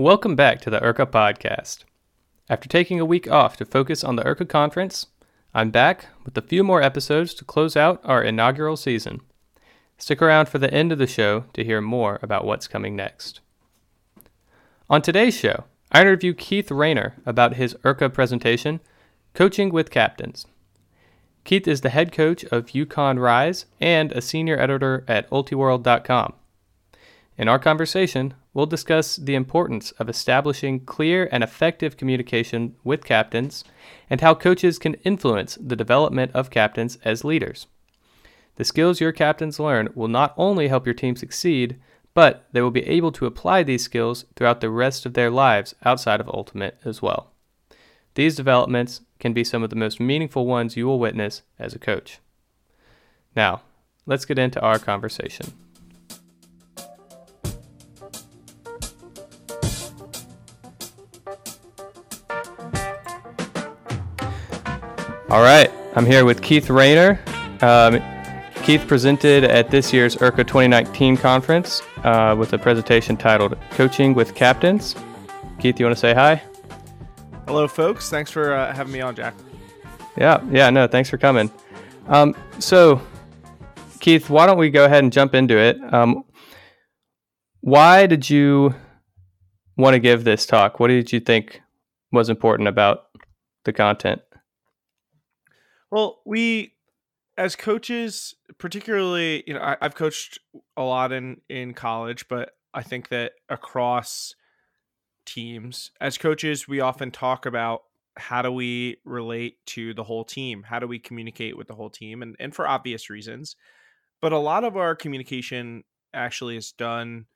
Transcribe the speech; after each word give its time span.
Welcome 0.00 0.36
back 0.36 0.60
to 0.60 0.70
the 0.70 0.78
IRCA 0.78 1.06
podcast. 1.06 1.78
After 2.48 2.68
taking 2.68 3.00
a 3.00 3.04
week 3.04 3.28
off 3.28 3.56
to 3.56 3.64
focus 3.64 4.04
on 4.04 4.14
the 4.14 4.22
IRCA 4.22 4.48
conference, 4.48 5.08
I'm 5.52 5.72
back 5.72 6.06
with 6.24 6.38
a 6.38 6.40
few 6.40 6.62
more 6.62 6.80
episodes 6.80 7.34
to 7.34 7.44
close 7.44 7.76
out 7.76 8.00
our 8.04 8.22
inaugural 8.22 8.76
season. 8.76 9.22
Stick 9.96 10.22
around 10.22 10.48
for 10.48 10.58
the 10.58 10.72
end 10.72 10.92
of 10.92 10.98
the 10.98 11.08
show 11.08 11.46
to 11.52 11.64
hear 11.64 11.80
more 11.80 12.20
about 12.22 12.44
what's 12.44 12.68
coming 12.68 12.94
next. 12.94 13.40
On 14.88 15.02
today's 15.02 15.36
show, 15.36 15.64
I 15.90 16.02
interview 16.02 16.32
Keith 16.32 16.70
Raynor 16.70 17.16
about 17.26 17.56
his 17.56 17.74
IRCA 17.82 18.14
presentation, 18.14 18.78
Coaching 19.34 19.70
with 19.72 19.90
Captains. 19.90 20.46
Keith 21.42 21.66
is 21.66 21.80
the 21.80 21.90
head 21.90 22.12
coach 22.12 22.44
of 22.44 22.66
UConn 22.66 23.20
Rise 23.20 23.66
and 23.80 24.12
a 24.12 24.20
senior 24.20 24.60
editor 24.60 25.04
at 25.08 25.28
ultiworld.com. 25.30 26.34
In 27.38 27.46
our 27.46 27.60
conversation, 27.60 28.34
we'll 28.52 28.66
discuss 28.66 29.14
the 29.14 29.36
importance 29.36 29.92
of 29.92 30.08
establishing 30.08 30.80
clear 30.80 31.28
and 31.30 31.44
effective 31.44 31.96
communication 31.96 32.74
with 32.82 33.04
captains 33.04 33.62
and 34.10 34.20
how 34.20 34.34
coaches 34.34 34.76
can 34.76 34.94
influence 35.04 35.56
the 35.60 35.76
development 35.76 36.32
of 36.34 36.50
captains 36.50 36.98
as 37.04 37.24
leaders. 37.24 37.68
The 38.56 38.64
skills 38.64 39.00
your 39.00 39.12
captains 39.12 39.60
learn 39.60 39.90
will 39.94 40.08
not 40.08 40.34
only 40.36 40.66
help 40.66 40.84
your 40.84 40.94
team 40.94 41.14
succeed, 41.14 41.78
but 42.12 42.48
they 42.50 42.60
will 42.60 42.72
be 42.72 42.86
able 42.88 43.12
to 43.12 43.26
apply 43.26 43.62
these 43.62 43.84
skills 43.84 44.24
throughout 44.34 44.60
the 44.60 44.68
rest 44.68 45.06
of 45.06 45.14
their 45.14 45.30
lives 45.30 45.76
outside 45.84 46.20
of 46.20 46.28
Ultimate 46.28 46.76
as 46.84 47.00
well. 47.00 47.30
These 48.16 48.34
developments 48.34 49.02
can 49.20 49.32
be 49.32 49.44
some 49.44 49.62
of 49.62 49.70
the 49.70 49.76
most 49.76 50.00
meaningful 50.00 50.44
ones 50.44 50.76
you 50.76 50.86
will 50.86 50.98
witness 50.98 51.42
as 51.56 51.72
a 51.72 51.78
coach. 51.78 52.18
Now, 53.36 53.62
let's 54.06 54.24
get 54.24 54.40
into 54.40 54.60
our 54.60 54.80
conversation. 54.80 55.52
All 65.30 65.42
right, 65.42 65.70
I'm 65.94 66.06
here 66.06 66.24
with 66.24 66.40
Keith 66.40 66.70
Raynor. 66.70 67.20
Um, 67.60 68.00
Keith 68.62 68.86
presented 68.88 69.44
at 69.44 69.70
this 69.70 69.92
year's 69.92 70.16
IRCA 70.16 70.38
2019 70.46 71.18
conference 71.18 71.82
uh, 72.02 72.34
with 72.38 72.54
a 72.54 72.58
presentation 72.58 73.14
titled 73.14 73.54
Coaching 73.72 74.14
with 74.14 74.34
Captains. 74.34 74.96
Keith, 75.58 75.78
you 75.78 75.84
want 75.84 75.94
to 75.94 76.00
say 76.00 76.14
hi? 76.14 76.42
Hello, 77.46 77.68
folks. 77.68 78.08
Thanks 78.08 78.30
for 78.30 78.54
uh, 78.54 78.72
having 78.72 78.90
me 78.90 79.02
on, 79.02 79.14
Jack. 79.14 79.34
Yeah, 80.16 80.42
yeah, 80.50 80.70
no, 80.70 80.86
thanks 80.86 81.10
for 81.10 81.18
coming. 81.18 81.50
Um, 82.06 82.34
so, 82.58 82.98
Keith, 84.00 84.30
why 84.30 84.46
don't 84.46 84.56
we 84.56 84.70
go 84.70 84.86
ahead 84.86 85.04
and 85.04 85.12
jump 85.12 85.34
into 85.34 85.58
it? 85.58 85.76
Um, 85.92 86.24
why 87.60 88.06
did 88.06 88.30
you 88.30 88.74
want 89.76 89.92
to 89.92 90.00
give 90.00 90.24
this 90.24 90.46
talk? 90.46 90.80
What 90.80 90.88
did 90.88 91.12
you 91.12 91.20
think 91.20 91.60
was 92.12 92.30
important 92.30 92.66
about 92.66 93.08
the 93.64 93.74
content? 93.74 94.22
Well, 95.90 96.20
we, 96.26 96.74
as 97.36 97.56
coaches, 97.56 98.34
particularly, 98.58 99.44
you 99.46 99.54
know, 99.54 99.60
I, 99.60 99.76
I've 99.80 99.94
coached 99.94 100.38
a 100.76 100.82
lot 100.82 101.12
in 101.12 101.40
in 101.48 101.74
college, 101.74 102.28
but 102.28 102.52
I 102.74 102.82
think 102.82 103.08
that 103.08 103.32
across 103.48 104.34
teams. 105.26 105.90
As 106.00 106.18
coaches, 106.18 106.68
we 106.68 106.80
often 106.80 107.10
talk 107.10 107.46
about 107.46 107.82
how 108.16 108.42
do 108.42 108.50
we 108.52 108.98
relate 109.04 109.58
to 109.66 109.94
the 109.94 110.04
whole 110.04 110.24
team? 110.24 110.64
How 110.64 110.78
do 110.78 110.86
we 110.86 110.98
communicate 110.98 111.56
with 111.56 111.68
the 111.68 111.74
whole 111.74 111.90
team? 111.90 112.22
And 112.22 112.36
and 112.40 112.54
for 112.54 112.68
obvious 112.68 113.10
reasons. 113.10 113.56
But 114.20 114.32
a 114.32 114.38
lot 114.38 114.64
of 114.64 114.76
our 114.76 114.96
communication 114.96 115.84
actually 116.14 116.56
is 116.56 116.72
done 116.72 117.26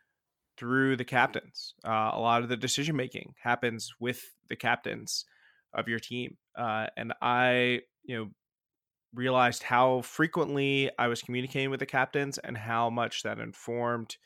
through 0.57 0.97
the 0.97 1.05
captains. 1.05 1.75
Uh, 1.85 2.11
a 2.15 2.21
lot 2.21 2.43
of 2.43 2.49
the 2.49 2.57
decision 2.57 2.97
making 2.97 3.35
happens 3.43 3.93
with 4.01 4.23
the 4.49 4.57
captains 4.57 5.25
of 5.75 5.89
your 5.89 5.99
team. 5.99 6.37
Uh, 6.57 6.87
and 6.97 7.13
I, 7.23 7.83
you 8.05 8.17
know, 8.17 8.31
realized 9.15 9.63
how 9.63 10.01
frequently 10.03 10.91
I 10.99 11.09
was 11.09 11.23
communicating 11.23 11.71
with 11.71 11.81
the 11.81 11.87
captains 11.87 12.39
and 12.39 12.57
how 12.57 12.91
much 12.91 13.23
that 13.23 13.39
informed 13.39 14.17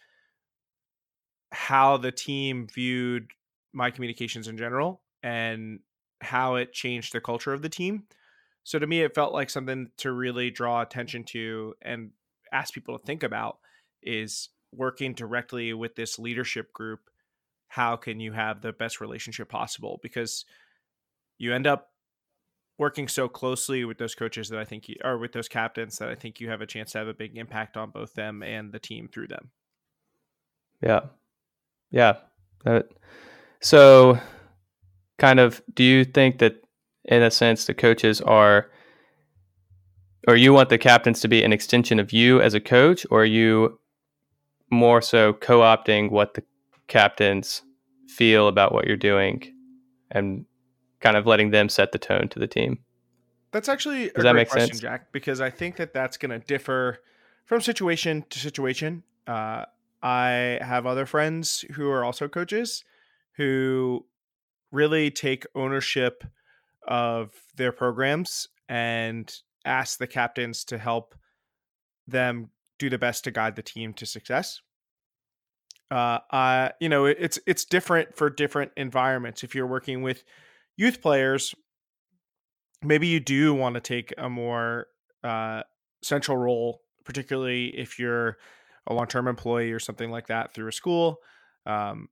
how 1.52 1.96
the 1.96 2.12
team 2.12 2.66
viewed 2.72 3.30
my 3.72 3.90
communications 3.90 4.48
in 4.48 4.56
general 4.56 5.02
and 5.22 5.80
how 6.20 6.56
it 6.56 6.72
changed 6.72 7.12
the 7.12 7.20
culture 7.20 7.52
of 7.52 7.62
the 7.62 7.68
team. 7.68 8.04
So 8.64 8.78
to 8.78 8.86
me, 8.86 9.02
it 9.02 9.14
felt 9.14 9.32
like 9.32 9.50
something 9.50 9.90
to 9.98 10.12
really 10.12 10.50
draw 10.50 10.82
attention 10.82 11.24
to 11.24 11.74
and 11.82 12.10
ask 12.52 12.74
people 12.74 12.98
to 12.98 13.04
think 13.04 13.22
about 13.22 13.58
is 14.02 14.48
working 14.72 15.14
directly 15.14 15.72
with 15.72 15.94
this 15.94 16.18
leadership 16.18 16.72
group. 16.72 17.00
How 17.68 17.96
can 17.96 18.20
you 18.20 18.32
have 18.32 18.60
the 18.60 18.72
best 18.72 19.00
relationship 19.00 19.48
possible? 19.48 19.98
Because 20.02 20.44
you 21.38 21.52
end 21.52 21.66
up 21.66 21.90
working 22.78 23.08
so 23.08 23.28
closely 23.28 23.84
with 23.84 23.98
those 23.98 24.14
coaches 24.14 24.48
that 24.50 24.58
I 24.58 24.64
think 24.64 24.88
you 24.88 24.96
or 25.02 25.18
with 25.18 25.32
those 25.32 25.48
captains 25.48 25.98
that 25.98 26.08
I 26.08 26.14
think 26.14 26.40
you 26.40 26.50
have 26.50 26.60
a 26.60 26.66
chance 26.66 26.92
to 26.92 26.98
have 26.98 27.08
a 27.08 27.14
big 27.14 27.36
impact 27.36 27.76
on 27.76 27.90
both 27.90 28.14
them 28.14 28.42
and 28.42 28.72
the 28.72 28.78
team 28.78 29.08
through 29.08 29.28
them. 29.28 29.50
Yeah. 30.82 31.00
Yeah. 31.90 32.18
So, 33.60 34.18
kind 35.18 35.40
of, 35.40 35.62
do 35.74 35.82
you 35.82 36.04
think 36.04 36.38
that, 36.38 36.62
in 37.04 37.22
a 37.22 37.30
sense, 37.30 37.64
the 37.64 37.74
coaches 37.74 38.20
are, 38.20 38.70
or 40.28 40.36
you 40.36 40.52
want 40.52 40.68
the 40.68 40.78
captains 40.78 41.20
to 41.20 41.28
be 41.28 41.42
an 41.42 41.52
extension 41.52 41.98
of 41.98 42.12
you 42.12 42.40
as 42.40 42.54
a 42.54 42.60
coach, 42.60 43.06
or 43.10 43.22
are 43.22 43.24
you 43.24 43.78
more 44.70 45.00
so 45.00 45.32
co 45.32 45.60
opting 45.60 46.10
what 46.10 46.34
the 46.34 46.42
captains 46.88 47.62
feel 48.08 48.48
about 48.48 48.72
what 48.72 48.86
you're 48.86 48.96
doing 48.96 49.52
and 50.10 50.44
kind 51.06 51.16
of 51.16 51.26
letting 51.26 51.50
them 51.50 51.68
set 51.68 51.92
the 51.92 51.98
tone 51.98 52.28
to 52.28 52.38
the 52.38 52.48
team? 52.48 52.78
That's 53.52 53.68
actually 53.68 54.10
Does 54.10 54.16
a 54.16 54.22
that 54.22 54.32
great 54.32 54.48
question, 54.48 54.70
sense? 54.70 54.80
Jack, 54.80 55.12
because 55.12 55.40
I 55.40 55.50
think 55.50 55.76
that 55.76 55.94
that's 55.94 56.16
going 56.16 56.38
to 56.38 56.44
differ 56.44 56.98
from 57.44 57.60
situation 57.60 58.24
to 58.30 58.38
situation. 58.38 59.04
Uh, 59.26 59.66
I 60.02 60.58
have 60.60 60.84
other 60.84 61.06
friends 61.06 61.64
who 61.74 61.88
are 61.90 62.04
also 62.04 62.28
coaches 62.28 62.84
who 63.36 64.04
really 64.72 65.10
take 65.10 65.46
ownership 65.54 66.24
of 66.86 67.32
their 67.56 67.72
programs 67.72 68.48
and 68.68 69.32
ask 69.64 69.98
the 69.98 70.06
captains 70.06 70.64
to 70.64 70.78
help 70.78 71.14
them 72.06 72.50
do 72.78 72.90
the 72.90 72.98
best 72.98 73.24
to 73.24 73.30
guide 73.30 73.56
the 73.56 73.62
team 73.62 73.92
to 73.94 74.06
success. 74.06 74.60
Uh, 75.90 76.18
uh, 76.30 76.68
you 76.80 76.88
know, 76.88 77.04
it, 77.04 77.16
it's 77.20 77.38
it's 77.46 77.64
different 77.64 78.16
for 78.16 78.28
different 78.28 78.72
environments. 78.76 79.44
If 79.44 79.54
you're 79.54 79.68
working 79.68 80.02
with 80.02 80.24
youth 80.76 81.00
players, 81.00 81.54
maybe 82.82 83.06
you 83.06 83.20
do 83.20 83.54
want 83.54 83.74
to 83.74 83.80
take 83.80 84.12
a 84.18 84.28
more 84.28 84.86
uh, 85.24 85.62
central 86.02 86.36
role, 86.36 86.82
particularly 87.04 87.66
if 87.76 87.98
you're 87.98 88.36
a 88.86 88.94
long-term 88.94 89.26
employee 89.26 89.72
or 89.72 89.80
something 89.80 90.10
like 90.10 90.28
that 90.28 90.52
through 90.52 90.68
a 90.68 90.72
school. 90.72 91.18
Um, 91.64 92.08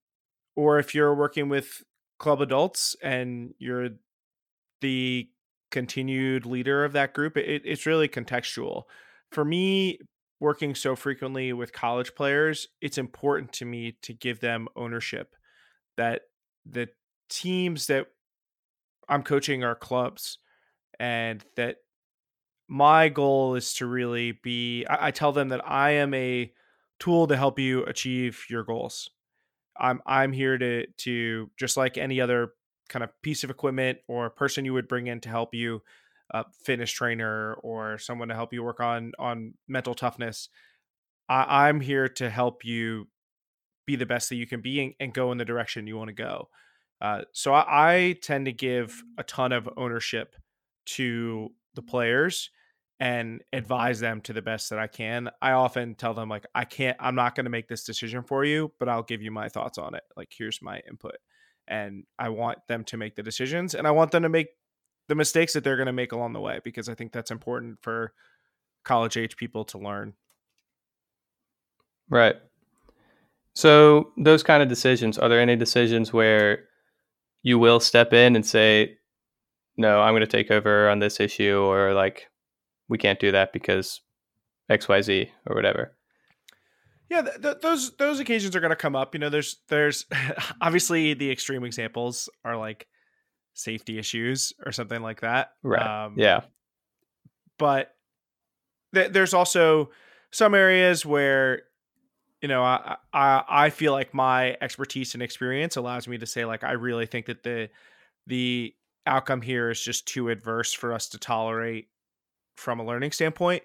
or 0.56 0.78
if 0.78 0.94
you're 0.94 1.14
working 1.14 1.48
with 1.48 1.82
club 2.18 2.40
adults 2.40 2.96
and 3.02 3.54
you're 3.58 3.90
the 4.80 5.28
continued 5.70 6.46
leader 6.46 6.84
of 6.84 6.92
that 6.92 7.14
group, 7.14 7.36
it, 7.36 7.62
it's 7.64 7.86
really 7.86 8.08
contextual. 8.08 8.84
For 9.30 9.44
me, 9.44 9.98
working 10.40 10.74
so 10.74 10.96
frequently 10.96 11.52
with 11.52 11.72
college 11.72 12.14
players, 12.14 12.68
it's 12.80 12.98
important 12.98 13.52
to 13.54 13.64
me 13.64 13.96
to 14.02 14.12
give 14.12 14.40
them 14.40 14.68
ownership 14.76 15.34
that 15.96 16.22
the 16.66 16.88
teams 17.28 17.86
that 17.86 18.06
I'm 19.08 19.22
coaching 19.22 19.64
our 19.64 19.74
clubs 19.74 20.38
and 20.98 21.44
that 21.56 21.76
my 22.68 23.08
goal 23.08 23.54
is 23.56 23.74
to 23.74 23.86
really 23.86 24.32
be 24.32 24.86
I, 24.86 25.08
I, 25.08 25.10
tell 25.10 25.32
them 25.32 25.50
that 25.50 25.68
I 25.68 25.90
am 25.92 26.14
a 26.14 26.52
tool 26.98 27.26
to 27.26 27.36
help 27.36 27.58
you 27.58 27.84
achieve 27.84 28.44
your 28.48 28.64
goals. 28.64 29.10
I'm 29.76 30.00
I'm 30.06 30.32
here 30.32 30.56
to 30.56 30.86
to 30.86 31.50
just 31.58 31.76
like 31.76 31.98
any 31.98 32.20
other 32.20 32.52
kind 32.88 33.02
of 33.02 33.10
piece 33.22 33.44
of 33.44 33.50
equipment 33.50 33.98
or 34.08 34.30
person 34.30 34.64
you 34.64 34.72
would 34.72 34.88
bring 34.88 35.06
in 35.06 35.20
to 35.20 35.28
help 35.28 35.54
you, 35.54 35.82
uh, 36.32 36.44
fitness 36.64 36.90
trainer 36.90 37.54
or 37.62 37.98
someone 37.98 38.28
to 38.28 38.34
help 38.34 38.52
you 38.52 38.62
work 38.62 38.80
on 38.80 39.12
on 39.18 39.54
mental 39.68 39.94
toughness. 39.94 40.48
I, 41.28 41.68
I'm 41.68 41.80
here 41.80 42.08
to 42.08 42.30
help 42.30 42.64
you 42.64 43.08
be 43.86 43.96
the 43.96 44.06
best 44.06 44.28
that 44.30 44.36
you 44.36 44.46
can 44.46 44.60
be 44.60 44.82
and, 44.82 44.94
and 45.00 45.14
go 45.14 45.32
in 45.32 45.38
the 45.38 45.44
direction 45.44 45.86
you 45.86 45.96
want 45.96 46.08
to 46.08 46.14
go. 46.14 46.48
Uh, 47.04 47.20
so 47.32 47.52
I, 47.52 47.64
I 47.68 48.12
tend 48.22 48.46
to 48.46 48.52
give 48.52 49.02
a 49.18 49.22
ton 49.22 49.52
of 49.52 49.68
ownership 49.76 50.36
to 50.86 51.50
the 51.74 51.82
players 51.82 52.48
and 52.98 53.42
advise 53.52 54.00
them 54.00 54.22
to 54.22 54.32
the 54.32 54.40
best 54.40 54.70
that 54.70 54.78
I 54.78 54.86
can. 54.86 55.28
I 55.42 55.50
often 55.50 55.96
tell 55.96 56.14
them 56.14 56.30
like 56.30 56.46
I 56.54 56.64
can't 56.64 56.96
I'm 56.98 57.14
not 57.14 57.34
going 57.34 57.44
to 57.44 57.50
make 57.50 57.68
this 57.68 57.84
decision 57.84 58.22
for 58.22 58.42
you, 58.42 58.72
but 58.78 58.88
I'll 58.88 59.02
give 59.02 59.20
you 59.20 59.30
my 59.30 59.50
thoughts 59.50 59.76
on 59.76 59.94
it. 59.94 60.02
Like 60.16 60.32
here's 60.34 60.62
my 60.62 60.80
input. 60.88 61.16
And 61.68 62.04
I 62.18 62.30
want 62.30 62.60
them 62.68 62.84
to 62.84 62.96
make 62.96 63.16
the 63.16 63.22
decisions 63.22 63.74
and 63.74 63.86
I 63.86 63.90
want 63.90 64.10
them 64.10 64.22
to 64.22 64.30
make 64.30 64.48
the 65.08 65.14
mistakes 65.14 65.52
that 65.52 65.62
they're 65.62 65.76
going 65.76 65.84
to 65.84 65.92
make 65.92 66.12
along 66.12 66.32
the 66.32 66.40
way 66.40 66.60
because 66.64 66.88
I 66.88 66.94
think 66.94 67.12
that's 67.12 67.30
important 67.30 67.82
for 67.82 68.14
college 68.82 69.18
age 69.18 69.36
people 69.36 69.66
to 69.66 69.78
learn. 69.78 70.14
Right. 72.08 72.36
So 73.52 74.12
those 74.16 74.42
kind 74.42 74.62
of 74.62 74.70
decisions, 74.70 75.18
are 75.18 75.28
there 75.28 75.40
any 75.40 75.56
decisions 75.56 76.10
where 76.10 76.68
you 77.44 77.58
will 77.58 77.78
step 77.78 78.12
in 78.12 78.34
and 78.34 78.44
say, 78.44 78.96
"No, 79.76 80.00
I'm 80.02 80.12
going 80.12 80.22
to 80.22 80.26
take 80.26 80.50
over 80.50 80.88
on 80.88 80.98
this 80.98 81.20
issue," 81.20 81.58
or 81.58 81.92
like, 81.94 82.28
"We 82.88 82.98
can't 82.98 83.20
do 83.20 83.30
that 83.30 83.52
because 83.52 84.00
X, 84.68 84.88
Y, 84.88 85.00
Z, 85.02 85.30
or 85.46 85.54
whatever? 85.54 85.96
Yeah, 87.10 87.22
th- 87.22 87.42
th- 87.42 87.60
those 87.60 87.94
those 87.96 88.18
occasions 88.18 88.56
are 88.56 88.60
going 88.60 88.70
to 88.70 88.76
come 88.76 88.96
up. 88.96 89.14
You 89.14 89.20
know, 89.20 89.28
there's 89.28 89.58
there's 89.68 90.06
obviously 90.60 91.14
the 91.14 91.30
extreme 91.30 91.64
examples 91.64 92.28
are 92.44 92.56
like 92.56 92.88
safety 93.52 93.98
issues 93.98 94.52
or 94.64 94.72
something 94.72 95.02
like 95.02 95.20
that. 95.20 95.50
Right. 95.62 96.06
Um, 96.06 96.14
yeah. 96.16 96.40
But 97.58 97.94
th- 98.94 99.12
there's 99.12 99.34
also 99.34 99.90
some 100.32 100.54
areas 100.54 101.04
where 101.04 101.62
you 102.44 102.48
know 102.48 102.62
I, 102.62 102.96
I 103.14 103.42
I 103.48 103.70
feel 103.70 103.92
like 103.92 104.12
my 104.12 104.58
expertise 104.60 105.14
and 105.14 105.22
experience 105.22 105.76
allows 105.76 106.06
me 106.06 106.18
to 106.18 106.26
say 106.26 106.44
like 106.44 106.62
I 106.62 106.72
really 106.72 107.06
think 107.06 107.24
that 107.24 107.42
the 107.42 107.70
the 108.26 108.74
outcome 109.06 109.40
here 109.40 109.70
is 109.70 109.80
just 109.80 110.06
too 110.06 110.28
adverse 110.28 110.74
for 110.74 110.92
us 110.92 111.08
to 111.08 111.18
tolerate 111.18 111.88
from 112.58 112.80
a 112.80 112.84
learning 112.84 113.12
standpoint. 113.12 113.62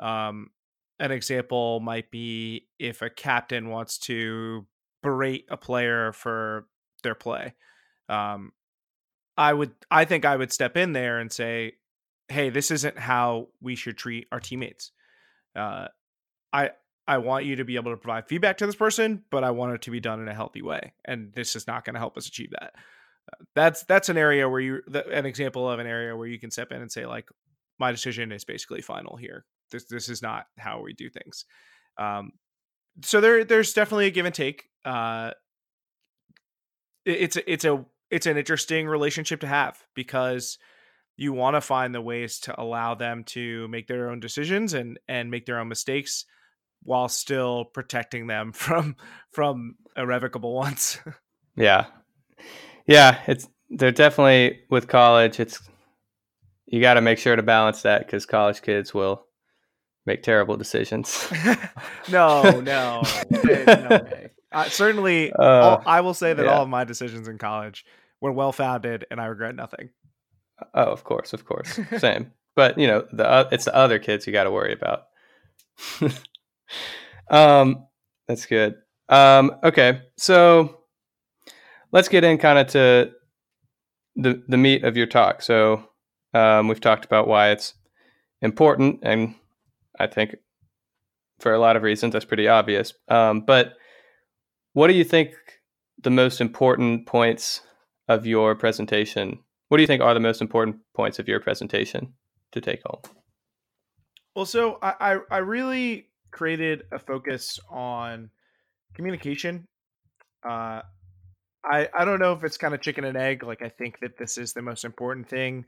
Um, 0.00 0.50
an 0.98 1.12
example 1.12 1.78
might 1.78 2.10
be 2.10 2.66
if 2.80 3.00
a 3.00 3.10
captain 3.10 3.68
wants 3.68 3.96
to 3.98 4.66
berate 5.04 5.46
a 5.48 5.56
player 5.56 6.12
for 6.12 6.66
their 7.04 7.14
play. 7.14 7.54
Um, 8.08 8.50
I 9.36 9.52
would, 9.52 9.70
I 9.88 10.04
think 10.04 10.24
I 10.24 10.34
would 10.34 10.52
step 10.52 10.76
in 10.76 10.94
there 10.94 11.20
and 11.20 11.30
say, 11.30 11.74
"Hey, 12.26 12.50
this 12.50 12.72
isn't 12.72 12.98
how 12.98 13.50
we 13.60 13.76
should 13.76 13.96
treat 13.96 14.26
our 14.32 14.40
teammates. 14.40 14.90
Uh, 15.54 15.86
I, 16.52 16.70
I 17.08 17.18
want 17.18 17.44
you 17.44 17.56
to 17.56 17.64
be 17.64 17.76
able 17.76 17.92
to 17.92 17.96
provide 17.96 18.28
feedback 18.28 18.58
to 18.58 18.66
this 18.66 18.74
person, 18.74 19.22
but 19.30 19.44
I 19.44 19.50
want 19.50 19.74
it 19.74 19.82
to 19.82 19.90
be 19.90 20.00
done 20.00 20.20
in 20.20 20.28
a 20.28 20.34
healthy 20.34 20.62
way, 20.62 20.92
and 21.04 21.32
this 21.34 21.54
is 21.54 21.66
not 21.66 21.84
going 21.84 21.94
to 21.94 22.00
help 22.00 22.16
us 22.16 22.26
achieve 22.26 22.50
that." 22.58 22.74
That's 23.54 23.84
that's 23.84 24.08
an 24.08 24.16
area 24.16 24.48
where 24.48 24.60
you, 24.60 24.82
an 25.12 25.26
example 25.26 25.68
of 25.68 25.78
an 25.80 25.86
area 25.86 26.16
where 26.16 26.28
you 26.28 26.38
can 26.38 26.50
step 26.50 26.70
in 26.70 26.80
and 26.80 26.90
say, 26.90 27.06
like, 27.06 27.28
my 27.78 27.90
decision 27.90 28.30
is 28.30 28.44
basically 28.44 28.82
final 28.82 29.16
here 29.16 29.44
this 29.70 29.84
this 29.86 30.08
is 30.08 30.22
not 30.22 30.46
how 30.58 30.80
we 30.80 30.92
do 30.92 31.08
things. 31.10 31.44
Um, 31.98 32.32
so 33.02 33.20
there 33.20 33.44
there's 33.44 33.72
definitely 33.72 34.06
a 34.06 34.10
give 34.10 34.26
and 34.26 34.34
take. 34.34 34.64
Uh, 34.84 35.32
it, 37.04 37.20
it's 37.20 37.36
a, 37.36 37.52
it's 37.52 37.64
a 37.64 37.84
it's 38.10 38.26
an 38.26 38.36
interesting 38.36 38.86
relationship 38.86 39.40
to 39.40 39.46
have 39.46 39.78
because 39.94 40.58
you 41.16 41.32
want 41.32 41.56
to 41.56 41.60
find 41.60 41.94
the 41.94 42.00
ways 42.00 42.38
to 42.40 42.60
allow 42.60 42.94
them 42.94 43.24
to 43.24 43.66
make 43.68 43.86
their 43.86 44.10
own 44.10 44.20
decisions 44.20 44.74
and 44.74 44.98
and 45.08 45.30
make 45.30 45.46
their 45.46 45.58
own 45.58 45.68
mistakes 45.68 46.24
while 46.86 47.08
still 47.08 47.64
protecting 47.64 48.26
them 48.26 48.52
from 48.52 48.96
from 49.30 49.76
irrevocable 49.96 50.54
ones. 50.54 50.98
yeah. 51.56 51.86
Yeah, 52.86 53.18
it's 53.26 53.48
they're 53.68 53.90
definitely 53.90 54.60
with 54.70 54.86
college 54.86 55.40
it's 55.40 55.60
you 56.66 56.80
got 56.80 56.94
to 56.94 57.00
make 57.00 57.18
sure 57.18 57.36
to 57.36 57.42
balance 57.42 57.82
that 57.82 58.08
cuz 58.08 58.26
college 58.26 58.62
kids 58.62 58.94
will 58.94 59.26
make 60.04 60.22
terrible 60.22 60.56
decisions. 60.56 61.28
no, 62.10 62.60
no, 62.60 63.02
no. 63.30 64.06
Uh, 64.52 64.64
certainly, 64.68 65.32
uh, 65.32 65.42
all, 65.42 65.82
I 65.84 66.00
will 66.00 66.14
say 66.14 66.32
that 66.32 66.46
yeah. 66.46 66.52
all 66.52 66.62
of 66.62 66.68
my 66.68 66.84
decisions 66.84 67.26
in 67.28 67.38
college 67.38 67.84
were 68.20 68.32
well 68.32 68.52
founded, 68.52 69.04
and 69.10 69.20
I 69.20 69.26
regret 69.26 69.54
nothing. 69.56 69.90
Oh, 70.72 70.84
of 70.84 71.04
course, 71.04 71.32
of 71.32 71.44
course, 71.44 71.78
same. 71.98 72.32
but 72.54 72.78
you 72.78 72.86
know, 72.86 73.04
the 73.12 73.28
uh, 73.28 73.48
it's 73.52 73.64
the 73.64 73.74
other 73.74 73.98
kids 73.98 74.26
you 74.26 74.32
got 74.32 74.44
to 74.44 74.50
worry 74.50 74.72
about. 74.72 75.08
Um, 77.30 77.86
that's 78.28 78.46
good. 78.46 78.74
Um, 79.08 79.52
okay, 79.62 80.02
so 80.16 80.80
let's 81.92 82.08
get 82.08 82.24
in 82.24 82.38
kind 82.38 82.58
of 82.58 82.66
to 82.68 83.12
the 84.16 84.42
the 84.48 84.56
meat 84.56 84.84
of 84.84 84.96
your 84.96 85.06
talk. 85.06 85.42
So 85.42 85.88
um, 86.34 86.68
we've 86.68 86.80
talked 86.80 87.04
about 87.04 87.28
why 87.28 87.50
it's 87.50 87.74
important 88.42 89.00
and 89.02 89.34
I 89.98 90.06
think 90.06 90.36
for 91.40 91.52
a 91.52 91.58
lot 91.58 91.76
of 91.76 91.82
reasons 91.82 92.12
that's 92.12 92.24
pretty 92.24 92.48
obvious. 92.48 92.92
Um, 93.08 93.40
but 93.40 93.74
what 94.72 94.88
do 94.88 94.94
you 94.94 95.04
think 95.04 95.34
the 96.02 96.10
most 96.10 96.40
important 96.40 97.06
points 97.06 97.62
of 98.08 98.26
your 98.26 98.54
presentation? 98.54 99.38
What 99.68 99.78
do 99.78 99.82
you 99.82 99.86
think 99.86 100.02
are 100.02 100.14
the 100.14 100.20
most 100.20 100.40
important 100.40 100.76
points 100.94 101.18
of 101.18 101.28
your 101.28 101.40
presentation 101.40 102.14
to 102.52 102.60
take 102.60 102.82
home? 102.84 103.00
Well, 104.34 104.46
so 104.46 104.78
I, 104.82 105.18
I 105.30 105.38
really 105.38 106.08
created 106.36 106.82
a 106.92 106.98
focus 106.98 107.58
on 107.70 108.30
communication. 108.94 109.66
Uh, 110.48 110.82
I 111.64 111.88
I 111.94 112.04
don't 112.04 112.20
know 112.20 112.32
if 112.34 112.44
it's 112.44 112.58
kind 112.58 112.74
of 112.74 112.82
chicken 112.82 113.04
and 113.04 113.16
egg. 113.16 113.42
Like 113.42 113.62
I 113.62 113.70
think 113.70 114.00
that 114.00 114.18
this 114.18 114.36
is 114.36 114.52
the 114.52 114.62
most 114.62 114.84
important 114.84 115.28
thing. 115.28 115.64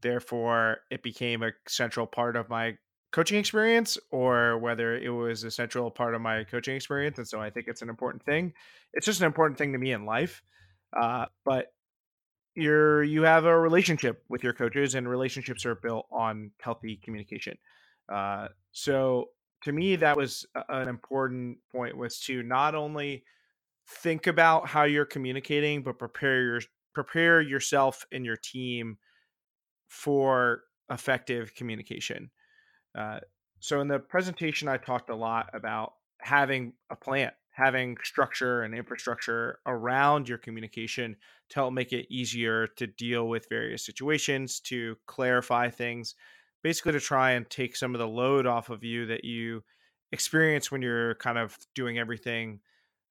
Therefore, 0.00 0.78
it 0.90 1.02
became 1.02 1.42
a 1.42 1.52
central 1.66 2.06
part 2.06 2.36
of 2.36 2.48
my 2.48 2.78
coaching 3.12 3.38
experience 3.38 3.98
or 4.10 4.58
whether 4.58 4.96
it 4.96 5.10
was 5.10 5.44
a 5.44 5.50
central 5.50 5.90
part 5.90 6.14
of 6.14 6.20
my 6.20 6.44
coaching 6.44 6.76
experience. 6.76 7.18
And 7.18 7.28
so 7.28 7.40
I 7.40 7.50
think 7.50 7.66
it's 7.68 7.82
an 7.82 7.88
important 7.88 8.22
thing. 8.24 8.52
It's 8.94 9.06
just 9.06 9.20
an 9.20 9.26
important 9.26 9.58
thing 9.58 9.72
to 9.72 9.78
me 9.78 9.92
in 9.92 10.06
life. 10.06 10.42
Uh, 10.98 11.26
but 11.44 11.66
you're 12.54 13.04
you 13.04 13.22
have 13.22 13.44
a 13.44 13.58
relationship 13.58 14.22
with 14.28 14.42
your 14.42 14.52
coaches 14.54 14.94
and 14.94 15.08
relationships 15.08 15.66
are 15.66 15.74
built 15.76 16.06
on 16.10 16.50
healthy 16.60 16.98
communication. 17.04 17.56
Uh, 18.12 18.48
so 18.72 19.26
to 19.62 19.72
me, 19.72 19.96
that 19.96 20.16
was 20.16 20.46
an 20.68 20.88
important 20.88 21.58
point 21.72 21.96
was 21.96 22.20
to 22.20 22.42
not 22.42 22.74
only 22.74 23.24
think 23.88 24.26
about 24.26 24.68
how 24.68 24.84
you're 24.84 25.04
communicating, 25.04 25.82
but 25.82 25.98
prepare 25.98 26.42
your 26.42 26.60
prepare 26.94 27.40
yourself 27.40 28.04
and 28.12 28.24
your 28.24 28.36
team 28.36 28.98
for 29.88 30.62
effective 30.90 31.54
communication. 31.54 32.30
Uh, 32.96 33.20
so 33.60 33.80
in 33.80 33.88
the 33.88 33.98
presentation, 33.98 34.68
I 34.68 34.76
talked 34.76 35.10
a 35.10 35.16
lot 35.16 35.50
about 35.52 35.92
having 36.20 36.72
a 36.90 36.96
plan, 36.96 37.30
having 37.50 37.96
structure 38.02 38.62
and 38.62 38.74
infrastructure 38.74 39.58
around 39.66 40.28
your 40.28 40.38
communication 40.38 41.16
to 41.50 41.54
help 41.54 41.72
make 41.72 41.92
it 41.92 42.06
easier 42.10 42.66
to 42.76 42.86
deal 42.86 43.28
with 43.28 43.48
various 43.48 43.84
situations, 43.84 44.60
to 44.60 44.96
clarify 45.06 45.70
things, 45.70 46.14
basically 46.62 46.92
to 46.92 47.00
try 47.00 47.32
and 47.32 47.48
take 47.48 47.76
some 47.76 47.94
of 47.94 47.98
the 47.98 48.08
load 48.08 48.46
off 48.46 48.70
of 48.70 48.84
you 48.84 49.06
that 49.06 49.24
you 49.24 49.62
experience 50.12 50.70
when 50.70 50.82
you're 50.82 51.14
kind 51.16 51.38
of 51.38 51.56
doing 51.74 51.98
everything 51.98 52.60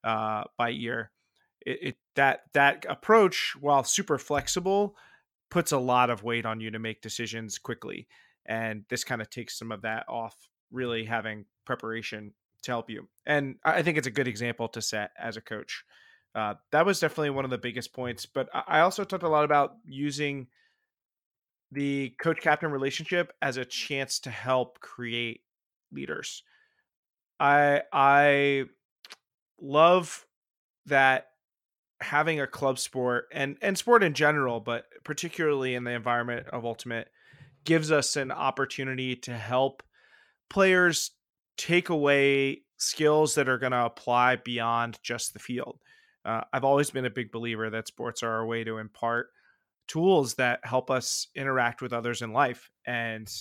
uh, 0.04 0.44
by 0.58 0.72
ear. 0.72 1.12
It, 1.66 1.80
it 1.82 1.96
that 2.16 2.42
that 2.54 2.86
approach, 2.88 3.56
while 3.60 3.84
super 3.84 4.18
flexible, 4.18 4.96
puts 5.50 5.72
a 5.72 5.78
lot 5.78 6.10
of 6.10 6.24
weight 6.24 6.46
on 6.46 6.60
you 6.60 6.72
to 6.72 6.80
make 6.80 7.02
decisions 7.02 7.58
quickly 7.58 8.08
and 8.48 8.84
this 8.90 9.04
kind 9.04 9.22
of 9.22 9.30
takes 9.30 9.58
some 9.58 9.72
of 9.72 9.82
that 9.82 10.06
off 10.08 10.36
really 10.72 11.06
having 11.06 11.46
preparation 11.66 12.34
to 12.64 12.72
help 12.72 12.90
you 12.90 13.08
and 13.26 13.56
i 13.64 13.82
think 13.82 13.98
it's 13.98 14.08
a 14.08 14.12
good 14.12 14.28
example 14.28 14.68
to 14.68 14.82
set 14.82 15.12
as 15.20 15.38
a 15.38 15.42
coach 15.42 15.84
uh, 16.36 16.54
that 16.72 16.86
was 16.86 17.00
definitely 17.00 17.30
one 17.32 17.46
of 17.46 17.52
the 17.52 17.58
biggest 17.58 17.94
points 17.94 18.26
but 18.26 18.50
i 18.68 18.80
also 18.80 19.04
talked 19.04 19.24
a 19.24 19.30
lot 19.30 19.46
about 19.46 19.76
using 19.86 20.48
the 21.72 22.14
coach 22.22 22.40
captain 22.42 22.72
relationship 22.72 23.32
as 23.42 23.58
a 23.58 23.66
chance 23.66 24.20
to 24.20 24.30
help 24.30 24.80
create 24.80 25.42
leaders 25.92 26.44
i 27.40 27.82
i 27.92 28.64
love 29.60 30.26
that 30.86 31.28
having 32.00 32.40
a 32.40 32.48
club 32.48 32.78
sport 32.78 33.26
and 33.34 33.58
and 33.62 33.78
sport 33.78 34.04
in 34.04 34.14
general 34.14 34.60
but 34.60 34.86
particularly 35.04 35.76
in 35.76 35.84
the 35.84 35.92
environment 35.92 36.48
of 36.48 36.66
ultimate 36.66 37.10
gives 37.66 37.92
us 37.92 38.16
an 38.16 38.32
opportunity 38.32 39.16
to 39.16 39.34
help 39.34 39.84
players 40.50 41.12
take 41.58 41.90
away 41.90 42.62
skills 42.78 43.36
that 43.36 43.50
are 43.50 43.58
going 43.58 43.74
to 43.74 43.86
apply 43.86 44.38
beyond 44.38 45.00
just 45.04 45.34
the 45.34 45.40
field. 45.40 45.80
Uh, 46.24 46.42
I've 46.54 46.64
always 46.64 46.90
been 46.90 47.06
a 47.06 47.10
big 47.10 47.32
believer 47.32 47.70
that 47.70 47.88
sports 47.88 48.24
are 48.24 48.40
a 48.40 48.46
way 48.46 48.64
to 48.64 48.78
impart 48.78 49.28
tools 49.88 50.36
that 50.36 50.60
help 50.64 50.92
us 50.92 51.28
interact 51.36 51.82
with 51.82 51.94
others 51.94 52.22
in 52.22 52.34
life. 52.34 52.70
And 52.86 53.32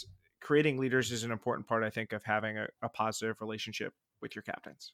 creating 0.41 0.79
leaders 0.79 1.13
is 1.13 1.25
an 1.25 1.33
important 1.33 1.67
part, 1.67 1.83
I 1.83 1.91
think, 1.91 2.13
of 2.13 2.23
having 2.25 2.59
a, 2.59 2.67
a 2.83 2.89
positive 2.89 3.41
relationship 3.41 3.93
with 4.21 4.35
your 4.35 4.43
captains. 4.43 4.93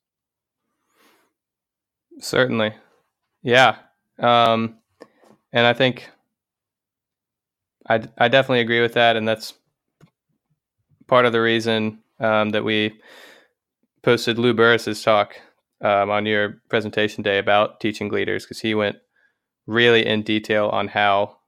Certainly. 2.19 2.75
Yeah. 3.43 3.77
Um, 4.19 4.79
and 5.53 5.67
I 5.67 5.73
think 5.73 6.09
I, 7.89 8.03
I 8.19 8.29
definitely 8.29 8.61
agree 8.61 8.81
with 8.81 8.95
that, 8.95 9.17
and 9.17 9.27
that's 9.27 9.55
part 11.07 11.27
of 11.27 11.33
the 11.33 11.41
reason 11.41 11.99
um, 12.21 12.51
that 12.51 12.65
we 12.65 13.01
posted 14.03 14.39
Lou 14.39 14.55
Burruss's 14.55 15.03
talk 15.03 15.35
um, 15.81 16.11
on 16.11 16.27
your 16.27 16.63
presentation 16.69 17.23
day 17.23 17.39
about 17.39 17.81
teaching 17.81 18.09
leaders 18.09 18.45
because 18.45 18.61
he 18.61 18.75
went 18.75 18.97
really 19.67 20.07
in 20.07 20.23
detail 20.23 20.69
on 20.69 20.89
how 20.89 21.39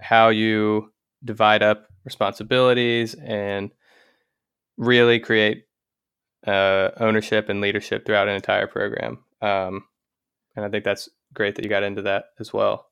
how 0.00 0.28
you 0.28 0.92
divide 1.24 1.62
up 1.62 1.86
responsibilities 2.04 3.14
and 3.14 3.70
really 4.76 5.18
create 5.18 5.64
uh, 6.46 6.90
ownership 6.98 7.48
and 7.48 7.60
leadership 7.60 8.04
throughout 8.04 8.28
an 8.28 8.34
entire 8.34 8.66
program. 8.66 9.24
Um, 9.42 9.84
and 10.54 10.64
I 10.64 10.68
think 10.68 10.84
that's 10.84 11.08
great 11.34 11.56
that 11.56 11.64
you 11.64 11.68
got 11.68 11.82
into 11.82 12.02
that 12.02 12.26
as 12.38 12.52
well. 12.52 12.86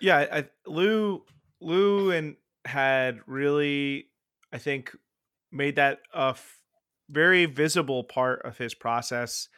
Yeah, 0.00 0.26
I, 0.32 0.44
Lou 0.66 1.24
Lou 1.60 2.10
and 2.10 2.36
had 2.64 3.20
really, 3.26 4.06
I 4.52 4.58
think, 4.58 4.96
made 5.52 5.76
that 5.76 5.98
a 6.14 6.28
f- 6.28 6.60
very 7.08 7.46
visible 7.46 8.04
part 8.04 8.42
of 8.44 8.58
his 8.58 8.74
process 8.74 9.48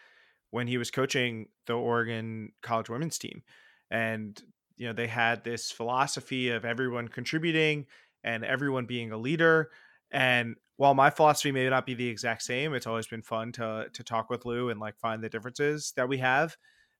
when 0.50 0.66
he 0.66 0.78
was 0.78 0.90
coaching 0.90 1.46
the 1.66 1.74
Oregon 1.74 2.52
college 2.62 2.90
women's 2.90 3.18
team. 3.18 3.42
And, 3.90 4.40
you 4.76 4.86
know, 4.86 4.92
they 4.92 5.06
had 5.06 5.44
this 5.44 5.70
philosophy 5.70 6.50
of 6.50 6.64
everyone 6.64 7.08
contributing 7.08 7.86
and 8.24 8.44
everyone 8.44 8.86
being 8.86 9.12
a 9.12 9.16
leader. 9.16 9.70
And 10.10 10.56
while 10.76 10.94
my 10.94 11.10
philosophy 11.10 11.52
may 11.52 11.68
not 11.68 11.86
be 11.86 11.94
the 11.94 12.08
exact 12.08 12.42
same, 12.42 12.74
it's 12.74 12.86
always 12.86 13.06
been 13.06 13.22
fun 13.22 13.52
to 13.52 13.86
to 13.92 14.02
talk 14.02 14.30
with 14.30 14.44
Lou 14.44 14.68
and 14.68 14.80
like 14.80 14.98
find 14.98 15.22
the 15.22 15.28
differences 15.28 15.92
that 15.96 16.08
we 16.08 16.18
have. 16.18 16.56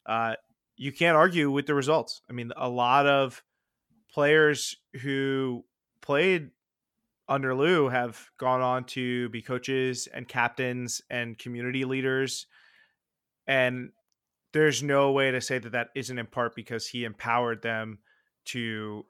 Uh, 0.07 0.35
you 0.76 0.93
can't 0.93 1.17
argue 1.17 1.50
with 1.50 1.67
the 1.67 1.75
results. 1.75 2.23
I 2.29 2.33
mean, 2.33 2.52
a 2.57 2.69
lot 2.69 3.07
of 3.07 3.43
players 4.12 4.76
who 5.02 5.64
played 6.00 6.50
under 7.29 7.55
Lou 7.55 7.88
have 7.88 8.29
gone 8.38 8.61
on 8.61 8.85
to 8.85 9.29
be 9.31 9.43
coaches 9.43 10.09
and 10.12 10.29
captains 10.29 11.00
and 11.09 11.38
community 11.38 11.85
leaders. 11.85 12.47
And 13.47 13.91
there's 14.52 14.82
no 14.82 15.12
way 15.12 15.30
to 15.30 15.40
say 15.40 15.59
that 15.59 15.73
that 15.73 15.88
isn't 15.94 16.18
in 16.18 16.26
part 16.26 16.54
because 16.54 16.87
he 16.87 17.04
empowered 17.04 17.62
them 17.62 17.99
to 18.47 19.04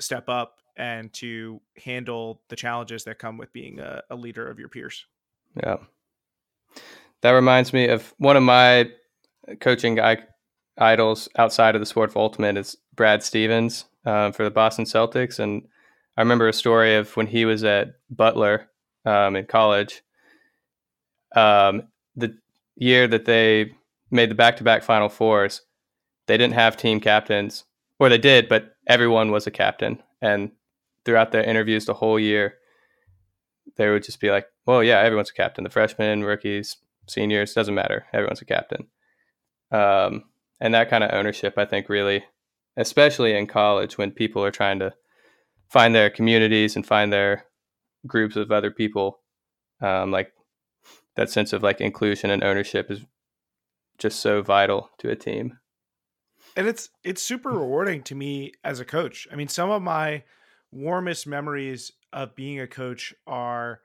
step 0.00 0.28
up 0.28 0.58
and 0.76 1.12
to 1.12 1.60
handle 1.84 2.40
the 2.48 2.56
challenges 2.56 3.04
that 3.04 3.18
come 3.18 3.36
with 3.36 3.52
being 3.52 3.80
a, 3.80 4.02
a 4.10 4.16
leader 4.16 4.48
of 4.48 4.58
your 4.58 4.68
peers. 4.68 5.04
Yeah. 5.56 5.76
That 7.22 7.32
reminds 7.32 7.72
me 7.72 7.88
of 7.88 8.14
one 8.18 8.36
of 8.36 8.42
my 8.42 8.90
coaching 9.60 9.98
idols 10.78 11.28
outside 11.36 11.74
of 11.74 11.80
the 11.80 11.86
sport 11.86 12.10
of 12.10 12.16
ultimate 12.16 12.56
is 12.56 12.76
Brad 12.94 13.22
Stevens 13.22 13.86
uh, 14.06 14.30
for 14.30 14.44
the 14.44 14.50
Boston 14.50 14.84
Celtics. 14.84 15.40
And 15.40 15.66
I 16.16 16.20
remember 16.20 16.48
a 16.48 16.52
story 16.52 16.94
of 16.94 17.16
when 17.16 17.26
he 17.26 17.44
was 17.44 17.64
at 17.64 17.94
Butler 18.10 18.68
um, 19.04 19.34
in 19.34 19.46
college. 19.46 20.02
Um, 21.34 21.88
the 22.14 22.36
year 22.76 23.08
that 23.08 23.24
they 23.24 23.72
made 24.10 24.30
the 24.30 24.34
back-to-back 24.34 24.82
Final 24.82 25.08
Fours, 25.08 25.62
they 26.26 26.36
didn't 26.36 26.54
have 26.54 26.76
team 26.76 27.00
captains, 27.00 27.64
or 27.98 28.08
they 28.08 28.18
did, 28.18 28.48
but 28.48 28.76
everyone 28.86 29.30
was 29.30 29.46
a 29.46 29.50
captain. 29.50 30.02
And 30.20 30.52
throughout 31.04 31.32
their 31.32 31.42
interviews 31.42 31.86
the 31.86 31.94
whole 31.94 32.18
year, 32.18 32.54
they 33.76 33.88
would 33.88 34.02
just 34.02 34.20
be 34.20 34.30
like, 34.30 34.46
"Well, 34.66 34.82
yeah, 34.82 35.00
everyone's 35.00 35.30
a 35.30 35.34
captain. 35.34 35.64
The 35.64 35.70
freshmen, 35.70 36.24
rookies, 36.24 36.76
seniors 37.06 37.54
doesn't 37.54 37.74
matter. 37.74 38.06
Everyone's 38.12 38.42
a 38.42 38.44
captain." 38.44 38.88
Um, 39.70 40.24
and 40.60 40.74
that 40.74 40.90
kind 40.90 41.04
of 41.04 41.12
ownership, 41.12 41.54
I 41.56 41.64
think, 41.64 41.88
really, 41.88 42.24
especially 42.76 43.36
in 43.36 43.46
college 43.46 43.98
when 43.98 44.10
people 44.10 44.44
are 44.44 44.50
trying 44.50 44.78
to 44.80 44.94
find 45.68 45.94
their 45.94 46.10
communities 46.10 46.76
and 46.76 46.86
find 46.86 47.12
their 47.12 47.44
groups 48.06 48.36
of 48.36 48.50
other 48.50 48.70
people 48.70 49.20
um, 49.80 50.10
like 50.10 50.32
that 51.16 51.30
sense 51.30 51.52
of 51.52 51.62
like 51.62 51.80
inclusion 51.80 52.30
and 52.30 52.42
ownership 52.42 52.90
is 52.90 53.00
just 53.98 54.20
so 54.20 54.42
vital 54.42 54.90
to 54.98 55.10
a 55.10 55.16
team. 55.16 55.58
And 56.56 56.66
it's 56.66 56.90
it's 57.04 57.22
super 57.22 57.50
rewarding 57.50 58.02
to 58.04 58.14
me 58.14 58.52
as 58.64 58.80
a 58.80 58.84
coach. 58.84 59.28
I 59.30 59.36
mean 59.36 59.48
some 59.48 59.70
of 59.70 59.82
my 59.82 60.22
warmest 60.70 61.26
memories 61.26 61.92
of 62.12 62.34
being 62.34 62.60
a 62.60 62.66
coach 62.66 63.14
are 63.26 63.80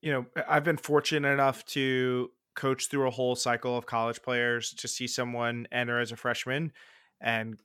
you 0.00 0.12
know 0.12 0.26
i've 0.48 0.64
been 0.64 0.76
fortunate 0.76 1.28
enough 1.28 1.64
to 1.64 2.30
coach 2.54 2.88
through 2.88 3.06
a 3.06 3.10
whole 3.10 3.34
cycle 3.34 3.76
of 3.76 3.86
college 3.86 4.22
players 4.22 4.72
to 4.74 4.86
see 4.86 5.06
someone 5.06 5.66
enter 5.72 5.98
as 5.98 6.12
a 6.12 6.16
freshman 6.16 6.72
and 7.20 7.58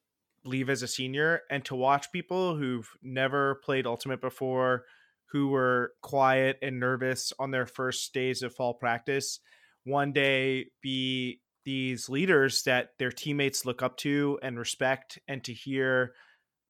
leave 0.46 0.70
as 0.70 0.82
a 0.82 0.88
senior 0.88 1.42
and 1.52 1.64
to 1.66 1.76
watch 1.76 2.12
people 2.12 2.56
who've 2.56 2.90
never 3.04 3.56
played 3.64 3.86
ultimate 3.86 4.22
before 4.22 4.86
who 5.32 5.50
were 5.50 5.94
quiet 6.02 6.58
and 6.62 6.80
nervous 6.80 7.32
on 7.38 7.52
their 7.52 7.66
first 7.66 8.14
days 8.14 8.42
of 8.42 8.54
fall 8.54 8.74
practice 8.74 9.40
one 9.84 10.12
day 10.12 10.68
be 10.82 11.42
these 11.66 12.10
leaders 12.10 12.64
that 12.64 12.90
their 12.98 13.12
teammates 13.12 13.66
look 13.66 13.82
up 13.82 13.98
to 13.98 14.40
and 14.42 14.58
respect 14.58 15.20
and 15.28 15.44
to 15.44 15.54
hear 15.54 16.14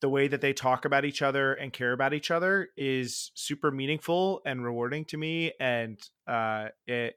the 0.01 0.09
way 0.09 0.27
that 0.27 0.41
they 0.41 0.53
talk 0.53 0.85
about 0.85 1.05
each 1.05 1.21
other 1.21 1.53
and 1.53 1.73
care 1.73 1.91
about 1.91 2.13
each 2.13 2.31
other 2.31 2.69
is 2.77 3.31
super 3.33 3.69
meaningful 3.69 4.41
and 4.45 4.63
rewarding 4.63 5.05
to 5.05 5.17
me 5.17 5.51
and 5.59 5.99
uh 6.25 6.67
it 6.87 7.15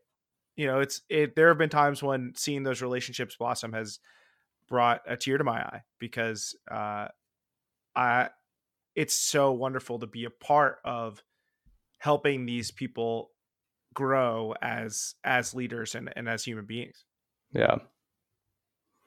you 0.57 0.67
know 0.67 0.81
it's 0.81 1.01
it 1.09 1.37
there 1.37 1.49
have 1.49 1.59
been 1.59 1.69
times 1.71 2.03
when 2.03 2.33
seeing 2.37 2.63
those 2.63 2.83
relationships 2.83 3.37
blossom 3.37 3.73
has 3.73 4.01
brought 4.73 5.03
a 5.07 5.19
tear 5.19 5.37
to 5.37 5.45
my 5.45 5.61
eye 5.61 5.83
because 5.99 6.57
uh, 6.71 7.07
I 7.95 8.31
it's 8.95 9.15
so 9.15 9.53
wonderful 9.53 9.99
to 9.99 10.07
be 10.07 10.25
a 10.25 10.31
part 10.31 10.79
of 10.83 11.23
helping 11.99 12.47
these 12.47 12.71
people 12.71 13.31
grow 13.95 14.55
as 14.63 15.15
as 15.25 15.55
leaders 15.55 15.95
and, 15.95 16.13
and 16.17 16.29
as 16.29 16.45
human 16.45 16.65
beings. 16.65 17.05
Yeah. 17.53 17.77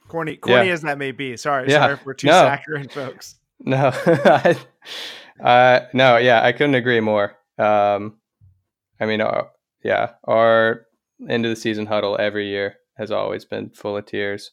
Corny 0.08 0.36
corny 0.38 0.68
yeah. 0.68 0.74
as 0.74 0.82
that 0.84 0.98
may 0.98 1.12
be. 1.12 1.36
Sorry, 1.38 1.70
yeah. 1.70 1.80
sorry 1.80 1.98
for 1.98 2.14
too 2.14 2.28
no. 2.28 2.34
saccharine 2.34 2.90
folks. 2.90 3.36
No. 3.58 3.94
uh 5.42 5.80
no, 5.94 6.18
yeah, 6.18 6.44
I 6.44 6.52
couldn't 6.52 6.76
agree 6.76 7.00
more. 7.00 7.38
Um 7.58 8.18
I 9.00 9.06
mean 9.06 9.22
uh, 9.22 9.44
yeah, 9.82 10.14
our 10.26 10.88
end 11.30 11.46
of 11.46 11.50
the 11.50 11.56
season 11.56 11.86
huddle 11.86 12.18
every 12.20 12.50
year 12.50 12.76
has 12.98 13.12
always 13.12 13.46
been 13.46 13.70
full 13.70 13.96
of 13.96 14.06
tears. 14.06 14.52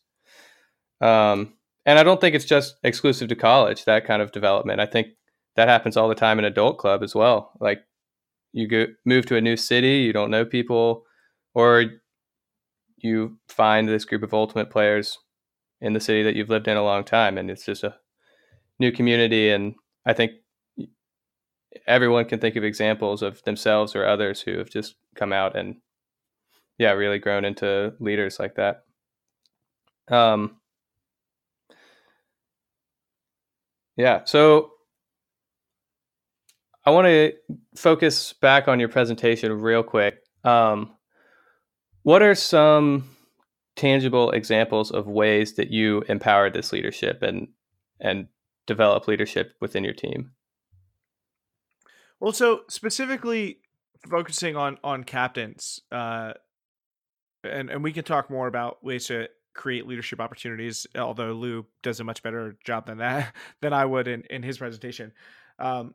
Um, 1.01 1.55
and 1.87 1.99
I 1.99 2.03
don't 2.03 2.21
think 2.21 2.35
it's 2.35 2.45
just 2.45 2.77
exclusive 2.85 3.29
to 3.29 3.35
college, 3.35 3.85
that 3.85 4.07
kind 4.07 4.23
of 4.23 4.33
development. 4.33 4.81
I 4.81 4.87
think 4.87 5.09
that 5.57 5.69
happens 5.69 5.97
all 5.97 6.09
the 6.09 6.15
time 6.15 6.39
in 6.39 6.45
adult 6.45 6.79
club 6.79 7.03
as 7.03 7.15
well. 7.15 7.53
Like 7.61 7.83
you 8.53 8.69
go, 8.69 8.87
move 9.05 9.27
to 9.27 9.37
a 9.37 9.41
new 9.41 9.57
city, 9.57 9.99
you 9.99 10.13
don't 10.13 10.31
know 10.31 10.45
people, 10.45 11.05
or 11.55 11.85
you 12.99 13.39
find 13.49 13.89
this 13.89 14.05
group 14.05 14.23
of 14.23 14.35
ultimate 14.35 14.71
players 14.71 15.19
in 15.81 15.93
the 15.93 16.01
city 16.01 16.23
that 16.23 16.37
you've 16.37 16.51
lived 16.51 16.69
in 16.69 16.77
a 16.77 16.85
long 16.85 17.05
time, 17.05 17.39
and 17.39 17.51
it's 17.51 17.65
just 17.65 17.85
a 17.85 17.97
new 18.79 18.93
community. 18.93 19.51
And 19.51 19.75
I 20.07 20.13
think 20.13 20.33
everyone 21.87 22.27
can 22.27 22.39
think 22.39 22.57
of 22.57 22.65
examples 22.65 23.23
of 23.23 23.43
themselves 23.45 23.97
or 23.97 24.07
others 24.07 24.41
who 24.41 24.59
have 24.59 24.71
just 24.71 24.97
come 25.17 25.33
out 25.33 25.57
and, 25.57 25.77
yeah, 26.79 26.93
really 26.93 27.19
grown 27.19 27.45
into 27.45 27.95
leaders 27.99 28.39
like 28.39 28.55
that. 28.57 28.85
Um, 30.09 30.57
Yeah. 33.97 34.25
So 34.25 34.72
I 36.85 36.91
want 36.91 37.07
to 37.07 37.33
focus 37.77 38.33
back 38.33 38.67
on 38.69 38.81
your 38.81 38.89
presentation 38.89 39.61
real 39.61 39.83
quick. 39.83 40.25
Um, 40.45 40.97
what 42.03 42.23
are 42.23 42.35
some 42.35 43.09
tangible 43.77 44.31
examples 44.33 44.91
of 44.91 45.07
ways 45.07 45.55
that 45.55 45.71
you 45.71 46.03
empower 46.09 46.51
this 46.51 46.73
leadership 46.73 47.23
and 47.23 47.49
and 48.01 48.27
develop 48.67 49.07
leadership 49.07 49.55
within 49.61 49.85
your 49.85 49.95
team? 49.95 50.33
Well, 52.19 52.33
so 52.33 52.63
specifically 52.69 53.59
focusing 54.09 54.57
on 54.57 54.79
on 54.83 55.05
captains, 55.05 55.81
uh, 55.93 56.33
and 57.45 57.71
and 57.71 57.85
we 57.85 57.93
can 57.93 58.05
talk 58.05 58.31
more 58.31 58.49
about 58.49 58.85
ways 58.85 59.07
to 59.07 59.29
create 59.55 59.87
leadership 59.87 60.21
opportunities. 60.21 60.87
Although 60.97 61.33
Lou 61.33 61.67
does 61.83 62.01
a 62.01 62.05
much 62.05 62.23
better 62.23 62.57
job 62.65 62.87
than 62.87 62.99
that 62.99 63.33
than 63.61 63.73
I 63.73 63.85
would 63.85 64.09
in 64.09 64.23
in 64.23 64.43
his 64.43 64.59
presentation. 64.59 65.13
Um, 65.59 65.95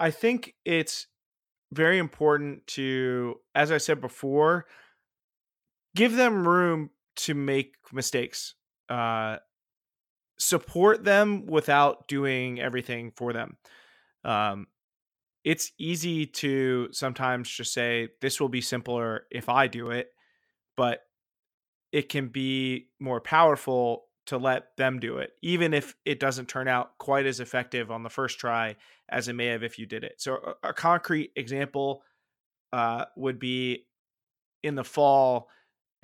I 0.00 0.10
think 0.10 0.54
it's 0.64 1.06
very 1.72 1.98
important 1.98 2.66
to, 2.68 3.36
as 3.54 3.70
I 3.70 3.78
said 3.78 4.00
before, 4.00 4.66
give 5.94 6.16
them 6.16 6.48
room 6.48 6.90
to 7.16 7.34
make 7.34 7.74
mistakes. 7.92 8.54
Uh, 8.88 9.36
support 10.38 11.04
them 11.04 11.46
without 11.46 12.08
doing 12.08 12.60
everything 12.60 13.12
for 13.14 13.32
them. 13.34 13.58
Um, 14.24 14.66
it's 15.44 15.72
easy 15.78 16.26
to 16.26 16.88
sometimes 16.92 17.48
just 17.48 17.72
say 17.72 18.08
this 18.20 18.40
will 18.40 18.48
be 18.48 18.62
simpler 18.62 19.26
if 19.30 19.48
I 19.48 19.66
do 19.66 19.90
it, 19.90 20.08
but 20.76 21.00
it 21.92 22.08
can 22.08 22.28
be 22.28 22.88
more 22.98 23.20
powerful 23.20 24.04
to 24.30 24.38
let 24.38 24.76
them 24.76 25.00
do 25.00 25.18
it, 25.18 25.32
even 25.42 25.74
if 25.74 25.96
it 26.04 26.20
doesn't 26.20 26.46
turn 26.46 26.68
out 26.68 26.96
quite 26.98 27.26
as 27.26 27.40
effective 27.40 27.90
on 27.90 28.04
the 28.04 28.08
first 28.08 28.38
try 28.38 28.76
as 29.08 29.26
it 29.26 29.32
may 29.32 29.46
have 29.46 29.64
if 29.64 29.76
you 29.76 29.86
did 29.86 30.04
it. 30.04 30.20
So, 30.20 30.54
a, 30.62 30.72
concrete 30.72 31.32
example 31.34 32.04
uh, 32.72 33.06
would 33.16 33.40
be 33.40 33.86
in 34.62 34.76
the 34.76 34.84
fall 34.84 35.48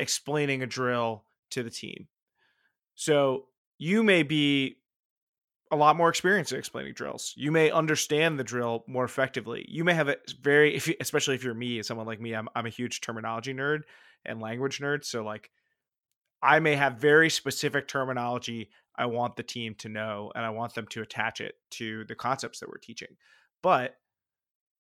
explaining 0.00 0.61
a 0.61 0.66
drill 0.66 1.23
to 1.52 1.62
the 1.62 1.71
team. 1.71 2.09
So, 2.97 3.47
you 3.78 4.02
may 4.02 4.25
be 4.25 4.78
a 5.71 5.76
lot 5.76 5.95
more 5.95 6.09
experience 6.09 6.50
at 6.50 6.59
explaining 6.59 6.95
drills. 6.95 7.33
You 7.37 7.52
may 7.52 7.71
understand 7.71 8.40
the 8.40 8.45
drill 8.45 8.83
more 8.88 9.04
effectively. 9.04 9.64
You 9.68 9.85
may 9.85 9.95
have 9.95 10.09
a 10.09 10.16
very, 10.40 10.75
if 10.75 10.88
you, 10.88 10.97
especially 10.99 11.37
if 11.37 11.45
you're 11.45 11.54
me, 11.54 11.80
someone 11.85 12.09
like 12.09 12.21
me, 12.21 12.35
I'm 12.35 12.49
I'm 12.56 12.66
a 12.66 12.71
huge 12.71 13.02
terminology 13.02 13.54
nerd 13.54 13.83
and 14.25 14.40
language 14.40 14.80
nerd. 14.80 15.04
So 15.04 15.23
like, 15.23 15.49
I 16.47 16.61
may 16.61 16.76
have 16.76 16.95
very 16.95 17.29
specific 17.29 17.88
terminology 17.88 18.71
I 18.97 19.07
want 19.07 19.35
the 19.35 19.43
team 19.43 19.75
to 19.79 19.88
know, 19.88 20.31
and 20.35 20.45
I 20.45 20.50
want 20.50 20.75
them 20.75 20.87
to 20.91 21.03
attach 21.03 21.41
it 21.41 21.57
to 21.73 22.05
the 22.05 22.15
concepts 22.15 22.61
that 22.61 22.69
we're 22.69 22.79
teaching. 22.79 23.17
But 23.62 23.97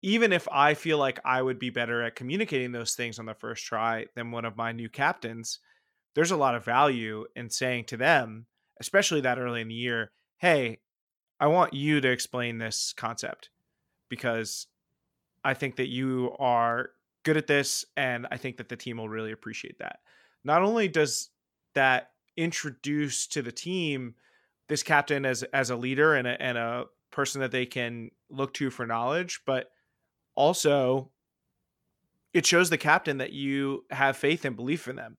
even 0.00 0.32
if 0.32 0.46
I 0.50 0.74
feel 0.74 0.98
like 0.98 1.18
I 1.24 1.42
would 1.42 1.58
be 1.58 1.70
better 1.70 2.02
at 2.02 2.14
communicating 2.14 2.70
those 2.70 2.94
things 2.94 3.18
on 3.18 3.26
the 3.26 3.34
first 3.34 3.64
try 3.64 4.06
than 4.14 4.30
one 4.30 4.44
of 4.44 4.56
my 4.56 4.70
new 4.70 4.88
captains, 4.88 5.58
there's 6.14 6.30
a 6.30 6.36
lot 6.36 6.54
of 6.54 6.64
value 6.64 7.26
in 7.34 7.50
saying 7.50 7.86
to 7.86 7.96
them, 7.96 8.46
especially 8.80 9.22
that 9.22 9.38
early 9.38 9.60
in 9.60 9.68
the 9.68 9.74
year, 9.74 10.12
hey, 10.38 10.78
I 11.40 11.48
want 11.48 11.74
you 11.74 12.00
to 12.00 12.08
explain 12.08 12.58
this 12.58 12.94
concept 12.96 13.50
because 14.08 14.68
I 15.42 15.54
think 15.54 15.76
that 15.76 15.88
you 15.88 16.34
are 16.38 16.90
good 17.24 17.36
at 17.36 17.48
this 17.48 17.84
and 17.96 18.28
I 18.30 18.36
think 18.36 18.58
that 18.58 18.68
the 18.68 18.76
team 18.76 18.98
will 18.98 19.08
really 19.08 19.32
appreciate 19.32 19.80
that. 19.80 19.98
Not 20.44 20.62
only 20.62 20.86
does 20.86 21.30
that 21.76 22.10
introduce 22.36 23.26
to 23.28 23.40
the 23.40 23.52
team 23.52 24.14
this 24.68 24.82
captain 24.82 25.24
as 25.24 25.42
as 25.44 25.70
a 25.70 25.76
leader 25.76 26.14
and 26.14 26.26
a, 26.26 26.42
and 26.42 26.58
a 26.58 26.84
person 27.10 27.40
that 27.40 27.52
they 27.52 27.64
can 27.64 28.10
look 28.28 28.52
to 28.54 28.68
for 28.70 28.86
knowledge, 28.86 29.40
but 29.46 29.70
also 30.34 31.10
it 32.34 32.44
shows 32.44 32.68
the 32.68 32.76
captain 32.76 33.18
that 33.18 33.32
you 33.32 33.84
have 33.90 34.16
faith 34.16 34.44
and 34.44 34.56
belief 34.56 34.88
in 34.88 34.96
them. 34.96 35.16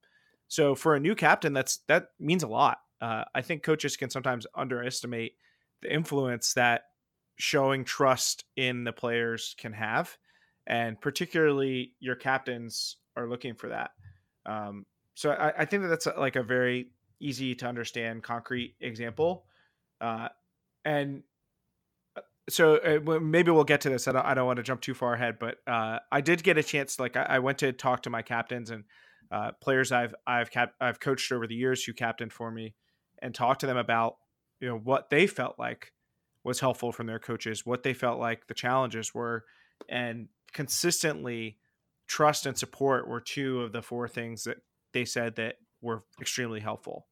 So 0.48 0.76
for 0.76 0.96
a 0.96 1.00
new 1.00 1.16
captain, 1.16 1.54
that's 1.54 1.78
that 1.88 2.10
means 2.20 2.44
a 2.44 2.48
lot. 2.48 2.78
Uh, 3.02 3.24
I 3.34 3.42
think 3.42 3.64
coaches 3.64 3.98
can 3.98 4.10
sometimes 4.10 4.46
underestimate 4.56 5.34
the 5.82 5.94
influence 5.94 6.54
that 6.54 6.84
showing 7.38 7.84
trust 7.84 8.46
in 8.56 8.84
the 8.84 8.94
players 8.94 9.56
can 9.58 9.74
have, 9.74 10.18
and 10.66 11.00
particularly 11.00 11.94
your 12.00 12.16
captains 12.16 12.98
are 13.16 13.30
looking 13.30 13.56
for 13.56 13.70
that. 13.70 13.92
Um, 14.46 14.86
so 15.18 15.32
I, 15.32 15.62
I, 15.62 15.66
think 15.66 15.82
that 15.82 15.90
that's 15.90 16.06
a, 16.06 16.14
like 16.16 16.36
a 16.36 16.44
very 16.44 16.92
easy 17.20 17.56
to 17.56 17.66
understand, 17.66 18.22
concrete 18.22 18.76
example, 18.80 19.46
uh, 20.00 20.28
and 20.86 21.24
uh, 22.16 22.22
so 22.48 22.76
uh, 22.76 23.20
maybe 23.20 23.50
we'll 23.50 23.64
get 23.64 23.82
to 23.82 23.90
this. 23.90 24.08
I 24.08 24.12
don't, 24.12 24.24
I 24.24 24.36
don't 24.36 24.46
want 24.46 24.58
to 24.58 24.64
jump 24.64 24.82
too 24.82 24.94
far 24.94 25.16
ahead, 25.16 25.40
but 25.40 25.56
uh, 25.66 25.98
I 26.12 26.22
did 26.22 26.44
get 26.44 26.60
a 26.60 26.64
chance. 26.64 27.00
Like 27.00 27.18
I, 27.18 27.24
I, 27.24 27.40
went 27.40 27.58
to 27.58 27.74
talk 27.74 28.04
to 28.04 28.12
my 28.12 28.22
captains 28.22 28.70
and 28.70 28.84
uh, 29.32 29.54
players 29.60 29.92
I've 29.92 30.14
I've 30.28 30.52
cap- 30.52 30.76
I've 30.80 31.00
coached 31.00 31.32
over 31.32 31.48
the 31.48 31.56
years 31.56 31.84
who 31.84 31.94
captained 31.94 32.32
for 32.32 32.52
me, 32.52 32.76
and 33.20 33.34
talk 33.34 33.58
to 33.60 33.66
them 33.66 33.78
about 33.78 34.18
you 34.60 34.68
know 34.68 34.78
what 34.78 35.10
they 35.10 35.26
felt 35.26 35.58
like 35.58 35.94
was 36.44 36.60
helpful 36.60 36.92
from 36.92 37.08
their 37.08 37.18
coaches, 37.18 37.66
what 37.66 37.82
they 37.82 37.96
felt 37.96 38.20
like 38.20 38.46
the 38.46 38.54
challenges 38.54 39.16
were, 39.16 39.46
and 39.90 40.28
consistently 40.54 41.58
trust 42.06 42.46
and 42.46 42.56
support 42.56 43.08
were 43.08 43.20
two 43.20 43.62
of 43.62 43.72
the 43.72 43.82
four 43.82 44.08
things 44.08 44.44
that 44.44 44.58
they 44.94 45.06
said 45.06 45.36
that 45.36 45.56
were 45.82 46.04
extremely 46.20 46.60
helpful. 46.60 47.08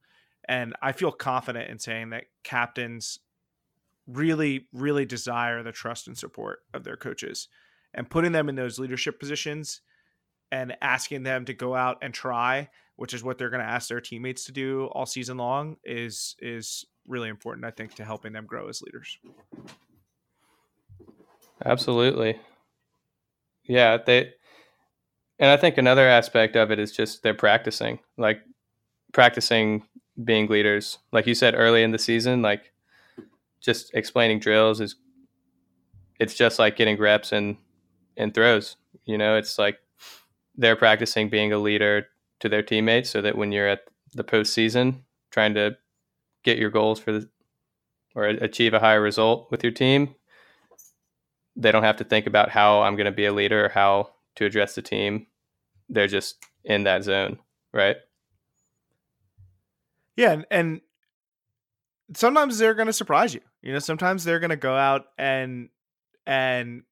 And 0.48 0.76
I 0.82 0.92
feel 0.92 1.12
confident 1.12 1.70
in 1.70 1.80
saying 1.80 2.12
that 2.12 2.26
captains 2.44 3.20
really, 4.08 4.68
really 4.72 5.06
desire 5.06 5.64
the 5.64 5.72
trust 5.72 6.08
and 6.08 6.18
support 6.18 6.60
of 6.74 6.84
their 6.84 6.98
coaches 6.98 7.48
and 7.94 8.10
putting 8.10 8.32
them 8.32 8.50
in 8.50 8.56
those 8.56 8.78
leadership 8.78 9.20
positions 9.20 9.82
and 10.52 10.78
asking 10.82 11.24
them 11.24 11.46
to 11.46 11.54
go 11.54 11.76
out 11.76 11.98
and 12.02 12.14
try, 12.14 12.70
which 12.98 13.14
is 13.14 13.24
what 13.24 13.38
they're 13.38 13.50
going 13.50 13.64
to 13.64 13.70
ask 13.70 13.90
their 13.90 14.02
teammates 14.02 14.46
to 14.46 14.52
do 14.52 14.86
all 14.92 15.06
season 15.06 15.38
long, 15.38 15.78
is 15.84 16.36
is 16.40 16.86
really 17.08 17.30
important. 17.30 17.66
I 17.66 17.72
think 17.72 17.96
to 17.96 18.06
helping 18.06 18.34
them 18.34 18.46
grow 18.46 18.70
as 18.70 18.82
leaders. 18.82 19.18
Absolutely, 21.64 22.40
yeah. 23.64 23.98
They, 23.98 24.34
and 25.40 25.50
I 25.50 25.58
think 25.58 25.78
another 25.78 26.08
aspect 26.08 26.56
of 26.56 26.72
it 26.72 26.80
is 26.80 26.92
just 26.92 27.24
they're 27.24 27.34
practicing, 27.34 28.00
like 28.18 28.42
practicing 29.14 29.84
being 30.24 30.48
leaders. 30.48 30.98
Like 31.12 31.28
you 31.28 31.36
said 31.36 31.56
early 31.56 31.84
in 31.84 31.92
the 31.92 32.00
season, 32.00 32.42
like 32.42 32.72
just 33.62 33.94
explaining 33.94 34.40
drills 34.40 34.80
is, 34.80 34.96
it's 36.20 36.34
just 36.36 36.60
like 36.60 36.78
getting 36.78 36.98
reps 36.98 37.32
and 37.32 37.58
and 38.18 38.34
throws. 38.34 38.78
You 39.06 39.18
know, 39.18 39.36
it's 39.36 39.60
like 39.60 39.80
they're 40.56 40.76
practicing 40.76 41.30
being 41.30 41.52
a 41.52 41.58
leader 41.58 42.08
to 42.40 42.50
their 42.50 42.64
teammates 42.64 43.10
so 43.10 43.22
that 43.22 43.38
when 43.38 43.52
you're 43.52 43.68
at 43.68 43.82
the 44.14 44.24
postseason 44.24 45.02
trying 45.32 45.54
to 45.56 45.78
get 46.44 46.58
your 46.58 46.70
goals 46.70 47.00
for 47.00 47.12
the 47.12 47.30
or 48.16 48.26
achieve 48.26 48.74
a 48.74 48.80
higher 48.80 49.02
result 49.02 49.52
with 49.52 49.62
your 49.62 49.74
team, 49.74 50.16
they 51.58 51.72
don't 51.72 51.84
have 51.84 51.98
to 51.98 52.06
think 52.06 52.26
about 52.26 52.50
how 52.50 52.82
I'm 52.82 52.96
going 52.96 53.06
to 53.06 53.12
be 53.12 53.26
a 53.26 53.34
leader 53.34 53.66
or 53.66 53.70
how 53.70 54.12
to 54.36 54.46
address 54.46 54.76
the 54.76 54.82
team. 54.82 55.28
They're 55.90 56.08
just 56.08 56.38
in 56.64 56.84
that 56.84 57.04
zone, 57.04 57.40
right? 57.74 57.98
Yeah, 60.16 60.32
and, 60.32 60.46
and 60.50 60.82
sometimes 62.14 62.58
they're 62.58 62.74
going 62.74 62.88
to 62.88 62.94
surprise 62.94 63.34
you. 63.34 63.42
You 63.62 63.74
know, 63.74 63.80
sometimes 63.80 64.24
they're 64.24 64.40
going 64.40 64.50
to 64.52 64.56
go 64.56 64.76
out 64.76 65.06
and 65.18 65.70
and 66.26 66.84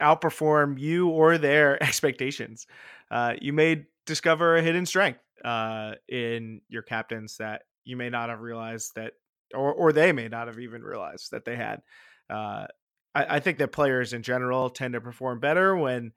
outperform 0.00 0.78
you 0.78 1.08
or 1.08 1.38
their 1.38 1.80
expectations. 1.82 2.66
Uh, 3.10 3.34
you 3.40 3.52
may 3.52 3.84
discover 4.06 4.56
a 4.56 4.62
hidden 4.62 4.86
strength 4.86 5.20
uh, 5.44 5.92
in 6.08 6.60
your 6.68 6.82
captains 6.82 7.36
that 7.38 7.62
you 7.84 7.96
may 7.96 8.10
not 8.10 8.28
have 8.28 8.40
realized 8.40 8.92
that, 8.94 9.12
or 9.54 9.72
or 9.72 9.92
they 9.92 10.12
may 10.12 10.28
not 10.28 10.46
have 10.46 10.58
even 10.58 10.82
realized 10.82 11.30
that 11.32 11.44
they 11.44 11.56
had. 11.56 11.82
Uh, 12.28 12.66
I, 13.14 13.36
I 13.36 13.40
think 13.40 13.58
that 13.58 13.72
players 13.72 14.12
in 14.12 14.22
general 14.22 14.70
tend 14.70 14.94
to 14.94 15.00
perform 15.00 15.40
better 15.40 15.76
when 15.76 16.12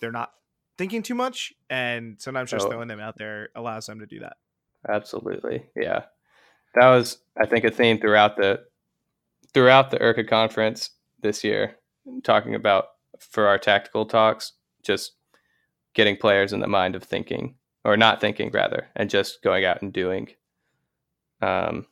they're 0.00 0.12
not 0.12 0.30
thinking 0.78 1.02
too 1.02 1.14
much, 1.14 1.52
and 1.70 2.20
sometimes 2.20 2.50
just 2.50 2.66
oh. 2.66 2.70
throwing 2.70 2.88
them 2.88 3.00
out 3.00 3.16
there 3.16 3.48
allows 3.54 3.86
them 3.86 4.00
to 4.00 4.06
do 4.06 4.20
that. 4.20 4.36
Absolutely, 4.88 5.64
yeah. 5.74 6.04
That 6.74 6.90
was, 6.90 7.18
I 7.40 7.46
think, 7.46 7.64
a 7.64 7.70
theme 7.70 7.98
throughout 7.98 8.36
the 8.36 8.60
throughout 9.54 9.90
the 9.90 9.98
IRCA 9.98 10.28
conference 10.28 10.90
this 11.22 11.42
year, 11.42 11.76
talking 12.22 12.54
about 12.54 12.86
for 13.18 13.46
our 13.46 13.58
tactical 13.58 14.04
talks, 14.04 14.52
just 14.82 15.12
getting 15.94 16.16
players 16.16 16.52
in 16.52 16.60
the 16.60 16.66
mind 16.66 16.94
of 16.94 17.02
thinking 17.02 17.54
or 17.84 17.96
not 17.96 18.20
thinking 18.20 18.50
rather, 18.52 18.88
and 18.96 19.08
just 19.08 19.42
going 19.42 19.64
out 19.64 19.80
and 19.80 19.92
doing. 19.92 20.28
Um, 21.40 21.86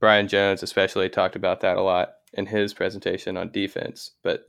Brian 0.00 0.28
Jones 0.28 0.62
especially 0.62 1.08
talked 1.08 1.36
about 1.36 1.60
that 1.60 1.76
a 1.76 1.82
lot 1.82 2.14
in 2.32 2.46
his 2.46 2.72
presentation 2.72 3.36
on 3.36 3.52
defense, 3.52 4.12
but 4.22 4.44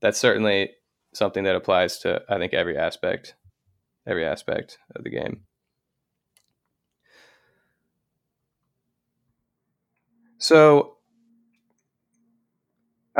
that's 0.00 0.18
certainly 0.18 0.70
something 1.14 1.44
that 1.44 1.56
applies 1.56 1.98
to 2.00 2.22
I 2.28 2.38
think 2.38 2.54
every 2.54 2.76
aspect, 2.76 3.34
every 4.06 4.26
aspect 4.26 4.78
of 4.96 5.04
the 5.04 5.10
game. 5.10 5.42
So, 10.38 10.96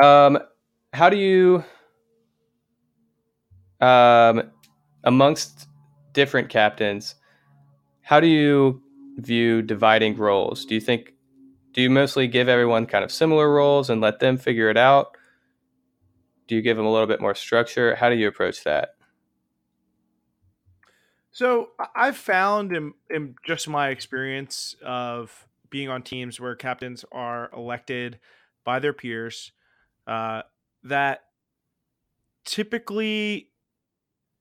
um, 0.02 0.38
how 0.92 1.08
do 1.10 1.16
you 1.16 1.64
um, 3.80 4.50
amongst 5.04 5.68
different 6.12 6.48
captains, 6.48 7.14
how 8.02 8.20
do 8.20 8.26
you 8.26 8.82
view 9.18 9.62
dividing 9.62 10.16
roles? 10.16 10.64
Do 10.64 10.74
you 10.74 10.80
think 10.80 11.14
do 11.72 11.82
you 11.82 11.90
mostly 11.90 12.28
give 12.28 12.48
everyone 12.48 12.86
kind 12.86 13.04
of 13.04 13.12
similar 13.12 13.52
roles 13.52 13.90
and 13.90 14.00
let 14.00 14.20
them 14.20 14.38
figure 14.38 14.70
it 14.70 14.76
out? 14.78 15.16
Do 16.52 16.56
you 16.56 16.60
give 16.60 16.76
them 16.76 16.84
a 16.84 16.92
little 16.92 17.06
bit 17.06 17.18
more 17.18 17.34
structure? 17.34 17.94
How 17.94 18.10
do 18.10 18.14
you 18.14 18.28
approach 18.28 18.62
that? 18.64 18.96
So 21.30 21.70
I've 21.96 22.18
found 22.18 22.76
in, 22.76 22.92
in 23.08 23.36
just 23.42 23.70
my 23.70 23.88
experience 23.88 24.76
of 24.84 25.48
being 25.70 25.88
on 25.88 26.02
teams 26.02 26.38
where 26.38 26.54
captains 26.54 27.06
are 27.10 27.48
elected 27.56 28.18
by 28.64 28.80
their 28.80 28.92
peers 28.92 29.52
uh, 30.06 30.42
that 30.84 31.22
typically 32.44 33.48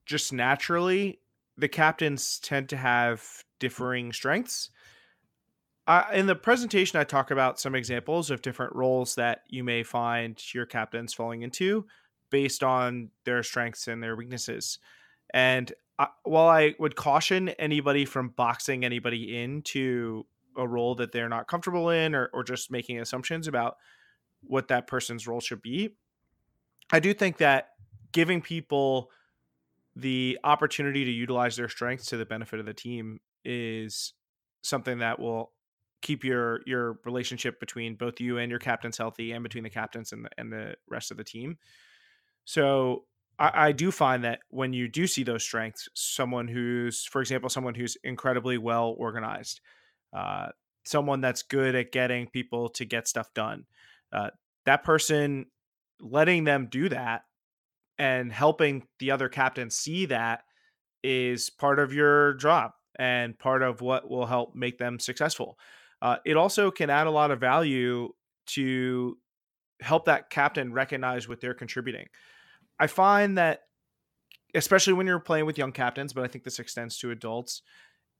just 0.06 0.34
naturally, 0.34 1.22
the 1.58 1.70
captains 1.70 2.40
tend 2.40 2.68
to 2.68 2.76
have 2.76 3.46
differing 3.58 4.12
strengths. 4.12 4.70
In 6.14 6.26
the 6.26 6.36
presentation, 6.36 7.00
I 7.00 7.06
talk 7.06 7.32
about 7.32 7.58
some 7.58 7.74
examples 7.74 8.30
of 8.30 8.42
different 8.42 8.76
roles 8.76 9.16
that 9.16 9.44
you 9.48 9.64
may 9.64 9.84
find 9.84 10.38
your 10.54 10.66
captains 10.66 11.14
falling 11.14 11.44
into 11.44 11.86
based 12.32 12.64
on 12.64 13.10
their 13.26 13.44
strengths 13.44 13.88
and 13.88 14.02
their 14.02 14.16
weaknesses. 14.16 14.80
And 15.34 15.72
I, 16.00 16.08
while 16.24 16.48
I 16.48 16.74
would 16.80 16.96
caution 16.96 17.50
anybody 17.50 18.06
from 18.06 18.30
boxing 18.30 18.84
anybody 18.84 19.40
into 19.40 20.26
a 20.58 20.68
role 20.68 20.96
that 20.96 21.12
they're 21.12 21.30
not 21.30 21.48
comfortable 21.48 21.92
in 21.92 22.16
or, 22.16 22.30
or 22.34 22.44
just 22.44 22.72
making 22.72 23.00
assumptions 23.00 23.48
about 23.48 23.78
what 24.42 24.70
that 24.70 24.88
person's 24.88 25.28
role 25.28 25.40
should 25.40 25.62
be, 25.62 25.96
I 26.92 27.00
do 27.00 27.14
think 27.14 27.38
that 27.38 27.70
giving 28.12 28.42
people 28.42 29.12
the 29.96 30.40
opportunity 30.44 31.06
to 31.06 31.12
utilize 31.12 31.56
their 31.56 31.70
strengths 31.70 32.08
to 32.08 32.18
the 32.18 32.26
benefit 32.26 32.60
of 32.60 32.66
the 32.66 32.74
team 32.74 33.20
is 33.44 34.14
something 34.62 35.00
that 35.00 35.20
will 35.20 35.52
keep 36.02 36.24
your 36.24 36.62
your 36.66 37.00
relationship 37.06 37.60
between 37.60 37.96
both 37.96 38.20
you 38.20 38.38
and 38.38 38.50
your 38.50 38.60
captains 38.60 38.98
healthy 38.98 39.32
and 39.32 39.44
between 39.44 39.64
the 39.64 39.70
captains 39.70 40.12
and 40.12 40.26
the, 40.26 40.30
and 40.38 40.52
the 40.52 40.76
rest 40.90 41.12
of 41.12 41.18
the 41.18 41.24
team. 41.24 41.58
So 42.46 43.06
I, 43.40 43.68
I 43.68 43.72
do 43.72 43.92
find 43.92 44.24
that 44.24 44.40
when 44.50 44.74
you 44.74 44.88
do 44.88 45.08
see 45.08 45.24
those 45.24 45.44
strengths, 45.44 45.90
someone 45.94 46.48
who's, 46.48 47.06
for 47.06 47.22
example, 47.22 47.50
someone 47.50 47.76
who's 47.76 47.98
incredibly 48.04 48.58
well 48.58 48.96
organized, 48.98 49.62
uh, 50.14 50.50
someone 50.84 51.22
that's 51.22 51.44
good 51.44 51.76
at 51.76 51.92
getting 51.92 52.28
people 52.28 52.70
to 52.70 52.86
get 52.86 53.08
stuff 53.08 53.34
done, 53.34 53.66
uh, 54.12 54.30
that 54.66 54.84
person 54.84 55.46
letting 56.00 56.44
them 56.44 56.68
do 56.70 56.90
that 56.90 57.24
and 57.98 58.32
helping 58.32 58.88
the 59.00 59.12
other 59.12 59.30
captains 59.30 59.76
see 59.76 60.06
that 60.08 60.44
is 61.04 61.50
part 61.50 61.80
of 61.80 61.94
your 61.94 62.34
job 62.36 62.72
and 62.98 63.38
part 63.38 63.62
of 63.62 63.82
what 63.82 64.10
will 64.10 64.26
help 64.26 64.56
make 64.56 64.78
them 64.78 65.00
successful. 65.00 65.58
Uh, 66.02 66.18
it 66.26 66.38
also 66.38 66.72
can 66.72 66.90
add 66.90 67.08
a 67.08 67.12
lot 67.12 67.32
of 67.32 67.40
value 67.40 68.10
to 68.48 69.18
help 69.82 70.06
that 70.06 70.30
captain 70.30 70.74
recognize 70.74 71.28
what 71.28 71.42
they're 71.42 71.54
contributing. 71.54 72.08
I 72.80 72.88
find 72.88 73.38
that, 73.38 73.62
especially 74.56 74.94
when 74.94 75.08
you're 75.08 75.20
playing 75.20 75.46
with 75.46 75.58
young 75.58 75.72
captains, 75.72 76.14
but 76.14 76.24
I 76.24 76.28
think 76.28 76.44
this 76.44 76.60
extends 76.60 76.98
to 77.00 77.12
adults, 77.12 77.62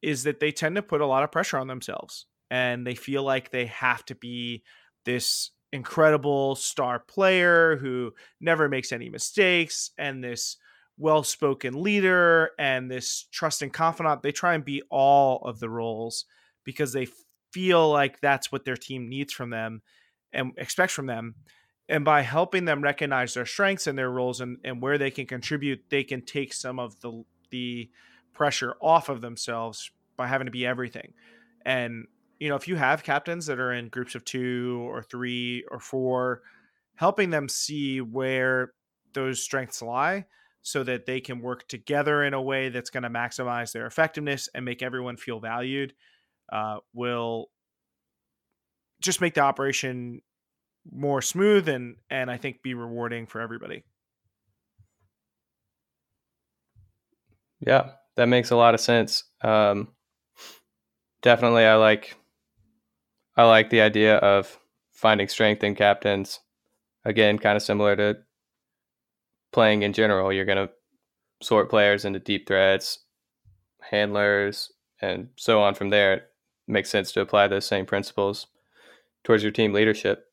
is 0.02 0.24
that 0.24 0.40
they 0.40 0.52
tend 0.52 0.76
to 0.76 0.82
put 0.82 1.02
a 1.02 1.06
lot 1.06 1.24
of 1.24 1.32
pressure 1.32 1.58
on 1.58 1.68
themselves 1.68 2.26
and 2.50 2.86
they 2.86 2.96
feel 2.96 3.24
like 3.24 3.50
they 3.50 3.68
have 3.68 4.04
to 4.06 4.16
be 4.16 4.64
this 5.06 5.52
incredible 5.72 6.56
star 6.56 7.00
player 7.00 7.78
who 7.78 8.12
never 8.42 8.68
makes 8.68 8.92
any 8.92 9.10
mistakes 9.10 9.92
and 9.98 10.24
this 10.24 10.58
well 10.98 11.24
spoken 11.24 11.82
leader 11.82 12.52
and 12.60 12.92
this 12.92 13.28
trusting 13.32 13.70
confidant. 13.70 14.22
They 14.22 14.32
try 14.32 14.54
and 14.54 14.66
be 14.66 14.82
all 14.90 15.42
of 15.46 15.60
the 15.60 15.70
roles 15.70 16.26
because 16.66 16.94
they 16.94 17.08
feel 17.54 17.90
like 17.90 18.20
that's 18.20 18.52
what 18.52 18.66
their 18.66 18.78
team 18.78 19.10
needs 19.10 19.34
from 19.34 19.50
them 19.50 19.82
and 20.34 20.54
expects 20.58 20.94
from 20.94 21.06
them. 21.06 21.36
And 21.90 22.06
by 22.06 22.22
helping 22.22 22.66
them 22.66 22.82
recognize 22.82 23.34
their 23.34 23.46
strengths 23.46 23.88
and 23.88 23.98
their 23.98 24.10
roles 24.10 24.40
and, 24.40 24.58
and 24.64 24.82
where 24.82 24.98
they 24.98 25.12
can 25.12 25.26
contribute, 25.26 25.84
they 25.90 26.04
can 26.04 26.22
take 26.22 26.54
some 26.54 26.80
of 26.80 27.00
the 27.02 27.24
the 27.50 27.90
pressure 28.34 28.76
off 28.82 29.10
of 29.10 29.20
themselves 29.20 29.92
by 30.16 30.28
having 30.28 30.46
to 30.46 30.52
be 30.52 30.66
everything. 30.66 31.14
And 31.66 32.08
you 32.40 32.50
know, 32.50 32.56
if 32.56 32.68
you 32.68 32.76
have 32.76 33.04
captains 33.04 33.46
that 33.48 33.60
are 33.60 33.74
in 33.74 33.90
groups 33.90 34.16
of 34.16 34.26
two 34.26 34.88
or 34.90 35.04
three 35.04 35.64
or 35.70 35.80
four, 35.80 36.42
helping 36.96 37.30
them 37.30 37.48
see 37.48 38.02
where 38.02 38.74
those 39.14 39.44
strengths 39.44 39.82
lie 39.82 40.26
so 40.62 40.84
that 40.84 41.06
they 41.06 41.20
can 41.20 41.42
work 41.42 41.68
together 41.68 42.24
in 42.24 42.34
a 42.34 42.42
way 42.42 42.70
that's 42.70 42.90
going 42.90 43.04
to 43.04 43.10
maximize 43.10 43.72
their 43.74 43.86
effectiveness 43.86 44.50
and 44.54 44.64
make 44.64 44.82
everyone 44.82 45.18
feel 45.18 45.40
valued 45.40 45.94
uh, 46.52 46.78
will 46.94 47.50
just 49.02 49.22
make 49.22 49.34
the 49.34 49.42
operation 49.42 50.22
more 50.90 51.22
smooth 51.22 51.68
and 51.68 51.98
and 52.10 52.32
I 52.32 52.38
think 52.38 52.64
be 52.64 52.74
rewarding 52.74 53.28
for 53.28 53.42
everybody. 53.42 53.84
Yeah, 57.60 57.92
that 58.16 58.28
makes 58.28 58.52
a 58.52 58.56
lot 58.56 58.74
of 58.74 58.80
sense. 58.80 59.24
Um, 59.42 59.90
definitely, 61.22 61.66
I 61.66 61.76
like 61.76 62.16
I 63.36 63.44
like 63.44 63.70
the 63.70 63.82
idea 63.82 64.18
of 64.18 64.58
finding 64.92 65.28
strength 65.28 65.64
in 65.64 65.76
captains. 65.76 66.40
Again, 67.06 67.40
kind 67.40 67.56
of 67.56 67.64
similar 67.64 67.96
to 67.96 68.18
playing 69.52 69.84
in 69.84 69.94
general. 69.94 70.32
You're 70.32 70.46
going 70.46 70.68
to 70.68 70.74
sort 71.42 71.70
players 71.70 72.06
into 72.06 72.20
deep 72.20 72.48
threats, 72.48 73.00
handlers, 73.80 74.72
and 75.02 75.30
so 75.36 75.62
on 75.62 75.74
from 75.74 75.90
there. 75.90 76.14
It 76.14 76.24
makes 76.68 76.90
sense 76.90 77.12
to 77.14 77.22
apply 77.22 77.48
those 77.48 77.66
same 77.66 77.86
principles 77.88 78.48
towards 79.24 79.44
your 79.44 79.52
team 79.52 79.74
leadership. 79.74 80.26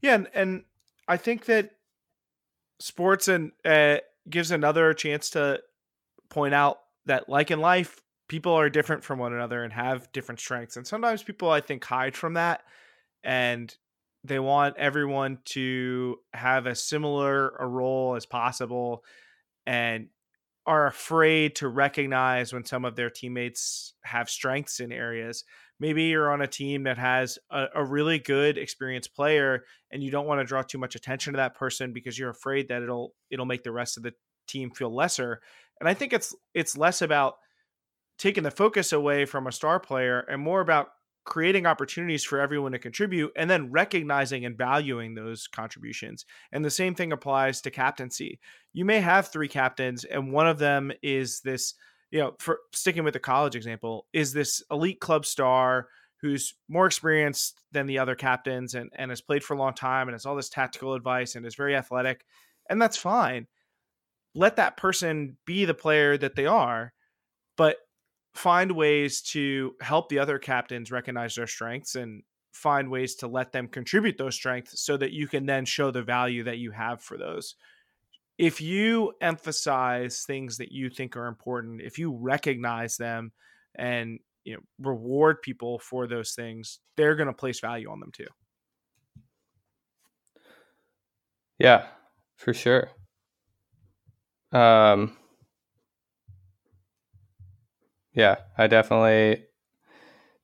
Yeah, 0.00 0.14
and, 0.14 0.28
and 0.34 0.64
I 1.08 1.16
think 1.16 1.44
that 1.46 1.70
sports 2.78 3.28
and 3.28 3.52
uh, 3.64 3.98
gives 4.28 4.50
another 4.50 4.94
chance 4.94 5.30
to 5.30 5.60
point 6.28 6.54
out 6.54 6.78
that, 7.06 7.28
like 7.28 7.50
in 7.50 7.60
life, 7.60 8.00
people 8.28 8.52
are 8.52 8.70
different 8.70 9.04
from 9.04 9.18
one 9.18 9.32
another 9.32 9.64
and 9.64 9.72
have 9.72 10.10
different 10.12 10.40
strengths. 10.40 10.76
And 10.76 10.86
sometimes 10.86 11.22
people, 11.22 11.50
I 11.50 11.60
think, 11.60 11.84
hide 11.84 12.16
from 12.16 12.34
that 12.34 12.62
and 13.22 13.74
they 14.22 14.38
want 14.38 14.76
everyone 14.76 15.38
to 15.46 16.16
have 16.32 16.66
as 16.66 16.82
similar 16.82 17.50
a 17.58 17.66
role 17.66 18.14
as 18.14 18.26
possible 18.26 19.02
and 19.66 20.08
are 20.66 20.86
afraid 20.86 21.56
to 21.56 21.68
recognize 21.68 22.52
when 22.52 22.64
some 22.64 22.84
of 22.84 22.96
their 22.96 23.10
teammates 23.10 23.94
have 24.04 24.28
strengths 24.28 24.78
in 24.78 24.92
areas. 24.92 25.44
Maybe 25.80 26.04
you're 26.04 26.30
on 26.30 26.42
a 26.42 26.46
team 26.46 26.84
that 26.84 26.98
has 26.98 27.38
a, 27.50 27.66
a 27.74 27.84
really 27.84 28.18
good 28.18 28.58
experienced 28.58 29.14
player 29.14 29.64
and 29.90 30.02
you 30.02 30.10
don't 30.10 30.26
want 30.26 30.40
to 30.40 30.44
draw 30.44 30.62
too 30.62 30.78
much 30.78 30.94
attention 30.94 31.32
to 31.32 31.38
that 31.38 31.56
person 31.56 31.92
because 31.92 32.18
you're 32.18 32.30
afraid 32.30 32.68
that 32.68 32.82
it'll 32.82 33.14
it'll 33.30 33.46
make 33.46 33.64
the 33.64 33.72
rest 33.72 33.96
of 33.96 34.02
the 34.02 34.12
team 34.46 34.70
feel 34.70 34.94
lesser. 34.94 35.40
And 35.80 35.88
I 35.88 35.94
think 35.94 36.12
it's 36.12 36.34
it's 36.54 36.76
less 36.76 37.02
about 37.02 37.34
taking 38.18 38.44
the 38.44 38.50
focus 38.50 38.92
away 38.92 39.24
from 39.24 39.46
a 39.46 39.52
star 39.52 39.80
player 39.80 40.20
and 40.20 40.42
more 40.42 40.60
about 40.60 40.88
creating 41.24 41.66
opportunities 41.66 42.24
for 42.24 42.40
everyone 42.40 42.72
to 42.72 42.78
contribute 42.78 43.32
and 43.36 43.48
then 43.48 43.70
recognizing 43.70 44.44
and 44.44 44.56
valuing 44.56 45.14
those 45.14 45.46
contributions. 45.46 46.24
And 46.52 46.64
the 46.64 46.70
same 46.70 46.94
thing 46.94 47.12
applies 47.12 47.60
to 47.62 47.70
captaincy. 47.70 48.40
You 48.72 48.84
may 48.84 49.00
have 49.00 49.28
three 49.28 49.48
captains 49.48 50.04
and 50.04 50.32
one 50.32 50.48
of 50.48 50.58
them 50.58 50.92
is 51.02 51.40
this, 51.40 51.74
you 52.10 52.18
know, 52.18 52.34
for 52.38 52.60
sticking 52.72 53.04
with 53.04 53.14
the 53.14 53.20
college 53.20 53.54
example, 53.54 54.06
is 54.12 54.32
this 54.32 54.62
elite 54.70 55.00
club 55.00 55.24
star 55.24 55.88
who's 56.20 56.54
more 56.68 56.86
experienced 56.86 57.60
than 57.72 57.86
the 57.86 57.98
other 57.98 58.14
captains 58.14 58.74
and, 58.74 58.90
and 58.96 59.10
has 59.10 59.20
played 59.20 59.42
for 59.42 59.54
a 59.54 59.58
long 59.58 59.72
time 59.72 60.08
and 60.08 60.14
has 60.14 60.26
all 60.26 60.36
this 60.36 60.50
tactical 60.50 60.94
advice 60.94 61.34
and 61.34 61.46
is 61.46 61.54
very 61.54 61.74
athletic. 61.74 62.24
And 62.68 62.80
that's 62.80 62.96
fine. 62.96 63.46
Let 64.34 64.56
that 64.56 64.76
person 64.76 65.36
be 65.46 65.64
the 65.64 65.74
player 65.74 66.18
that 66.18 66.34
they 66.34 66.46
are. 66.46 66.92
But 67.56 67.76
find 68.34 68.72
ways 68.72 69.22
to 69.22 69.74
help 69.80 70.08
the 70.08 70.18
other 70.18 70.38
captains 70.38 70.92
recognize 70.92 71.34
their 71.34 71.46
strengths 71.46 71.94
and 71.94 72.22
find 72.52 72.90
ways 72.90 73.14
to 73.16 73.26
let 73.26 73.52
them 73.52 73.68
contribute 73.68 74.18
those 74.18 74.34
strengths 74.34 74.82
so 74.82 74.96
that 74.96 75.12
you 75.12 75.26
can 75.26 75.46
then 75.46 75.64
show 75.64 75.90
the 75.90 76.02
value 76.02 76.42
that 76.44 76.58
you 76.58 76.70
have 76.70 77.02
for 77.02 77.16
those. 77.16 77.54
If 78.40 78.62
you 78.62 79.12
emphasize 79.20 80.24
things 80.26 80.56
that 80.56 80.72
you 80.72 80.88
think 80.88 81.14
are 81.14 81.26
important, 81.26 81.82
if 81.82 81.98
you 81.98 82.16
recognize 82.16 82.96
them 82.96 83.32
and 83.74 84.18
you 84.44 84.54
know 84.54 84.60
reward 84.78 85.42
people 85.42 85.78
for 85.78 86.06
those 86.06 86.32
things, 86.32 86.78
they're 86.96 87.16
going 87.16 87.26
to 87.26 87.34
place 87.34 87.60
value 87.60 87.90
on 87.90 88.00
them 88.00 88.10
too. 88.12 88.28
Yeah, 91.58 91.86
for 92.36 92.54
sure. 92.54 92.88
Um 94.52 95.18
yeah, 98.14 98.36
I 98.56 98.68
definitely 98.68 99.44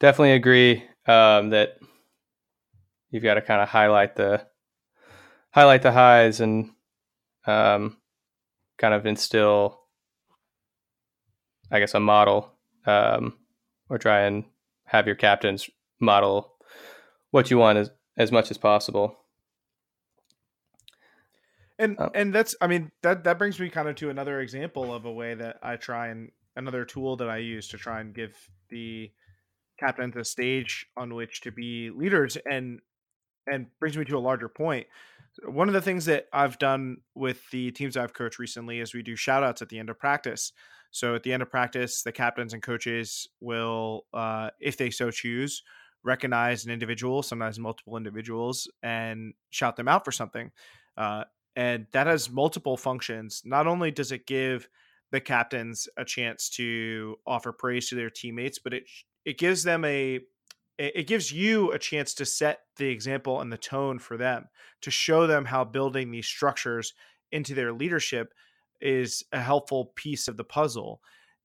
definitely 0.01 0.33
agree 0.33 0.85
um, 1.07 1.51
that 1.51 1.79
you've 3.11 3.23
got 3.23 3.35
to 3.35 3.41
kind 3.41 3.63
of 3.63 3.71
highlight 3.71 4.17
the 4.17 4.47
highlight 5.51 5.81
the 5.81 5.93
highs 5.93 6.41
and 6.41 6.71
um, 7.47 7.97
kind 8.79 8.95
of 8.95 9.07
instill, 9.07 9.81
I 11.71 11.79
guess, 11.81 11.95
a 11.95 12.01
model 12.01 12.53
um, 12.87 13.35
or 13.89 13.99
try 13.99 14.23
and 14.23 14.45
have 14.85 15.07
your 15.07 15.17
captains 15.17 15.69
model 16.01 16.53
what 17.31 17.51
you 17.51 17.59
want 17.59 17.79
as 17.79 17.91
as 18.17 18.33
much 18.33 18.51
as 18.51 18.59
possible. 18.59 19.17
And 21.79 21.97
oh. 21.99 22.11
and 22.15 22.35
that's 22.35 22.55
I 22.61 22.67
mean 22.67 22.91
that 23.03 23.25
that 23.25 23.39
brings 23.39 23.61
me 23.61 23.69
kind 23.69 23.89
of 23.89 23.97
to 23.97 24.11
another 24.11 24.41
example 24.41 24.95
of 24.95 25.05
a 25.05 25.13
way 25.13 25.35
that 25.35 25.59
I 25.63 25.77
try 25.77 26.09
and 26.09 26.31
another 26.57 26.85
tool 26.85 27.17
that 27.17 27.29
I 27.29 27.39
use 27.39 27.69
to 27.69 27.79
try 27.79 28.01
and 28.01 28.15
give 28.15 28.35
the 28.71 29.11
captains 29.79 30.17
a 30.17 30.25
stage 30.25 30.87
on 30.97 31.15
which 31.15 31.43
to 31.43 31.53
be 31.53 31.91
leaders 31.91 32.39
and 32.51 32.81
and 33.47 33.67
brings 33.79 33.97
me 33.97 34.05
to 34.07 34.17
a 34.17 34.19
larger 34.19 34.49
point. 34.49 34.87
One 35.45 35.69
of 35.69 35.75
the 35.75 35.83
things 35.83 36.07
that 36.07 36.27
I've 36.33 36.59
done 36.59 36.99
with 37.15 37.49
the 37.51 37.71
teams 37.71 37.97
I've 37.97 38.15
coached 38.15 38.39
recently 38.39 38.81
is 38.81 38.95
we 38.95 39.03
do 39.03 39.17
shout 39.17 39.43
outs 39.43 39.63
at 39.63 39.69
the 39.69 39.79
end 39.79 39.91
of 39.91 39.99
practice. 39.99 40.53
So 40.91 41.15
at 41.15 41.23
the 41.23 41.33
end 41.33 41.43
of 41.43 41.51
practice, 41.51 42.03
the 42.03 42.13
captains 42.13 42.55
and 42.55 42.63
coaches 42.63 43.29
will, 43.41 44.07
uh, 44.15 44.51
if 44.61 44.77
they 44.77 44.91
so 44.91 45.11
choose, 45.11 45.63
recognize 46.03 46.65
an 46.65 46.71
individual, 46.71 47.23
sometimes 47.23 47.59
multiple 47.59 47.97
individuals, 47.97 48.71
and 48.83 49.35
shout 49.51 49.77
them 49.77 49.89
out 49.89 50.05
for 50.05 50.13
something. 50.13 50.51
Uh, 50.97 51.25
and 51.55 51.87
that 51.93 52.07
has 52.07 52.31
multiple 52.31 52.77
functions. 52.77 53.43
Not 53.45 53.67
only 53.67 53.91
does 53.91 54.13
it 54.13 54.27
give 54.27 54.69
the 55.11 55.21
captains 55.21 55.89
a 55.97 56.05
chance 56.05 56.49
to 56.51 57.17
offer 57.27 57.53
praise 57.53 57.89
to 57.89 57.95
their 57.95 58.11
teammates, 58.11 58.59
but 58.59 58.75
it 58.75 58.85
it 59.25 59.39
gives 59.39 59.65
them 59.65 59.85
a 59.85 60.21
it 60.79 61.07
gives 61.07 61.33
you 61.33 61.73
a 61.73 61.79
chance 61.79 62.15
to 62.15 62.27
set 62.27 62.61
the 62.77 62.87
example 62.89 63.41
and 63.41 63.53
the 63.53 63.59
tone 63.59 63.99
for 63.99 64.17
them 64.17 64.47
to 64.83 64.91
show 64.91 65.27
them 65.27 65.45
how 65.45 65.65
building 65.65 66.11
these 66.11 66.27
structures 66.27 66.93
into 67.33 67.55
their 67.55 67.73
leadership 67.73 68.33
is 68.81 69.25
a 69.33 69.41
helpful 69.41 69.93
piece 69.97 70.29
of 70.29 70.37
the 70.37 70.45
puzzle 70.45 71.01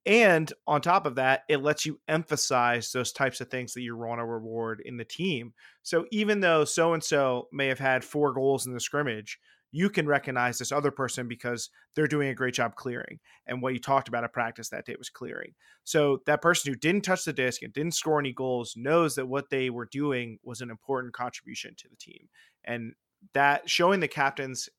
And 0.06 0.52
on 0.66 0.82
top 0.82 1.06
of 1.06 1.16
that, 1.16 1.44
it 1.48 1.62
lets 1.62 1.86
you 1.86 2.00
emphasize 2.08 2.92
those 2.92 3.12
types 3.12 3.40
of 3.40 3.50
things 3.50 3.74
that 3.74 3.82
you 3.82 3.96
want 3.96 4.20
to 4.20 4.26
reward 4.26 4.82
in 4.84 4.98
the 4.98 5.06
team. 5.06 5.54
So 5.84 6.06
even 6.12 6.40
though 6.40 6.66
so 6.66 6.94
and 6.94 7.04
so 7.04 7.48
may 7.52 7.68
have 7.68 7.80
had 7.80 8.04
four 8.04 8.34
goals 8.34 8.66
in 8.66 8.74
the 8.74 8.80
scrimmage, 8.80 9.40
you 9.72 9.90
can 9.90 10.06
recognize 10.06 10.58
this 10.58 10.72
other 10.72 10.92
person 10.92 11.28
because 11.28 11.70
they're 11.96 12.08
doing 12.08 12.30
a 12.30 12.36
great 12.36 12.54
job 12.54 12.76
clearing. 12.76 13.20
And 13.48 13.62
what 13.62 13.74
you 13.74 13.80
talked 13.80 14.08
about 14.08 14.24
at 14.24 14.34
practice 14.34 14.70
that 14.70 14.86
day 14.86 14.96
was 14.98 15.10
clearing. 15.10 15.54
So 15.84 16.20
that 16.26 16.42
person 16.42 16.72
who 16.72 16.78
didn't 16.78 17.04
touch 17.04 17.24
the 17.24 17.34
disc 17.34 17.62
and 17.62 17.74
didn't 17.74 17.96
score 17.96 18.20
any 18.20 18.34
goals 18.34 18.74
knows 18.76 19.16
that 19.16 19.28
what 19.28 19.50
they 19.50 19.70
were 19.70 19.88
doing 19.90 20.40
was 20.44 20.62
an 20.62 20.70
important 20.70 21.14
contribution 21.14 21.74
to 21.78 21.90
the 21.90 21.96
team. 21.96 22.28
And 22.66 22.94
that 23.34 23.70
showing 23.70 24.00
the 24.02 24.08
captains 24.08 24.70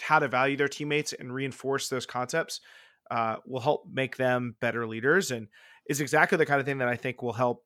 how 0.00 0.18
to 0.18 0.28
value 0.28 0.56
their 0.56 0.68
teammates 0.68 1.12
and 1.12 1.32
reinforce 1.32 1.88
those 1.88 2.06
concepts 2.06 2.60
uh, 3.10 3.36
will 3.46 3.60
help 3.60 3.84
make 3.92 4.16
them 4.16 4.56
better 4.60 4.86
leaders 4.86 5.30
and 5.30 5.48
is 5.88 6.00
exactly 6.00 6.38
the 6.38 6.46
kind 6.46 6.60
of 6.60 6.66
thing 6.66 6.78
that 6.78 6.88
I 6.88 6.96
think 6.96 7.22
will 7.22 7.32
help 7.32 7.64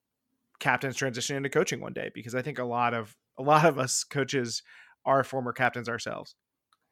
captains 0.58 0.96
transition 0.96 1.36
into 1.36 1.48
coaching 1.48 1.80
one 1.80 1.92
day 1.92 2.10
because 2.14 2.34
I 2.34 2.42
think 2.42 2.58
a 2.58 2.64
lot 2.64 2.94
of 2.94 3.14
a 3.38 3.42
lot 3.42 3.66
of 3.66 3.78
us 3.78 4.04
coaches 4.04 4.62
are 5.04 5.22
former 5.22 5.52
captains 5.52 5.88
ourselves. 5.88 6.34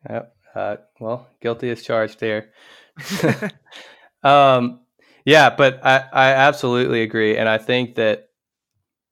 Yep. 0.09 0.37
Uh, 0.55 0.77
well, 1.01 1.29
guilty 1.41 1.71
as 1.71 1.83
charged 1.83 2.21
there. 2.21 2.51
um, 4.23 4.81
yeah, 5.25 5.51
but 5.51 5.85
I, 5.85 6.05
I 6.13 6.27
absolutely 6.33 7.03
agree, 7.03 7.37
and 7.37 7.49
I 7.49 7.59
think 7.59 7.95
that 7.97 8.29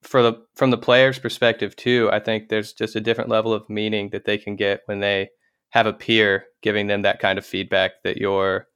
for 0.03 0.23
the 0.23 0.35
from 0.55 0.71
the 0.71 0.79
player's 0.79 1.19
perspective 1.19 1.77
too, 1.77 2.11
I 2.13 2.19
think 2.21 2.49
there's 2.49 2.73
just 2.73 2.97
a 2.97 3.01
different 3.01 3.31
level 3.31 3.53
of 3.53 3.69
meaning 3.71 4.11
that 4.11 4.25
they 4.25 4.39
can 4.39 4.57
get 4.57 4.83
when 4.87 5.01
they 5.01 5.31
have 5.71 5.87
a 5.87 5.93
peer 5.93 6.47
giving 6.63 6.87
them 6.87 7.03
that 7.03 7.21
kind 7.21 7.39
of 7.39 7.47
feedback 7.47 8.03
that 8.05 8.19
you're 8.19 8.67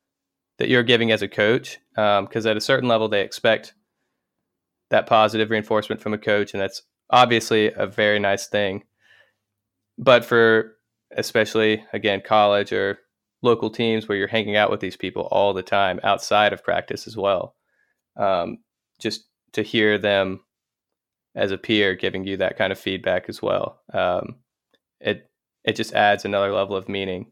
that 0.59 0.69
you're 0.69 0.83
giving 0.83 1.13
as 1.13 1.23
a 1.23 1.29
coach 1.29 1.79
because 1.95 2.47
um, 2.47 2.51
at 2.51 2.57
a 2.57 2.61
certain 2.61 2.89
level 2.89 3.09
they 3.09 3.23
expect 3.23 3.75
that 4.91 5.07
positive 5.07 5.51
reinforcement 5.51 6.01
from 6.01 6.15
a 6.15 6.19
coach 6.19 6.55
and 6.55 6.61
that's 6.61 6.83
obviously 7.11 7.73
a 7.75 7.87
very 7.87 8.19
nice 8.19 8.47
thing 8.47 8.83
but 9.99 10.25
for 10.25 10.76
especially 11.17 11.85
again 11.93 12.23
college 12.25 12.73
or 12.73 12.99
local 13.43 13.71
teams 13.71 14.09
where 14.09 14.17
you're 14.17 14.29
hanging 14.29 14.57
out 14.57 14.71
with 14.71 14.81
these 14.81 14.97
people 14.97 15.23
all 15.31 15.53
the 15.53 15.63
time 15.63 16.01
outside 16.03 16.53
of 16.53 16.65
practice 16.65 17.07
as 17.07 17.17
well 17.17 17.55
um, 18.17 18.59
just 19.01 19.25
to 19.53 19.63
hear 19.63 19.99
them 19.99 20.41
as 21.35 21.51
a 21.51 21.59
peer 21.59 21.95
giving 21.95 22.25
you 22.25 22.37
that 22.37 22.57
kind 22.57 22.73
of 22.73 22.79
feedback 22.79 23.29
as 23.29 23.43
well 23.43 23.81
um, 23.93 24.37
it 25.01 25.31
it 25.65 25.77
just 25.77 25.93
adds 25.93 26.25
another 26.25 26.53
level 26.53 26.77
of 26.77 26.89
meaning 26.89 27.31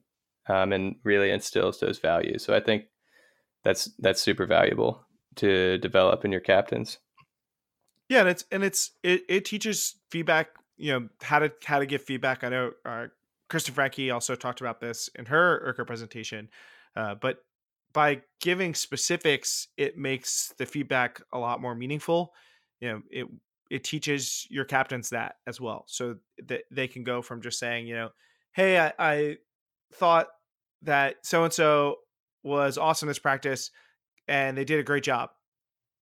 um, 0.49 0.73
and 0.73 0.97
really 1.05 1.31
instills 1.31 1.81
those 1.81 1.99
values 1.99 2.44
so 2.44 2.55
i 2.55 2.61
think 2.61 2.85
that's 3.64 3.90
that's 3.99 4.20
super 4.20 4.47
valuable 4.47 5.05
to 5.37 5.79
develop 5.79 6.25
in 6.25 6.31
your 6.31 6.40
captains. 6.40 6.99
Yeah, 8.09 8.20
and 8.20 8.29
it's 8.29 8.44
and 8.53 8.62
it's 8.62 8.92
it, 9.03 9.23
it 9.29 9.44
teaches 9.44 9.97
feedback. 10.11 10.51
You 10.77 10.92
know 10.92 11.09
how 11.23 11.38
to 11.38 11.53
how 11.64 11.79
to 11.79 11.87
give 11.87 12.03
feedback. 12.03 12.44
I 12.44 12.49
know 12.51 12.73
uh, 12.85 13.07
Kristen 13.48 13.74
Franke 13.74 14.11
also 14.11 14.35
talked 14.35 14.61
about 14.61 14.80
this 14.80 15.09
in 15.16 15.26
her 15.26 15.74
IRCA 15.74 15.87
presentation, 15.87 16.48
uh, 16.96 17.14
but 17.14 17.38
by 17.92 18.22
giving 18.40 18.74
specifics, 18.74 19.68
it 19.76 19.96
makes 19.96 20.52
the 20.59 20.66
feedback 20.66 21.20
a 21.33 21.38
lot 21.38 21.61
more 21.61 21.74
meaningful. 21.74 22.33
You 22.80 22.88
know, 22.88 23.02
it 23.11 23.26
it 23.70 23.85
teaches 23.85 24.46
your 24.50 24.64
captains 24.64 25.11
that 25.11 25.37
as 25.46 25.61
well, 25.61 25.85
so 25.87 26.16
that 26.46 26.62
they 26.70 26.88
can 26.88 27.04
go 27.04 27.22
from 27.22 27.40
just 27.40 27.59
saying, 27.59 27.87
you 27.87 27.94
know, 27.94 28.11
hey, 28.52 28.78
I, 28.78 28.92
I 28.98 29.37
thought 29.94 30.28
that 30.83 31.16
so 31.22 31.44
and 31.44 31.52
so 31.52 31.96
was 32.42 32.78
awesome 32.78 33.09
this 33.09 33.18
practice 33.18 33.70
and 34.28 34.57
they 34.57 34.64
did 34.64 34.78
a 34.78 34.85
great 34.85 35.04
job. 35.04 35.30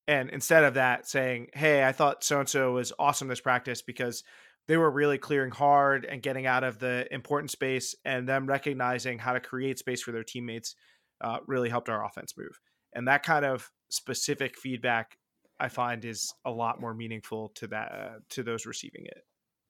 And 0.08 0.30
instead 0.30 0.64
of 0.64 0.74
that, 0.74 1.06
saying, 1.08 1.48
Hey, 1.54 1.84
I 1.84 1.92
thought 1.92 2.24
so 2.24 2.40
and 2.40 2.48
so 2.48 2.72
was 2.72 2.92
awesome 2.98 3.28
this 3.28 3.40
practice 3.40 3.82
because 3.82 4.24
they 4.68 4.76
were 4.76 4.90
really 4.90 5.18
clearing 5.18 5.50
hard 5.50 6.04
and 6.04 6.22
getting 6.22 6.46
out 6.46 6.64
of 6.64 6.78
the 6.78 7.06
important 7.12 7.50
space 7.50 7.94
and 8.04 8.28
them 8.28 8.46
recognizing 8.46 9.18
how 9.18 9.32
to 9.32 9.40
create 9.40 9.78
space 9.78 10.02
for 10.02 10.12
their 10.12 10.22
teammates 10.22 10.74
uh, 11.20 11.38
really 11.46 11.68
helped 11.68 11.88
our 11.88 12.04
offense 12.04 12.34
move. 12.36 12.58
And 12.94 13.08
that 13.08 13.22
kind 13.22 13.44
of 13.44 13.70
specific 13.90 14.56
feedback 14.58 15.16
I 15.58 15.68
find 15.68 16.04
is 16.04 16.32
a 16.44 16.50
lot 16.50 16.80
more 16.80 16.94
meaningful 16.94 17.52
to 17.56 17.66
that 17.68 17.92
uh, 17.92 18.18
to 18.30 18.42
those 18.42 18.66
receiving 18.66 19.04
it. 19.04 19.24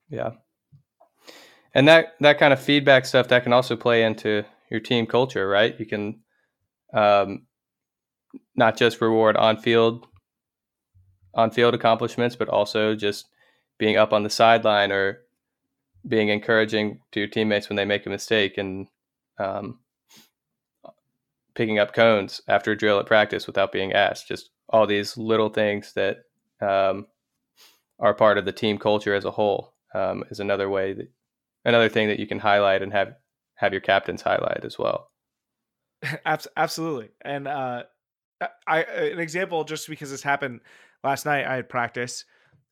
Yeah. 0.09 0.31
And 1.75 1.89
that 1.89 2.15
that 2.21 2.39
kind 2.39 2.53
of 2.53 2.61
feedback 2.61 3.07
stuff 3.07 3.29
that 3.29 3.43
can 3.43 3.53
also 3.53 3.77
play 3.77 4.03
into 4.05 4.45
your 4.71 4.81
team 4.81 5.07
culture, 5.07 5.49
right? 5.49 5.79
You 5.79 5.87
can 5.87 6.21
um, 6.95 7.47
not 8.57 8.77
just 8.77 9.01
reward 9.01 9.37
on 9.37 9.59
field 9.59 10.07
on 11.35 11.51
field 11.51 11.75
accomplishments, 11.75 12.37
but 12.37 12.49
also 12.49 12.95
just 12.95 13.27
being 13.79 13.97
up 13.97 14.13
on 14.13 14.23
the 14.23 14.31
sideline 14.31 14.93
or 14.93 15.21
being 16.07 16.29
encouraging 16.29 17.01
to 17.13 17.21
your 17.21 17.29
teammates 17.29 17.69
when 17.69 17.77
they 17.77 17.85
make 17.85 18.07
a 18.07 18.11
mistake 18.11 18.59
and 18.59 18.89
um, 19.39 19.79
picking 21.55 21.79
up 21.79 21.95
cones 21.95 22.41
after 22.49 22.73
a 22.73 22.77
drill 22.77 22.99
at 22.99 23.07
practice 23.07 23.47
without 23.47 23.73
being 23.73 23.93
asked. 23.93 24.29
Just 24.29 24.51
all 24.69 24.87
these 24.87 25.17
little 25.17 25.49
things 25.49 25.93
that 25.95 26.25
um, 26.61 27.07
are 27.99 28.15
part 28.15 28.39
of 28.39 28.45
the 28.45 28.53
team 28.53 28.79
culture 28.79 29.15
as 29.15 29.25
a 29.25 29.31
whole 29.31 29.75
um, 29.95 30.25
is 30.31 30.41
another 30.41 30.69
way 30.69 30.93
that 30.95 31.11
another 31.65 31.89
thing 31.89 32.09
that 32.09 32.19
you 32.19 32.27
can 32.27 32.39
highlight 32.39 32.83
and 32.83 32.93
have 32.93 33.15
have 33.57 33.73
your 33.73 33.81
captains 33.81 34.23
highlight 34.23 34.65
as 34.65 34.79
well. 34.79 35.11
Absolutely. 36.57 37.11
And 37.21 37.47
uh, 37.47 37.85
I 38.67 38.83
an 38.83 39.21
example 39.21 39.65
just 39.65 39.89
because 39.89 40.11
this 40.11 40.23
happened 40.23 40.61
last 41.05 41.27
night. 41.27 41.47
I 41.47 41.57
had 41.57 41.69
practice, 41.69 42.25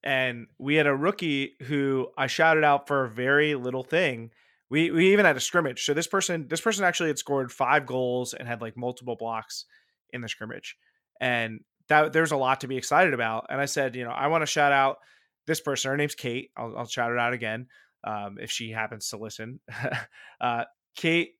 and 0.03 0.47
we 0.59 0.77
had 0.77 0.87
a 0.87 0.95
rookie 0.95 1.55
who 1.63 2.09
I 2.17 2.27
shouted 2.27 2.65
out 2.65 2.87
for 2.87 3.05
a 3.05 3.11
very 3.11 3.55
little 3.55 3.83
thing. 3.83 4.31
We 4.71 4.91
we 4.91 5.13
even 5.13 5.27
had 5.27 5.37
a 5.37 5.41
scrimmage. 5.41 5.85
So 5.85 5.95
this 5.95 6.07
person 6.07 6.49
this 6.49 6.61
person 6.61 6.85
actually 6.85 7.09
had 7.09 7.19
scored 7.19 7.53
five 7.53 7.87
goals 7.87 8.35
and 8.35 8.47
had 8.47 8.61
like 8.61 8.77
multiple 8.77 9.17
blocks 9.17 9.67
in 10.13 10.21
the 10.21 10.29
scrimmage, 10.29 10.77
and 11.21 11.61
that 11.89 12.13
there's 12.13 12.33
a 12.33 12.37
lot 12.37 12.61
to 12.61 12.69
be 12.69 12.77
excited 12.77 13.15
about. 13.15 13.47
And 13.51 13.61
I 13.61 13.67
said, 13.67 13.97
you 13.97 14.05
know, 14.05 14.11
I 14.11 14.29
want 14.29 14.43
to 14.43 14.47
shout 14.47 14.73
out 14.73 14.99
this 15.47 15.61
person. 15.61 15.91
Her 15.91 15.97
name's 15.97 16.15
Kate. 16.15 16.51
I'll, 16.57 16.79
I'll 16.79 16.87
shout 16.87 17.13
it 17.13 17.19
out 17.19 17.33
again 17.33 17.67
um, 18.05 18.39
if 18.41 18.51
she 18.51 18.71
happens 18.71 19.09
to 19.11 19.19
listen. 19.19 19.61
uh, 20.41 20.65
Kate 20.97 21.33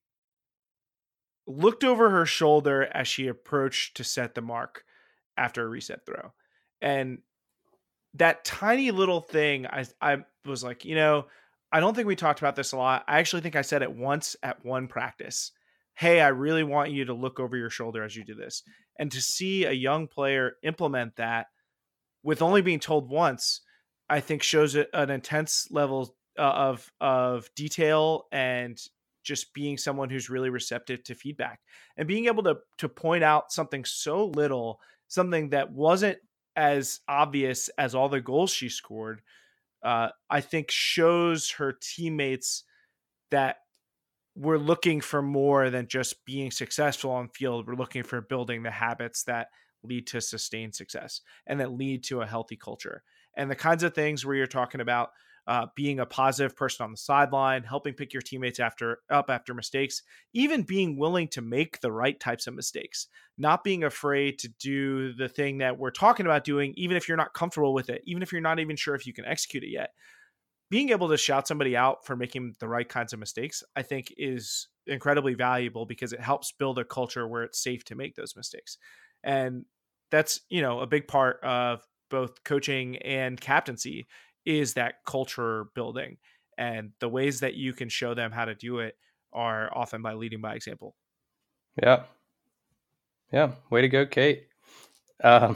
looked 1.47 1.83
over 1.83 2.09
her 2.09 2.25
shoulder 2.25 2.83
as 2.93 3.07
she 3.07 3.27
approached 3.27 3.97
to 3.97 4.03
set 4.03 4.35
the 4.35 4.41
mark 4.41 4.83
after 5.37 5.63
a 5.63 5.69
reset 5.69 6.05
throw. 6.05 6.33
And 6.81 7.19
that 8.15 8.43
tiny 8.43 8.91
little 8.91 9.21
thing, 9.21 9.65
I, 9.67 9.85
I 10.01 10.17
was 10.45 10.63
like, 10.63 10.85
you 10.85 10.95
know, 10.95 11.25
I 11.71 11.79
don't 11.79 11.95
think 11.95 12.07
we 12.07 12.15
talked 12.15 12.39
about 12.39 12.55
this 12.55 12.73
a 12.73 12.77
lot. 12.77 13.03
I 13.07 13.19
actually 13.19 13.41
think 13.41 13.55
I 13.55 13.61
said 13.61 13.81
it 13.81 13.93
once 13.93 14.35
at 14.43 14.65
one 14.65 14.87
practice. 14.87 15.51
Hey, 15.95 16.19
I 16.19 16.29
really 16.29 16.63
want 16.63 16.91
you 16.91 17.05
to 17.05 17.13
look 17.13 17.39
over 17.39 17.55
your 17.55 17.69
shoulder 17.69 18.03
as 18.03 18.15
you 18.15 18.25
do 18.25 18.35
this. 18.35 18.63
And 18.99 19.11
to 19.11 19.21
see 19.21 19.65
a 19.65 19.71
young 19.71 20.07
player 20.07 20.53
implement 20.63 21.15
that 21.15 21.47
with 22.23 22.41
only 22.41 22.61
being 22.61 22.79
told 22.79 23.09
once, 23.09 23.61
I 24.09 24.19
think 24.19 24.43
shows 24.43 24.75
an 24.75 25.09
intense 25.09 25.67
level 25.71 26.15
uh, 26.37 26.41
of 26.41 26.91
of 26.99 27.49
detail 27.55 28.25
and 28.31 28.77
just 29.23 29.53
being 29.53 29.77
someone 29.77 30.09
who's 30.09 30.29
really 30.29 30.49
receptive 30.49 31.03
to 31.03 31.15
feedback 31.15 31.59
and 31.95 32.07
being 32.07 32.25
able 32.25 32.43
to 32.43 32.57
to 32.79 32.89
point 32.89 33.23
out 33.23 33.51
something 33.51 33.85
so 33.85 34.25
little, 34.25 34.79
something 35.07 35.49
that 35.49 35.71
wasn't 35.71 36.17
as 36.55 36.99
obvious 37.07 37.69
as 37.77 37.95
all 37.95 38.09
the 38.09 38.21
goals 38.21 38.51
she 38.51 38.69
scored, 38.69 39.21
uh, 39.83 40.09
I 40.29 40.41
think 40.41 40.69
shows 40.69 41.51
her 41.51 41.77
teammates 41.81 42.63
that 43.31 43.57
we're 44.35 44.57
looking 44.57 45.01
for 45.01 45.21
more 45.21 45.69
than 45.69 45.87
just 45.87 46.25
being 46.25 46.51
successful 46.51 47.11
on 47.11 47.29
field. 47.29 47.67
We're 47.67 47.75
looking 47.75 48.03
for 48.03 48.21
building 48.21 48.63
the 48.63 48.71
habits 48.71 49.23
that 49.23 49.47
lead 49.83 50.07
to 50.07 50.21
sustained 50.21 50.75
success 50.75 51.21
and 51.47 51.59
that 51.59 51.71
lead 51.71 52.03
to 52.05 52.21
a 52.21 52.27
healthy 52.27 52.55
culture. 52.55 53.03
And 53.35 53.49
the 53.49 53.55
kinds 53.55 53.83
of 53.83 53.93
things 53.93 54.25
where 54.25 54.35
you're 54.35 54.47
talking 54.47 54.81
about 54.81 55.09
uh, 55.47 55.65
being 55.75 55.99
a 55.99 56.05
positive 56.05 56.55
person 56.55 56.83
on 56.83 56.91
the 56.91 56.97
sideline, 56.97 57.63
helping 57.63 57.93
pick 57.93 58.13
your 58.13 58.21
teammates 58.21 58.59
after 58.59 58.99
up 59.09 59.29
after 59.29 59.53
mistakes, 59.53 60.03
even 60.33 60.61
being 60.61 60.97
willing 60.97 61.27
to 61.29 61.41
make 61.41 61.79
the 61.81 61.91
right 61.91 62.19
types 62.19 62.47
of 62.47 62.53
mistakes, 62.53 63.07
not 63.37 63.63
being 63.63 63.83
afraid 63.83 64.37
to 64.39 64.49
do 64.59 65.13
the 65.13 65.27
thing 65.27 65.57
that 65.57 65.77
we're 65.77 65.91
talking 65.91 66.25
about 66.25 66.43
doing, 66.43 66.73
even 66.77 66.95
if 66.95 67.07
you're 67.07 67.17
not 67.17 67.33
comfortable 67.33 67.73
with 67.73 67.89
it, 67.89 68.01
even 68.05 68.21
if 68.21 68.31
you're 68.31 68.41
not 68.41 68.59
even 68.59 68.75
sure 68.75 68.95
if 68.95 69.07
you 69.07 69.13
can 69.13 69.25
execute 69.25 69.63
it 69.63 69.71
yet. 69.71 69.91
Being 70.69 70.89
able 70.89 71.09
to 71.09 71.17
shout 71.17 71.47
somebody 71.47 71.75
out 71.75 72.05
for 72.05 72.15
making 72.15 72.55
the 72.59 72.67
right 72.67 72.87
kinds 72.87 73.11
of 73.11 73.19
mistakes, 73.19 73.61
I 73.75 73.81
think, 73.81 74.13
is 74.17 74.69
incredibly 74.87 75.33
valuable 75.33 75.85
because 75.85 76.13
it 76.13 76.21
helps 76.21 76.53
build 76.53 76.79
a 76.79 76.85
culture 76.85 77.27
where 77.27 77.43
it's 77.43 77.61
safe 77.61 77.83
to 77.85 77.95
make 77.95 78.15
those 78.15 78.35
mistakes. 78.37 78.77
And 79.23 79.65
that's, 80.11 80.41
you 80.49 80.61
know, 80.61 80.79
a 80.79 80.87
big 80.87 81.07
part 81.07 81.43
of 81.43 81.81
both 82.09 82.43
coaching 82.43 82.97
and 82.97 83.39
captaincy 83.39 84.07
is 84.45 84.73
that 84.73 84.95
culture 85.05 85.65
building 85.75 86.17
and 86.57 86.91
the 86.99 87.09
ways 87.09 87.39
that 87.39 87.55
you 87.55 87.73
can 87.73 87.89
show 87.89 88.13
them 88.13 88.31
how 88.31 88.45
to 88.45 88.55
do 88.55 88.79
it 88.79 88.95
are 89.33 89.69
often 89.75 90.01
by 90.01 90.13
leading 90.13 90.41
by 90.41 90.55
example 90.55 90.95
yeah 91.81 92.03
yeah 93.31 93.51
way 93.69 93.81
to 93.81 93.87
go 93.87 94.05
kate 94.05 94.47
Um, 95.23 95.55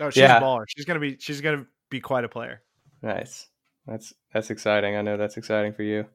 no, 0.00 0.10
she's 0.10 0.16
yeah. 0.22 0.38
a 0.38 0.40
baller. 0.40 0.64
She's 0.68 0.84
gonna 0.84 1.00
be 1.00 1.16
she's 1.18 1.40
gonna 1.40 1.66
be 1.90 2.00
quite 2.00 2.24
a 2.24 2.28
player. 2.28 2.62
Nice. 3.02 3.48
That's 3.86 4.14
that's 4.32 4.50
exciting. 4.50 4.96
I 4.96 5.02
know 5.02 5.16
that's 5.16 5.36
exciting 5.36 5.72
for 5.72 5.82
you. 5.82 6.06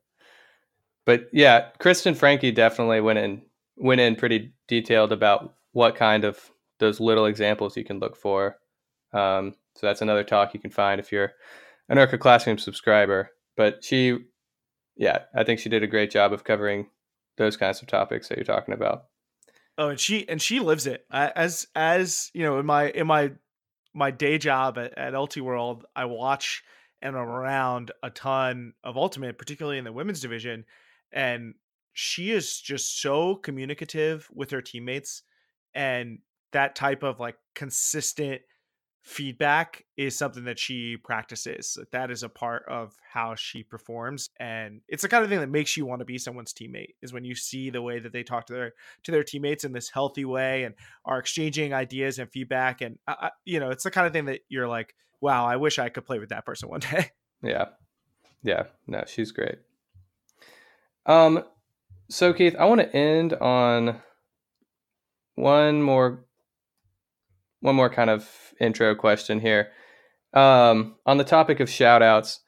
But 1.06 1.30
yeah, 1.32 1.70
Kristen 1.80 2.16
Frankie 2.16 2.52
definitely 2.52 3.02
went 3.02 3.20
in 3.20 3.42
went 3.78 4.02
in 4.02 4.16
pretty 4.16 4.54
detailed 4.68 5.12
about 5.12 5.54
what 5.72 5.96
kind 5.96 6.24
of 6.26 6.52
those 6.80 7.00
little 7.00 7.26
examples 7.26 7.78
you 7.78 7.84
can 7.84 8.00
look 8.00 8.16
for. 8.16 8.58
Um, 9.14 9.56
so 9.76 9.88
that's 9.88 10.02
another 10.02 10.24
talk 10.24 10.54
you 10.54 10.60
can 10.60 10.72
find 10.72 11.00
if 11.00 11.12
you're 11.12 11.34
an 11.90 11.98
IRCA 11.98 12.20
Classroom 12.20 12.58
subscriber. 12.58 13.32
But 13.56 13.84
she, 13.84 14.18
yeah, 14.96 15.20
I 15.36 15.44
think 15.44 15.60
she 15.60 15.70
did 15.70 15.84
a 15.84 15.88
great 15.88 16.12
job 16.12 16.34
of 16.34 16.44
covering 16.44 16.88
those 17.38 17.58
kinds 17.58 17.82
of 17.82 17.88
topics 17.88 18.28
that 18.28 18.38
you're 18.38 18.46
talking 18.46 18.74
about. 18.74 19.06
Oh, 19.78 19.90
and 19.90 20.00
she 20.00 20.28
and 20.28 20.42
she 20.42 20.60
lives 20.60 20.88
it 20.88 21.06
as 21.12 21.68
as 21.76 22.32
you 22.34 22.42
know 22.42 22.58
in 22.58 22.66
my 22.66 22.90
in 22.90 23.06
my 23.06 23.32
my 23.94 24.12
day 24.12 24.38
job 24.38 24.78
at, 24.78 24.98
at 24.98 25.14
Ultiworld, 25.14 25.84
I 25.96 26.06
watch 26.06 26.64
and 27.02 27.16
I'm 27.16 27.28
around 27.28 27.92
a 28.02 28.10
ton 28.10 28.74
of 28.84 28.98
Ultimate, 28.98 29.38
particularly 29.38 29.78
in 29.78 29.84
the 29.84 29.94
women's 29.94 30.20
division, 30.20 30.66
and 31.12 31.54
she 31.94 32.32
is 32.32 32.60
just 32.60 33.02
so 33.02 33.36
communicative 33.36 34.28
with 34.34 34.52
her 34.52 34.62
teammates 34.62 35.24
and 35.74 36.20
that 36.54 36.76
type 36.76 37.04
of 37.04 37.20
like 37.20 37.38
consistent 37.56 38.42
feedback 39.08 39.86
is 39.96 40.18
something 40.18 40.44
that 40.44 40.60
she 40.60 40.98
practices. 40.98 41.78
That 41.92 42.12
is 42.12 42.24
a 42.24 42.30
part 42.30 42.66
of 42.68 42.94
how 43.10 43.36
she 43.36 43.64
performs, 43.64 44.30
and 44.38 44.82
it's 44.90 45.02
the 45.02 45.08
kind 45.08 45.24
of 45.24 45.30
thing 45.30 45.40
that 45.40 45.50
makes 45.50 45.78
you 45.78 45.86
want 45.86 46.00
to 46.00 46.06
be 46.06 46.18
someone's 46.18 46.54
teammate. 46.54 46.96
Is 47.02 47.14
when 47.14 47.24
you 47.24 47.34
see 47.34 47.70
the 47.70 47.82
way 47.82 48.00
that 48.00 48.12
they 48.12 48.24
talk 48.24 48.48
to 48.48 48.54
their 48.54 48.74
to 49.04 49.12
their 49.12 49.24
teammates 49.24 49.64
in 49.64 49.72
this 49.72 49.90
healthy 49.90 50.26
way 50.26 50.66
and 50.66 50.76
are 51.06 51.20
exchanging 51.20 51.74
ideas 51.74 52.20
and 52.20 52.30
feedback, 52.30 52.82
and 52.82 53.00
uh, 53.08 53.30
you 53.46 53.62
know, 53.62 53.70
it's 53.70 53.86
the 53.86 53.92
kind 53.92 54.06
of 54.06 54.12
thing 54.12 54.26
that 54.26 54.42
you're 54.50 54.68
like, 54.68 54.94
wow, 55.22 55.46
I 55.46 55.56
wish 55.56 55.80
I 55.80 55.88
could 55.88 56.06
play 56.06 56.20
with 56.20 56.30
that 56.30 56.46
person 56.46 56.68
one 56.68 56.80
day. 56.92 57.12
Yeah, 57.42 57.66
yeah, 58.44 58.64
no, 58.88 59.06
she's 59.08 59.32
great. 59.32 59.60
Um, 61.06 61.46
so 62.10 62.34
Keith, 62.34 62.58
I 62.60 62.66
want 62.66 62.82
to 62.82 62.94
end 62.94 63.34
on 63.36 64.02
one 65.36 65.82
more 65.82 66.27
one 67.62 67.76
more 67.76 67.90
kind 67.90 68.10
of 68.10 68.30
intro 68.60 68.96
question 68.96 69.40
here. 69.40 69.70
Um, 70.34 70.96
on 71.06 71.18
the 71.18 71.24
topic 71.24 71.60
of 71.60 71.70
shout 71.70 72.02
outs, 72.02 72.42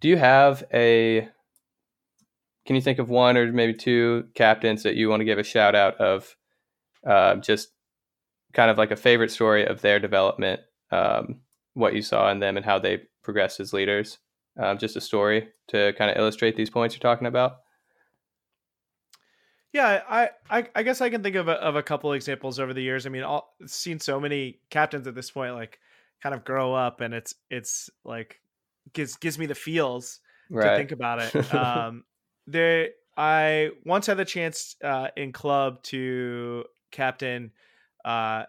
do 0.00 0.08
you 0.08 0.16
have 0.16 0.64
a 0.72 1.28
can 2.66 2.74
you 2.74 2.82
think 2.82 2.98
of 2.98 3.08
one 3.08 3.36
or 3.36 3.52
maybe 3.52 3.72
two 3.72 4.24
captains 4.34 4.82
that 4.82 4.96
you 4.96 5.08
want 5.08 5.20
to 5.20 5.24
give 5.24 5.38
a 5.38 5.44
shout 5.44 5.74
out 5.74 5.96
of 6.00 6.36
uh, 7.06 7.36
just 7.36 7.68
kind 8.52 8.70
of 8.70 8.78
like 8.78 8.90
a 8.90 8.96
favorite 8.96 9.30
story 9.30 9.64
of 9.64 9.80
their 9.82 10.00
development, 10.00 10.60
um, 10.90 11.40
what 11.74 11.94
you 11.94 12.02
saw 12.02 12.30
in 12.30 12.40
them 12.40 12.56
and 12.56 12.66
how 12.66 12.78
they 12.78 13.02
progressed 13.22 13.60
as 13.60 13.72
leaders? 13.72 14.18
Um, 14.58 14.78
just 14.78 14.96
a 14.96 15.00
story 15.00 15.48
to 15.68 15.92
kind 15.92 16.10
of 16.10 16.16
illustrate 16.16 16.56
these 16.56 16.70
points 16.70 16.94
you're 16.94 17.00
talking 17.00 17.26
about. 17.28 17.58
Yeah, 19.76 20.00
I, 20.08 20.30
I, 20.48 20.68
I 20.74 20.82
guess 20.82 21.02
I 21.02 21.10
can 21.10 21.22
think 21.22 21.36
of 21.36 21.48
a, 21.48 21.52
of 21.52 21.76
a 21.76 21.82
couple 21.82 22.14
examples 22.14 22.58
over 22.58 22.72
the 22.72 22.80
years. 22.80 23.04
I 23.04 23.10
mean, 23.10 23.22
all 23.22 23.54
seen 23.66 24.00
so 24.00 24.18
many 24.18 24.58
captains 24.70 25.06
at 25.06 25.14
this 25.14 25.30
point, 25.30 25.52
like 25.52 25.78
kind 26.22 26.34
of 26.34 26.46
grow 26.46 26.72
up, 26.72 27.02
and 27.02 27.12
it's 27.12 27.34
it's 27.50 27.90
like 28.02 28.40
gives 28.94 29.16
gives 29.16 29.38
me 29.38 29.44
the 29.44 29.54
feels 29.54 30.20
right. 30.48 30.70
to 30.70 30.76
think 30.78 30.92
about 30.92 31.18
it. 31.20 31.54
um, 31.54 32.04
there, 32.46 32.88
I 33.18 33.72
once 33.84 34.06
had 34.06 34.16
the 34.16 34.24
chance 34.24 34.76
uh, 34.82 35.08
in 35.14 35.30
club 35.30 35.82
to 35.82 36.64
captain 36.90 37.50
uh, 38.02 38.44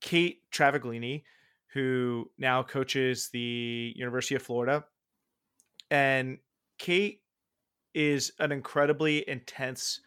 Kate 0.00 0.40
Travaglini, 0.52 1.24
who 1.72 2.30
now 2.38 2.62
coaches 2.62 3.28
the 3.32 3.92
University 3.96 4.36
of 4.36 4.42
Florida, 4.42 4.84
and 5.90 6.38
Kate 6.78 7.22
is 7.92 8.30
an 8.38 8.52
incredibly 8.52 9.28
intense 9.28 9.98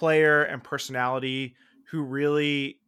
player 0.00 0.42
and 0.44 0.64
personality 0.64 1.54
who 1.90 2.02
really 2.02 2.80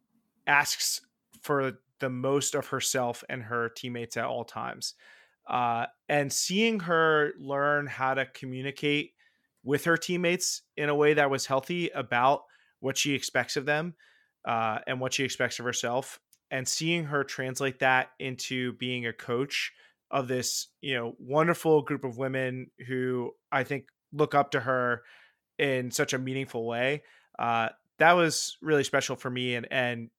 asks 0.47 0.99
for 1.43 1.73
the 1.99 2.09
most 2.09 2.55
of 2.55 2.65
herself 2.65 3.23
and 3.29 3.43
her 3.43 3.69
teammates 3.69 4.17
at 4.17 4.25
all 4.25 4.43
times. 4.43 4.95
Uh, 5.47 5.85
and 6.09 6.33
seeing 6.33 6.79
her 6.79 7.33
learn 7.37 7.85
how 7.85 8.15
to 8.15 8.25
communicate 8.25 9.11
with 9.63 9.85
her 9.85 9.95
teammates 9.95 10.63
in 10.75 10.89
a 10.89 10.95
way 10.95 11.13
that 11.13 11.29
was 11.29 11.45
healthy 11.45 11.89
about 11.89 12.41
what 12.79 12.97
she 12.97 13.13
expects 13.13 13.57
of 13.57 13.67
them 13.67 13.93
uh, 14.45 14.79
and 14.87 14.99
what 14.99 15.13
she 15.13 15.23
expects 15.23 15.59
of 15.59 15.65
herself, 15.65 16.19
and 16.49 16.67
seeing 16.67 17.03
her 17.03 17.23
translate 17.23 17.77
that 17.77 18.09
into 18.19 18.73
being 18.73 19.05
a 19.05 19.13
coach 19.13 19.71
of 20.09 20.27
this, 20.27 20.69
you 20.81 20.95
know, 20.95 21.13
wonderful 21.19 21.83
group 21.83 22.03
of 22.05 22.17
women 22.17 22.71
who 22.87 23.31
I 23.51 23.63
think 23.63 23.85
look 24.11 24.33
up 24.33 24.49
to 24.51 24.59
her 24.61 25.03
in 25.57 25.91
such 25.91 26.13
a 26.13 26.17
meaningful 26.17 26.65
way. 26.65 27.03
Uh, 27.37 27.69
that 27.99 28.13
was 28.13 28.57
really 28.61 28.83
special 28.83 29.15
for 29.15 29.29
me, 29.29 29.55
and 29.55 29.67
and 29.71 30.09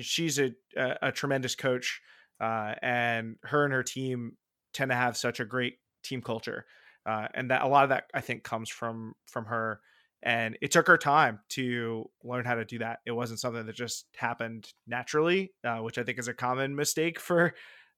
she's 0.00 0.38
a 0.38 0.52
a, 0.76 1.12
tremendous 1.12 1.54
coach, 1.54 2.00
uh, 2.40 2.74
and 2.82 3.36
her 3.42 3.64
and 3.64 3.72
her 3.72 3.82
team 3.82 4.36
tend 4.72 4.90
to 4.90 4.94
have 4.94 5.16
such 5.16 5.40
a 5.40 5.44
great 5.44 5.78
team 6.02 6.20
culture, 6.22 6.66
uh, 7.06 7.28
and 7.34 7.50
that 7.50 7.62
a 7.62 7.68
lot 7.68 7.84
of 7.84 7.90
that 7.90 8.04
I 8.14 8.20
think 8.20 8.44
comes 8.44 8.70
from 8.70 9.14
from 9.26 9.46
her. 9.46 9.80
And 10.26 10.56
it 10.62 10.70
took 10.70 10.86
her 10.86 10.96
time 10.96 11.40
to 11.50 12.08
learn 12.22 12.46
how 12.46 12.54
to 12.54 12.64
do 12.64 12.78
that. 12.78 13.00
It 13.04 13.10
wasn't 13.10 13.40
something 13.40 13.66
that 13.66 13.74
just 13.74 14.06
happened 14.16 14.72
naturally, 14.86 15.52
uh, 15.62 15.80
which 15.80 15.98
I 15.98 16.02
think 16.02 16.18
is 16.18 16.28
a 16.28 16.32
common 16.32 16.74
mistake 16.74 17.20
for 17.20 17.52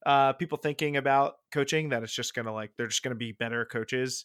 uh, 0.04 0.32
people 0.32 0.58
thinking 0.58 0.96
about 0.96 1.36
coaching. 1.52 1.90
That 1.90 2.02
it's 2.02 2.12
just 2.12 2.34
gonna 2.34 2.52
like 2.52 2.72
they're 2.76 2.88
just 2.88 3.04
gonna 3.04 3.14
be 3.14 3.32
better 3.32 3.64
coaches 3.64 4.24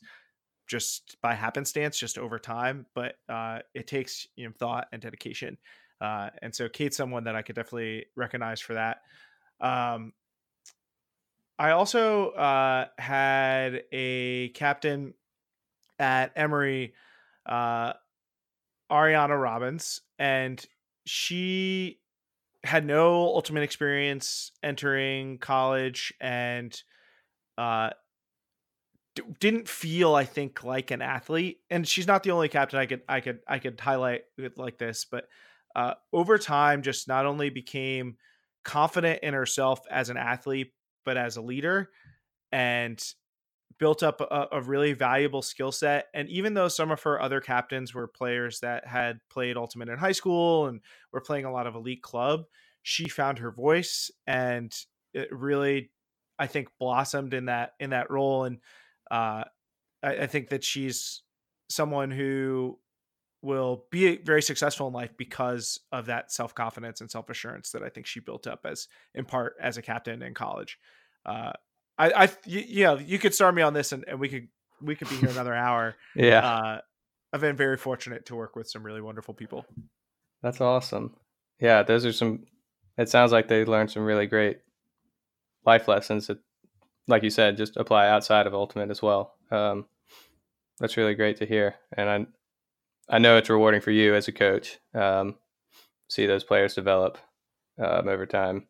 just 0.72 1.18
by 1.22 1.36
happenstance, 1.36 2.00
just 2.00 2.18
over 2.18 2.40
time. 2.40 2.86
But 2.96 3.16
uh, 3.28 3.60
it 3.76 3.88
takes 3.88 4.26
you 4.38 4.46
know 4.46 4.54
thought 4.58 4.88
and 4.94 5.02
dedication. 5.02 5.58
Uh, 6.00 6.30
and 6.42 6.56
so 6.56 6.70
Kate's 6.70 6.96
someone 6.98 7.26
that 7.26 7.36
I 7.36 7.42
could 7.42 7.56
definitely 7.56 8.06
recognize 8.16 8.62
for 8.62 8.74
that. 8.74 9.02
Um, 9.60 10.14
I 11.60 11.72
also 11.72 12.30
uh, 12.30 12.86
had 12.98 13.84
a 13.92 14.50
captain 14.56 15.14
at 16.00 16.32
Emory, 16.36 16.94
uh, 17.46 17.94
Ariana 18.90 19.40
Robbins, 19.40 20.02
and 20.18 20.66
she 21.06 22.00
had 22.64 22.86
no 22.86 23.26
ultimate 23.26 23.64
experience 23.64 24.54
entering 24.64 25.38
college 25.38 26.14
and 26.22 26.82
uh, 27.58 27.90
d- 29.15 29.24
didn't 29.39 29.67
feel 29.67 30.15
I 30.15 30.26
think 30.26 30.63
like 30.63 30.91
an 30.91 31.02
athlete 31.02 31.60
and 31.69 31.88
she's 31.88 32.08
not 32.08 32.24
the 32.24 32.32
only 32.32 32.50
captain 32.50 32.80
I 32.80 32.86
could 32.86 33.02
I 33.08 33.21
could 33.21 33.39
I 33.47 33.60
could 33.60 33.80
highlight 33.80 34.21
like 34.58 34.78
this 34.78 35.06
but 35.06 35.28
uh, 35.76 35.93
over 36.12 36.38
time 36.38 36.82
just 36.82 37.08
not 37.08 37.26
only 37.26 37.50
became 37.50 38.17
confident 38.63 39.21
in 39.24 39.34
herself 39.34 39.82
as 39.89 40.10
an 40.10 40.17
athlete 40.17 40.74
but 41.06 41.17
as 41.17 41.38
a 41.38 41.41
leader 41.41 41.89
and 42.52 43.02
built 43.80 44.04
up 44.04 44.21
a, 44.21 44.47
a 44.52 44.62
really 44.62 44.93
valuable 44.93 45.41
skill 45.41 45.71
set 45.71 46.08
and 46.13 46.30
even 46.30 46.54
though 46.54 46.67
some 46.67 46.91
of 46.91 47.02
her 47.02 47.19
other 47.21 47.41
captains 47.41 47.93
were 47.93 48.08
players 48.08 48.60
that 48.60 48.86
had 48.86 49.19
played 49.30 49.58
ultimate 49.58 49.89
in 49.89 49.97
high 49.97 50.12
school 50.12 50.67
and 50.67 50.82
were 51.12 51.21
playing 51.21 51.45
a 51.45 51.52
lot 51.52 51.67
of 51.67 51.76
elite 51.76 52.04
club 52.04 52.43
she 52.84 53.08
found 53.08 53.39
her 53.39 53.52
voice 53.52 54.12
and 54.28 54.76
it 55.13 55.30
really 55.32 55.89
i 56.38 56.45
think 56.45 56.67
blossomed 56.80 57.34
in 57.34 57.45
that 57.45 57.74
in 57.80 57.89
that 57.89 58.12
role 58.12 58.43
and 58.43 58.60
uh, 59.12 59.43
I, 60.02 60.15
I 60.21 60.28
think 60.28 60.50
that 60.50 60.63
she's 60.63 61.21
someone 61.69 62.10
who 62.10 62.80
will 63.41 63.86
be 63.91 64.17
very 64.17 64.41
successful 64.41 64.88
in 64.88 64.93
life 64.93 65.12
because 65.17 65.80
of 65.91 66.06
that 66.06 66.32
self 66.32 66.56
confidence 66.56 67.02
and 67.02 67.12
self 67.12 67.30
assurance 67.30 67.71
that 67.71 67.84
I 67.84 67.89
think 67.89 68.06
she 68.06 68.19
built 68.19 68.47
up 68.47 68.65
as 68.65 68.88
in 69.13 69.26
part 69.26 69.56
as 69.62 69.78
a 69.78 69.82
captain 69.82 70.21
in 70.21 70.34
college. 70.34 70.80
Uh, 71.26 71.52
I, 71.97 72.24
I, 72.24 72.30
you 72.45 72.86
know, 72.86 72.97
you 72.97 73.19
could 73.19 73.36
start 73.36 73.54
me 73.54 73.62
on 73.62 73.74
this 73.74 73.91
and, 73.91 74.06
and 74.08 74.19
we 74.19 74.30
could, 74.30 74.47
we 74.82 74.95
could 74.95 75.10
be 75.10 75.15
here 75.15 75.30
another 75.30 75.54
hour. 75.54 75.95
yeah. 76.15 76.39
Uh, 76.39 76.82
I've 77.34 77.41
been 77.41 77.56
very 77.56 77.78
fortunate 77.78 78.26
to 78.28 78.36
work 78.36 78.56
with 78.56 78.69
some 78.69 78.84
really 78.84 79.02
wonderful 79.02 79.34
people. 79.34 79.65
That's 80.41 80.62
awesome. 80.62 81.15
Yeah. 81.60 81.84
Those 81.84 82.06
are 82.06 82.13
some, 82.13 82.46
it 82.98 83.10
sounds 83.10 83.31
like 83.31 83.48
they 83.48 83.65
learned 83.65 83.92
some 83.92 84.04
really 84.04 84.25
great 84.25 84.60
life 85.65 85.88
lessons 85.88 86.27
that 86.27 86.40
like 87.08 87.23
you 87.23 87.29
said, 87.29 87.58
just 87.58 87.77
apply 87.77 88.08
outside 88.08 88.47
of 88.47 88.54
Ultimate 88.54 88.89
as 88.89 89.02
well. 89.02 89.35
Um, 89.52 89.85
that's 90.79 90.97
really 90.97 91.15
great 91.15 91.37
to 91.37 91.45
hear, 91.45 91.75
and 91.95 92.10
I 92.10 92.25
I 93.15 93.19
know 93.19 93.37
it's 93.37 93.49
rewarding 93.49 93.81
for 93.81 93.91
you 93.91 94.15
as 94.15 94.27
a 94.27 94.31
coach. 94.31 94.79
Um, 94.93 95.35
see 96.10 96.25
those 96.25 96.43
players 96.43 96.75
develop 96.75 97.17
um, 97.77 98.08
over 98.08 98.25
time. 98.25 98.67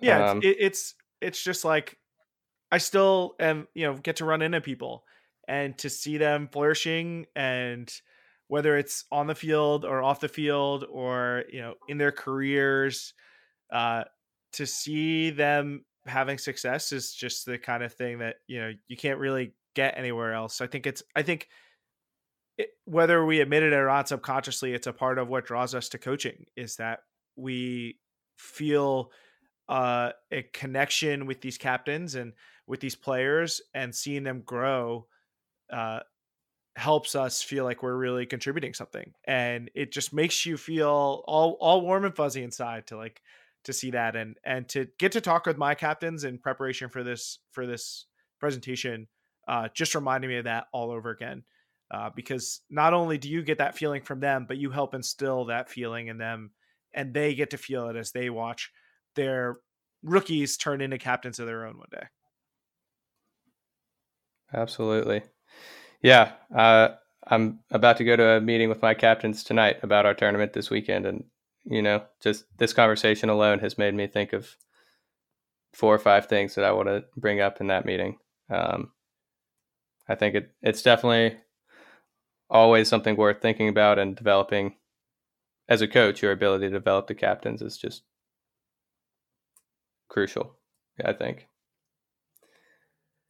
Yeah, 0.00 0.30
um, 0.30 0.40
it's, 0.42 0.56
it's 0.60 0.94
it's 1.20 1.44
just 1.44 1.64
like 1.64 1.98
I 2.72 2.78
still 2.78 3.34
am, 3.40 3.68
you 3.74 3.86
know, 3.86 3.96
get 3.96 4.16
to 4.16 4.24
run 4.24 4.42
into 4.42 4.60
people 4.60 5.04
and 5.48 5.76
to 5.78 5.90
see 5.90 6.16
them 6.16 6.48
flourishing 6.50 7.26
and 7.34 7.92
whether 8.46 8.76
it's 8.76 9.04
on 9.10 9.26
the 9.26 9.34
field 9.34 9.84
or 9.84 10.02
off 10.02 10.20
the 10.20 10.28
field 10.28 10.84
or 10.90 11.44
you 11.52 11.60
know 11.60 11.74
in 11.88 11.98
their 11.98 12.12
careers 12.12 13.14
uh, 13.72 14.04
to 14.52 14.66
see 14.66 15.30
them 15.30 15.84
having 16.06 16.38
success 16.38 16.92
is 16.92 17.12
just 17.12 17.46
the 17.46 17.58
kind 17.58 17.82
of 17.82 17.92
thing 17.92 18.18
that 18.18 18.36
you 18.46 18.60
know 18.60 18.72
you 18.88 18.96
can't 18.96 19.18
really 19.18 19.54
get 19.74 19.96
anywhere 19.96 20.34
else. 20.34 20.60
I 20.60 20.66
think 20.66 20.86
it's 20.86 21.02
i 21.14 21.22
think 21.22 21.48
it, 22.58 22.70
whether 22.84 23.24
we 23.24 23.40
admit 23.40 23.62
it 23.62 23.72
or 23.72 23.86
not 23.86 24.08
subconsciously 24.08 24.72
it's 24.72 24.86
a 24.86 24.92
part 24.92 25.18
of 25.18 25.28
what 25.28 25.46
draws 25.46 25.74
us 25.74 25.88
to 25.90 25.98
coaching 25.98 26.46
is 26.56 26.76
that 26.76 27.00
we 27.36 27.98
feel 28.36 29.10
uh, 29.68 30.10
a 30.32 30.42
connection 30.52 31.26
with 31.26 31.40
these 31.40 31.56
captains 31.56 32.16
and 32.16 32.32
with 32.66 32.80
these 32.80 32.96
players 32.96 33.60
and 33.72 33.94
seeing 33.94 34.24
them 34.24 34.42
grow 34.44 35.06
uh, 35.72 36.00
helps 36.76 37.14
us 37.14 37.42
feel 37.42 37.64
like 37.64 37.82
we're 37.82 37.96
really 37.96 38.26
contributing 38.26 38.74
something. 38.74 39.12
And 39.24 39.70
it 39.74 39.92
just 39.92 40.12
makes 40.12 40.44
you 40.44 40.56
feel 40.56 41.22
all 41.26 41.56
all 41.60 41.82
warm 41.82 42.04
and 42.04 42.14
fuzzy 42.14 42.42
inside 42.42 42.88
to 42.88 42.96
like 42.96 43.22
to 43.64 43.72
see 43.72 43.90
that 43.90 44.16
and 44.16 44.36
and 44.44 44.68
to 44.68 44.86
get 44.98 45.12
to 45.12 45.20
talk 45.20 45.46
with 45.46 45.58
my 45.58 45.74
captains 45.74 46.24
in 46.24 46.38
preparation 46.38 46.88
for 46.88 47.02
this 47.02 47.38
for 47.52 47.66
this 47.66 48.06
presentation 48.38 49.06
uh, 49.48 49.68
just 49.74 49.94
reminding 49.94 50.30
me 50.30 50.36
of 50.36 50.44
that 50.44 50.66
all 50.72 50.90
over 50.90 51.10
again 51.10 51.42
uh, 51.90 52.08
because 52.14 52.60
not 52.70 52.94
only 52.94 53.18
do 53.18 53.28
you 53.28 53.42
get 53.42 53.58
that 53.58 53.76
feeling 53.76 54.02
from 54.02 54.20
them 54.20 54.46
but 54.46 54.56
you 54.56 54.70
help 54.70 54.94
instill 54.94 55.44
that 55.46 55.68
feeling 55.68 56.08
in 56.08 56.18
them 56.18 56.50
and 56.94 57.12
they 57.12 57.34
get 57.34 57.50
to 57.50 57.58
feel 57.58 57.88
it 57.88 57.96
as 57.96 58.12
they 58.12 58.30
watch 58.30 58.70
their 59.14 59.58
rookies 60.02 60.56
turn 60.56 60.80
into 60.80 60.98
captains 60.98 61.38
of 61.38 61.46
their 61.46 61.66
own 61.66 61.76
one 61.76 61.88
day. 61.90 62.06
Absolutely. 64.52 65.22
Yeah 66.02 66.32
uh, 66.54 66.88
i'm 67.26 67.60
about 67.70 67.98
to 67.98 68.04
go 68.04 68.16
to 68.16 68.24
a 68.24 68.40
meeting 68.40 68.70
with 68.70 68.80
my 68.80 68.94
captains 68.94 69.44
tonight 69.44 69.76
about 69.82 70.06
our 70.06 70.14
tournament 70.14 70.54
this 70.54 70.70
weekend 70.70 71.04
and 71.04 71.24
you 71.70 71.80
know, 71.80 72.02
just 72.20 72.44
this 72.58 72.72
conversation 72.72 73.28
alone 73.28 73.60
has 73.60 73.78
made 73.78 73.94
me 73.94 74.06
think 74.06 74.32
of 74.32 74.56
four 75.72 75.94
or 75.94 75.98
five 75.98 76.26
things 76.26 76.56
that 76.56 76.64
I 76.64 76.72
want 76.72 76.88
to 76.88 77.04
bring 77.16 77.40
up 77.40 77.60
in 77.60 77.68
that 77.68 77.86
meeting. 77.86 78.18
Um, 78.50 78.90
I 80.08 80.16
think 80.16 80.34
it, 80.34 80.50
it's 80.62 80.82
definitely 80.82 81.38
always 82.50 82.88
something 82.88 83.16
worth 83.16 83.40
thinking 83.40 83.68
about 83.68 84.00
and 84.00 84.16
developing 84.16 84.74
as 85.68 85.80
a 85.80 85.88
coach. 85.88 86.22
Your 86.22 86.32
ability 86.32 86.66
to 86.66 86.72
develop 86.72 87.06
the 87.06 87.14
captains 87.14 87.62
is 87.62 87.78
just 87.78 88.02
crucial. 90.08 90.56
I 91.04 91.12
think. 91.12 91.46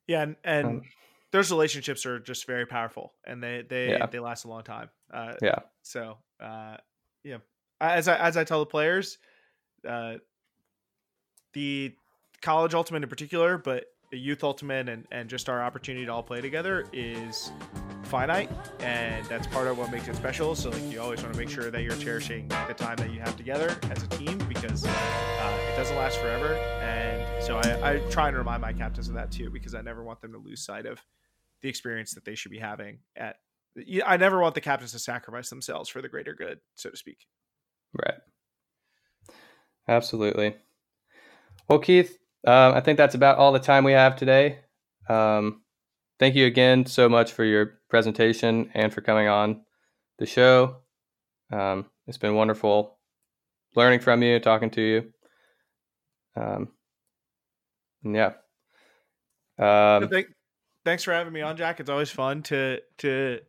Yeah, 0.07 0.23
and, 0.23 0.37
and 0.43 0.67
um, 0.67 0.83
those 1.31 1.51
relationships 1.51 2.05
are 2.07 2.19
just 2.19 2.47
very 2.47 2.67
powerful, 2.67 3.13
and 3.27 3.43
they 3.43 3.65
they 3.69 3.91
yeah. 3.91 4.07
they 4.07 4.19
last 4.19 4.45
a 4.45 4.49
long 4.49 4.65
time. 4.65 4.91
Uh, 5.13 5.35
yeah. 5.41 5.61
So, 5.83 6.19
uh, 6.43 6.79
yeah, 7.23 7.37
as 7.81 8.09
I 8.09 8.17
as 8.17 8.37
I 8.37 8.45
tell 8.45 8.61
the 8.61 8.67
players, 8.67 9.19
uh, 9.89 10.15
the 11.53 11.95
college 12.43 12.75
ultimate 12.75 13.03
in 13.03 13.09
particular, 13.09 13.59
but 13.59 13.87
the 14.11 14.19
youth 14.19 14.43
ultimate 14.43 14.89
and, 14.89 15.07
and 15.13 15.29
just 15.31 15.49
our 15.49 15.63
opportunity 15.63 16.05
to 16.05 16.13
all 16.13 16.23
play 16.23 16.41
together 16.41 16.87
is 16.93 17.53
finite 18.03 18.51
and 18.81 19.25
that's 19.27 19.47
part 19.47 19.69
of 19.69 19.79
what 19.79 19.93
makes 19.93 20.09
it 20.09 20.17
special. 20.17 20.55
So 20.57 20.71
like 20.71 20.83
you 20.91 21.01
always 21.01 21.23
want 21.23 21.33
to 21.35 21.39
make 21.39 21.49
sure 21.49 21.71
that 21.71 21.83
you're 21.83 21.97
cherishing 21.97 22.49
the 22.67 22.75
time 22.75 22.97
that 22.97 23.13
you 23.13 23.21
have 23.21 23.37
together 23.37 23.77
as 23.91 24.03
a 24.03 24.09
team 24.09 24.37
because 24.49 24.85
uh, 24.85 25.69
it 25.73 25.77
doesn't 25.77 25.97
last 25.97 26.19
forever. 26.19 26.55
And 26.83 27.01
so 27.43 27.57
I, 27.57 27.95
I 27.95 27.99
try 28.11 28.29
and 28.29 28.37
remind 28.37 28.61
my 28.61 28.73
captains 28.73 29.09
of 29.09 29.15
that 29.15 29.31
too 29.31 29.51
because 29.51 29.75
i 29.75 29.81
never 29.81 30.05
want 30.05 30.21
them 30.21 30.33
to 30.33 30.39
lose 30.39 30.63
sight 30.65 30.87
of 30.87 31.01
the 31.63 31.69
experience 31.69 32.13
that 32.15 32.25
they 32.25 32.35
should 32.35 32.51
be 32.51 32.59
having 32.59 32.99
at 33.17 33.37
i 34.07 34.17
never 34.17 34.41
want 34.41 34.55
the 34.55 34.61
captains 34.61 34.93
to 34.93 34.99
sacrifice 34.99 35.49
themselves 35.49 35.89
for 35.89 36.03
the 36.03 36.09
greater 36.09 36.35
good 36.35 36.61
so 36.75 36.91
to 36.91 36.97
speak 36.97 37.27
Right. 37.93 38.15
Absolutely. 39.89 40.57
Well, 41.69 41.79
Keith, 41.79 42.19
uh, 42.47 42.73
I 42.75 42.81
think 42.81 42.97
that's 42.97 43.15
about 43.15 43.39
all 43.39 43.53
the 43.53 43.59
time 43.59 43.85
we 43.85 43.93
have 43.93 44.17
today. 44.17 44.61
Um, 45.09 45.63
thank 46.19 46.35
you 46.35 46.47
again 46.47 46.87
so 46.87 47.09
much 47.09 47.33
for 47.33 47.45
your 47.45 47.81
presentation 47.89 48.71
and 48.75 48.93
for 48.93 49.01
coming 49.01 49.29
on 49.29 49.63
the 50.19 50.27
show. 50.27 50.77
Um, 51.53 51.87
it's 52.07 52.19
been 52.19 52.35
wonderful 52.35 52.99
learning 53.75 54.01
from 54.01 54.23
you, 54.23 54.39
talking 54.39 54.71
to 54.71 54.81
you. 54.81 55.13
Um, 56.37 56.69
yeah. 58.05 58.33
Um, 59.59 60.09
thanks 60.85 61.05
for 61.05 61.13
having 61.13 61.33
me 61.33 61.41
on, 61.43 61.57
Jack. 61.57 61.81
It's 61.81 61.91
always 61.91 62.11
fun 62.11 62.43
to 62.45 62.81
to 62.99 63.41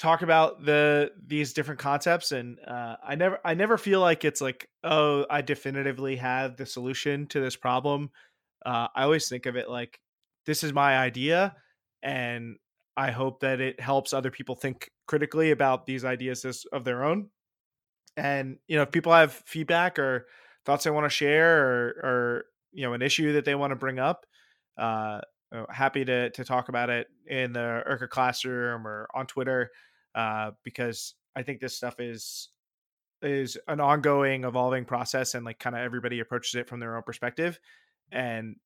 talk 0.00 0.22
about 0.22 0.64
the 0.64 1.12
these 1.26 1.52
different 1.52 1.78
concepts 1.78 2.32
and 2.32 2.58
uh, 2.66 2.96
i 3.06 3.14
never 3.14 3.38
i 3.44 3.52
never 3.52 3.76
feel 3.76 4.00
like 4.00 4.24
it's 4.24 4.40
like 4.40 4.66
oh 4.82 5.26
i 5.28 5.42
definitively 5.42 6.16
have 6.16 6.56
the 6.56 6.64
solution 6.64 7.26
to 7.26 7.38
this 7.38 7.54
problem. 7.54 8.10
Uh, 8.64 8.88
i 8.96 9.02
always 9.02 9.28
think 9.28 9.44
of 9.44 9.56
it 9.56 9.68
like 9.68 10.00
this 10.46 10.64
is 10.64 10.72
my 10.72 10.96
idea 10.96 11.54
and 12.02 12.56
i 12.96 13.10
hope 13.10 13.40
that 13.40 13.60
it 13.60 13.78
helps 13.78 14.14
other 14.14 14.30
people 14.30 14.54
think 14.54 14.90
critically 15.06 15.50
about 15.50 15.86
these 15.86 16.04
ideas 16.04 16.44
as, 16.44 16.64
of 16.72 16.84
their 16.84 17.04
own. 17.04 17.28
And 18.16 18.58
you 18.68 18.76
know 18.76 18.82
if 18.82 18.90
people 18.90 19.12
have 19.12 19.32
feedback 19.44 19.98
or 19.98 20.26
thoughts 20.64 20.84
they 20.84 20.90
want 20.90 21.04
to 21.04 21.10
share 21.10 21.66
or 21.66 21.88
or 22.02 22.44
you 22.72 22.84
know 22.86 22.94
an 22.94 23.02
issue 23.02 23.34
that 23.34 23.44
they 23.44 23.54
want 23.54 23.72
to 23.72 23.76
bring 23.76 23.98
up 23.98 24.24
uh, 24.78 25.20
happy 25.68 26.06
to 26.06 26.30
to 26.30 26.44
talk 26.44 26.70
about 26.70 26.88
it 26.88 27.08
in 27.26 27.52
the 27.52 27.82
IRCA 27.86 28.08
classroom 28.08 28.86
or 28.86 29.08
on 29.14 29.26
Twitter 29.26 29.70
uh, 30.14 30.52
because 30.64 31.14
I 31.36 31.42
think 31.42 31.60
this 31.60 31.76
stuff 31.76 32.00
is 32.00 32.48
is 33.22 33.58
an 33.68 33.80
ongoing, 33.80 34.44
evolving 34.44 34.84
process, 34.84 35.34
and 35.34 35.44
like 35.44 35.58
kind 35.58 35.76
of 35.76 35.82
everybody 35.82 36.20
approaches 36.20 36.54
it 36.54 36.68
from 36.68 36.80
their 36.80 36.96
own 36.96 37.02
perspective. 37.02 37.58
And 38.12 38.56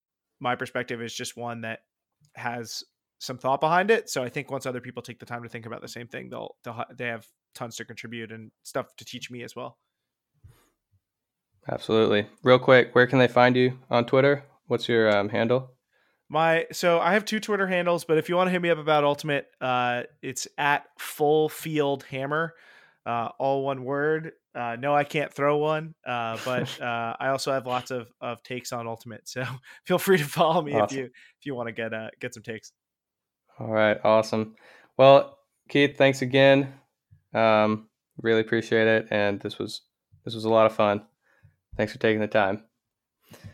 my 0.40 0.55
perspective 0.55 1.03
is 1.03 1.14
just 1.14 1.36
one 1.36 1.62
that 1.62 1.80
has 2.34 2.84
some 3.18 3.38
thought 3.38 3.61
behind 3.61 3.90
it. 3.90 4.09
So 4.09 4.22
I 4.22 4.28
think 4.28 4.51
once 4.51 4.66
other 4.66 4.80
people 4.80 5.03
take 5.03 5.18
the 5.18 5.26
time 5.26 5.42
to 5.42 5.49
think 5.49 5.66
about 5.66 5.82
the 5.82 5.88
same 5.88 6.07
thing, 6.07 6.28
they'll 6.30 6.57
they'll 6.62 6.84
they 6.97 7.07
have 7.07 7.26
tons 7.55 7.76
to 7.76 7.84
contribute 7.84 8.32
and 8.32 8.51
stuff 8.62 8.95
to 8.97 9.05
teach 9.05 9.30
me 9.30 9.42
as 9.42 9.57
well. 9.57 9.78
Absolutely. 11.70 12.26
Real 12.42 12.59
quick, 12.59 12.95
where 12.95 13.07
can 13.07 13.18
they 13.18 13.28
find 13.28 13.57
you 13.57 13.78
on 13.90 14.05
Twitter? 14.05 14.45
What's 14.66 14.88
your 14.88 15.14
um, 15.16 15.30
handle? 15.30 15.74
My 16.29 16.66
so 16.72 17.01
I 17.01 17.12
have 17.12 17.25
two 17.25 17.41
Twitter 17.41 17.66
handles, 17.66 18.05
but 18.05 18.18
if 18.18 18.29
you 18.29 18.37
want 18.37 18.49
to 18.49 18.51
hit 18.51 18.62
me 18.62 18.70
up 18.70 18.79
about 18.79 19.05
Ultimate, 19.05 19.47
uh, 19.61 20.05
it's 20.22 20.49
at 20.57 20.87
Full 20.99 21.49
Field 21.49 22.05
Hammer, 22.05 22.55
uh, 23.05 23.29
all 23.39 23.64
one 23.64 23.85
word. 23.85 24.33
Uh, 24.55 24.77
no, 24.79 24.95
I 24.95 25.05
can't 25.05 25.33
throw 25.33 25.59
one, 25.59 25.95
uh, 26.07 26.39
but 26.45 26.81
uh, 26.81 27.16
I 27.18 27.29
also 27.29 27.53
have 27.53 27.66
lots 27.66 27.91
of, 27.91 28.09
of 28.20 28.43
takes 28.43 28.72
on 28.72 28.87
Ultimate. 28.87 29.29
So 29.29 29.45
feel 29.85 29.99
free 29.99 30.18
to 30.18 30.25
follow 30.25 30.62
me 30.62 30.72
awesome. 30.72 30.85
if 30.85 31.05
you 31.05 31.05
if 31.05 31.47
you 31.47 31.55
want 31.55 31.68
to 31.68 31.72
get 31.72 31.93
uh, 31.93 32.09
get 32.20 32.35
some 32.35 32.43
takes. 32.43 32.72
All 33.59 33.68
right, 33.68 33.99
awesome. 34.03 34.55
Well, 34.97 35.39
Keith, 35.68 35.97
thanks 35.97 36.22
again. 36.22 36.72
Um, 37.33 37.89
really 38.22 38.41
appreciate 38.41 38.87
it, 38.87 39.09
and 39.11 39.41
this 39.41 39.59
was 39.59 39.83
this 40.25 40.35
was 40.35 40.45
a 40.45 40.51
lot 40.51 40.66
of 40.66 40.75
fun. 40.75 41.03
Thanks 41.77 41.93
for 41.93 41.99
taking 41.99 42.20
the 42.20 42.29
time. 42.29 42.62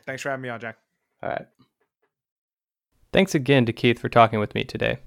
Thanks 0.06 0.22
for 0.22 0.30
having 0.30 0.42
me 0.42 0.50
on, 0.50 0.60
Jack. 0.60 0.76
All 1.22 1.30
right. 1.30 1.46
Thanks 3.12 3.34
again 3.34 3.66
to 3.66 3.72
Keith 3.72 3.98
for 3.98 4.08
talking 4.08 4.38
with 4.38 4.54
me 4.54 4.62
today. 4.62 4.98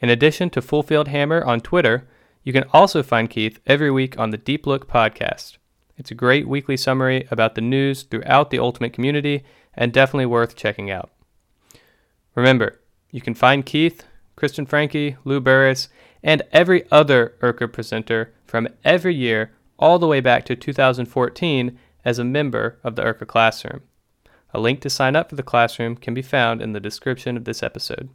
In 0.00 0.10
addition 0.10 0.50
to 0.50 0.62
Full 0.62 0.82
Field 0.82 1.08
Hammer 1.08 1.44
on 1.44 1.60
Twitter, 1.60 2.08
you 2.42 2.52
can 2.52 2.64
also 2.72 3.04
find 3.04 3.30
Keith 3.30 3.60
every 3.66 3.90
week 3.90 4.18
on 4.18 4.30
the 4.30 4.36
Deep 4.36 4.66
Look 4.66 4.88
podcast. 4.88 5.58
It's 5.96 6.10
a 6.10 6.16
great 6.16 6.48
weekly 6.48 6.76
summary 6.76 7.28
about 7.30 7.54
the 7.54 7.60
news 7.60 8.02
throughout 8.02 8.50
the 8.50 8.58
Ultimate 8.58 8.92
community 8.92 9.44
and 9.74 9.92
definitely 9.92 10.26
worth 10.26 10.56
checking 10.56 10.90
out. 10.90 11.10
Remember, 12.34 12.80
you 13.12 13.20
can 13.20 13.34
find 13.34 13.64
Keith, 13.64 14.04
Kristen 14.34 14.66
Franke, 14.66 15.16
Lou 15.24 15.40
Burruss, 15.40 15.86
and 16.24 16.42
every 16.50 16.90
other 16.90 17.34
IRCA 17.40 17.72
presenter 17.72 18.32
from 18.44 18.66
every 18.84 19.14
year 19.14 19.52
all 19.78 20.00
the 20.00 20.08
way 20.08 20.20
back 20.20 20.44
to 20.46 20.56
2014 20.56 21.78
as 22.04 22.18
a 22.18 22.24
member 22.24 22.78
of 22.82 22.96
the 22.96 23.02
IRCA 23.02 23.26
Classroom. 23.26 23.82
A 24.52 24.60
link 24.60 24.80
to 24.80 24.90
sign 24.90 25.16
up 25.16 25.30
for 25.30 25.36
the 25.36 25.42
classroom 25.42 25.96
can 25.96 26.14
be 26.14 26.22
found 26.22 26.60
in 26.60 26.72
the 26.72 26.80
description 26.80 27.36
of 27.36 27.44
this 27.44 27.62
episode. 27.62 28.10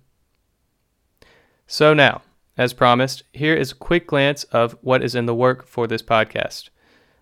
So, 1.67 1.93
now, 1.93 2.21
as 2.57 2.73
promised, 2.73 3.23
here 3.33 3.55
is 3.55 3.71
a 3.71 3.75
quick 3.75 4.07
glance 4.07 4.43
of 4.45 4.77
what 4.81 5.03
is 5.03 5.15
in 5.15 5.25
the 5.25 5.35
work 5.35 5.67
for 5.67 5.87
this 5.87 6.01
podcast. 6.01 6.69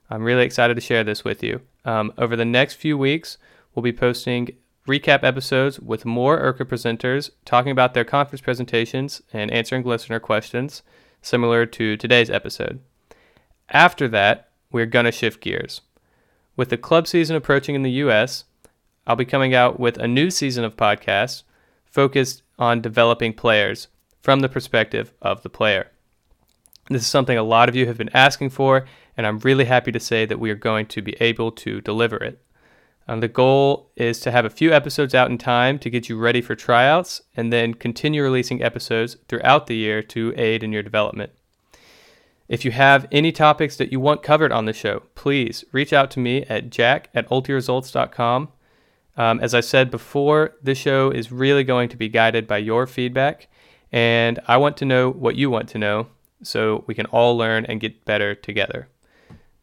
I'm 0.10 0.24
really 0.24 0.44
excited 0.44 0.76
to 0.76 0.82
share 0.82 1.04
this 1.04 1.24
with 1.24 1.42
you. 1.42 1.62
Um, 1.86 2.14
over 2.18 2.36
the 2.36 2.46
next 2.46 2.76
few 2.76 2.98
weeks, 2.98 3.38
we'll 3.74 3.84
be 3.84 3.94
posting 3.94 4.50
recap 4.88 5.24
episodes 5.24 5.80
with 5.80 6.06
more 6.06 6.40
IRCA 6.40 6.66
presenters 6.66 7.32
talking 7.46 7.72
about 7.72 7.94
their 7.94 8.04
conference 8.04 8.42
presentations 8.42 9.22
and 9.32 9.50
answering 9.50 9.84
listener 9.84 10.20
questions, 10.20 10.84
similar 11.22 11.66
to 11.66 11.98
today's 11.98 12.30
episode. 12.30 12.80
After 13.70 14.08
that, 14.10 14.50
we're 14.72 14.86
going 14.86 15.06
to 15.06 15.12
shift 15.12 15.42
gears. 15.42 15.82
With 16.56 16.70
the 16.70 16.78
club 16.78 17.08
season 17.08 17.36
approaching 17.36 17.76
in 17.76 17.84
the 17.84 17.92
US, 17.92 18.44
I'll 19.06 19.16
be 19.16 19.26
coming 19.26 19.54
out 19.54 19.80
with 19.80 19.98
a 19.98 20.08
new 20.08 20.30
season 20.30 20.64
of 20.64 20.78
podcasts 20.78 21.44
focused 21.86 22.42
on 22.58 22.82
developing 22.82 23.34
players 23.34 23.88
from 24.22 24.40
the 24.40 24.50
perspective 24.50 25.14
of 25.22 25.44
the 25.44 25.50
player. 25.50 25.92
This 26.90 27.04
is 27.04 27.08
something 27.08 27.38
a 27.38 27.44
lot 27.44 27.70
of 27.70 27.76
you 27.76 27.88
have 27.88 27.98
been 27.98 28.16
asking 28.16 28.50
for, 28.50 28.86
and 29.16 29.26
I'm 29.28 29.40
really 29.40 29.66
happy 29.66 29.92
to 29.92 30.00
say 30.00 30.26
that 30.26 30.40
we 30.40 30.50
are 30.50 30.56
going 30.56 30.86
to 30.88 31.02
be 31.02 31.16
able 31.20 31.52
to 31.52 31.82
deliver 31.82 32.18
it. 32.18 32.42
Um, 33.08 33.20
the 33.20 33.28
goal 33.28 33.92
is 33.96 34.20
to 34.22 34.32
have 34.32 34.46
a 34.46 34.50
few 34.50 34.72
episodes 34.72 35.14
out 35.14 35.30
in 35.30 35.38
time 35.38 35.78
to 35.80 35.90
get 35.90 36.08
you 36.08 36.18
ready 36.18 36.42
for 36.42 36.56
tryouts 36.56 37.22
and 37.36 37.52
then 37.52 37.74
continue 37.74 38.24
releasing 38.24 38.64
episodes 38.64 39.18
throughout 39.28 39.68
the 39.68 39.76
year 39.76 40.02
to 40.04 40.34
aid 40.38 40.64
in 40.64 40.72
your 40.72 40.84
development. 40.84 41.32
If 42.48 42.64
you 42.66 42.72
have 42.72 43.08
any 43.12 43.32
topics 43.32 43.76
that 43.78 43.92
you 43.92 44.00
want 44.00 44.24
covered 44.24 44.52
on 44.52 44.66
the 44.66 44.74
show, 44.74 45.04
please 45.16 45.66
reach 45.72 45.92
out 45.92 46.12
to 46.12 46.20
me 46.20 46.44
at 46.44 46.70
jack 46.70 47.10
at 47.14 47.28
ultiresults.com. 47.30 48.50
Um, 49.16 49.40
as 49.40 49.54
I 49.54 49.62
said 49.62 49.92
before, 49.92 50.56
this 50.62 50.78
show 50.78 51.12
is 51.12 51.32
really 51.32 51.64
going 51.64 51.90
to 51.90 51.98
be 51.98 52.10
guided 52.10 52.48
by 52.48 52.58
your 52.58 52.88
feedback, 52.88 53.48
and 53.92 54.40
I 54.48 54.58
want 54.58 54.78
to 54.78 54.86
know 54.86 55.12
what 55.12 55.36
you 55.36 55.50
want 55.50 55.70
to 55.70 55.78
know 55.78 56.08
so 56.42 56.84
we 56.88 56.96
can 56.96 57.06
all 57.08 57.38
learn 57.38 57.66
and 57.66 57.80
get 57.80 58.06
better 58.06 58.36
together. 58.36 58.90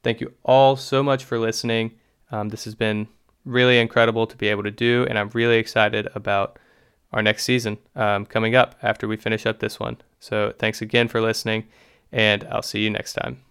Thank 0.03 0.20
you 0.20 0.32
all 0.44 0.76
so 0.76 1.03
much 1.03 1.24
for 1.24 1.38
listening. 1.38 1.92
Um, 2.30 2.48
this 2.48 2.64
has 2.64 2.74
been 2.74 3.09
really 3.44 3.78
incredible 3.78 4.26
to 4.26 4.36
be 4.36 4.48
able 4.48 4.62
to 4.62 4.70
do, 4.70 5.07
and 5.09 5.18
I'm 5.18 5.30
really 5.30 5.59
excited 5.59 6.09
about 6.14 6.59
our 7.12 7.22
next 7.22 7.44
season 7.44 7.78
um, 7.96 8.24
coming 8.26 8.55
up 8.55 8.76
after 8.82 9.09
we 9.09 9.16
finish 9.16 9.46
up 9.46 9.59
this 9.59 9.80
one. 9.80 9.98
So 10.20 10.55
thanks 10.59 10.80
again 10.80 11.09
for 11.09 11.20
listening, 11.20 11.66
and 12.12 12.44
I'll 12.51 12.62
see 12.62 12.82
you 12.82 12.90
next 12.90 13.14
time. 13.14 13.42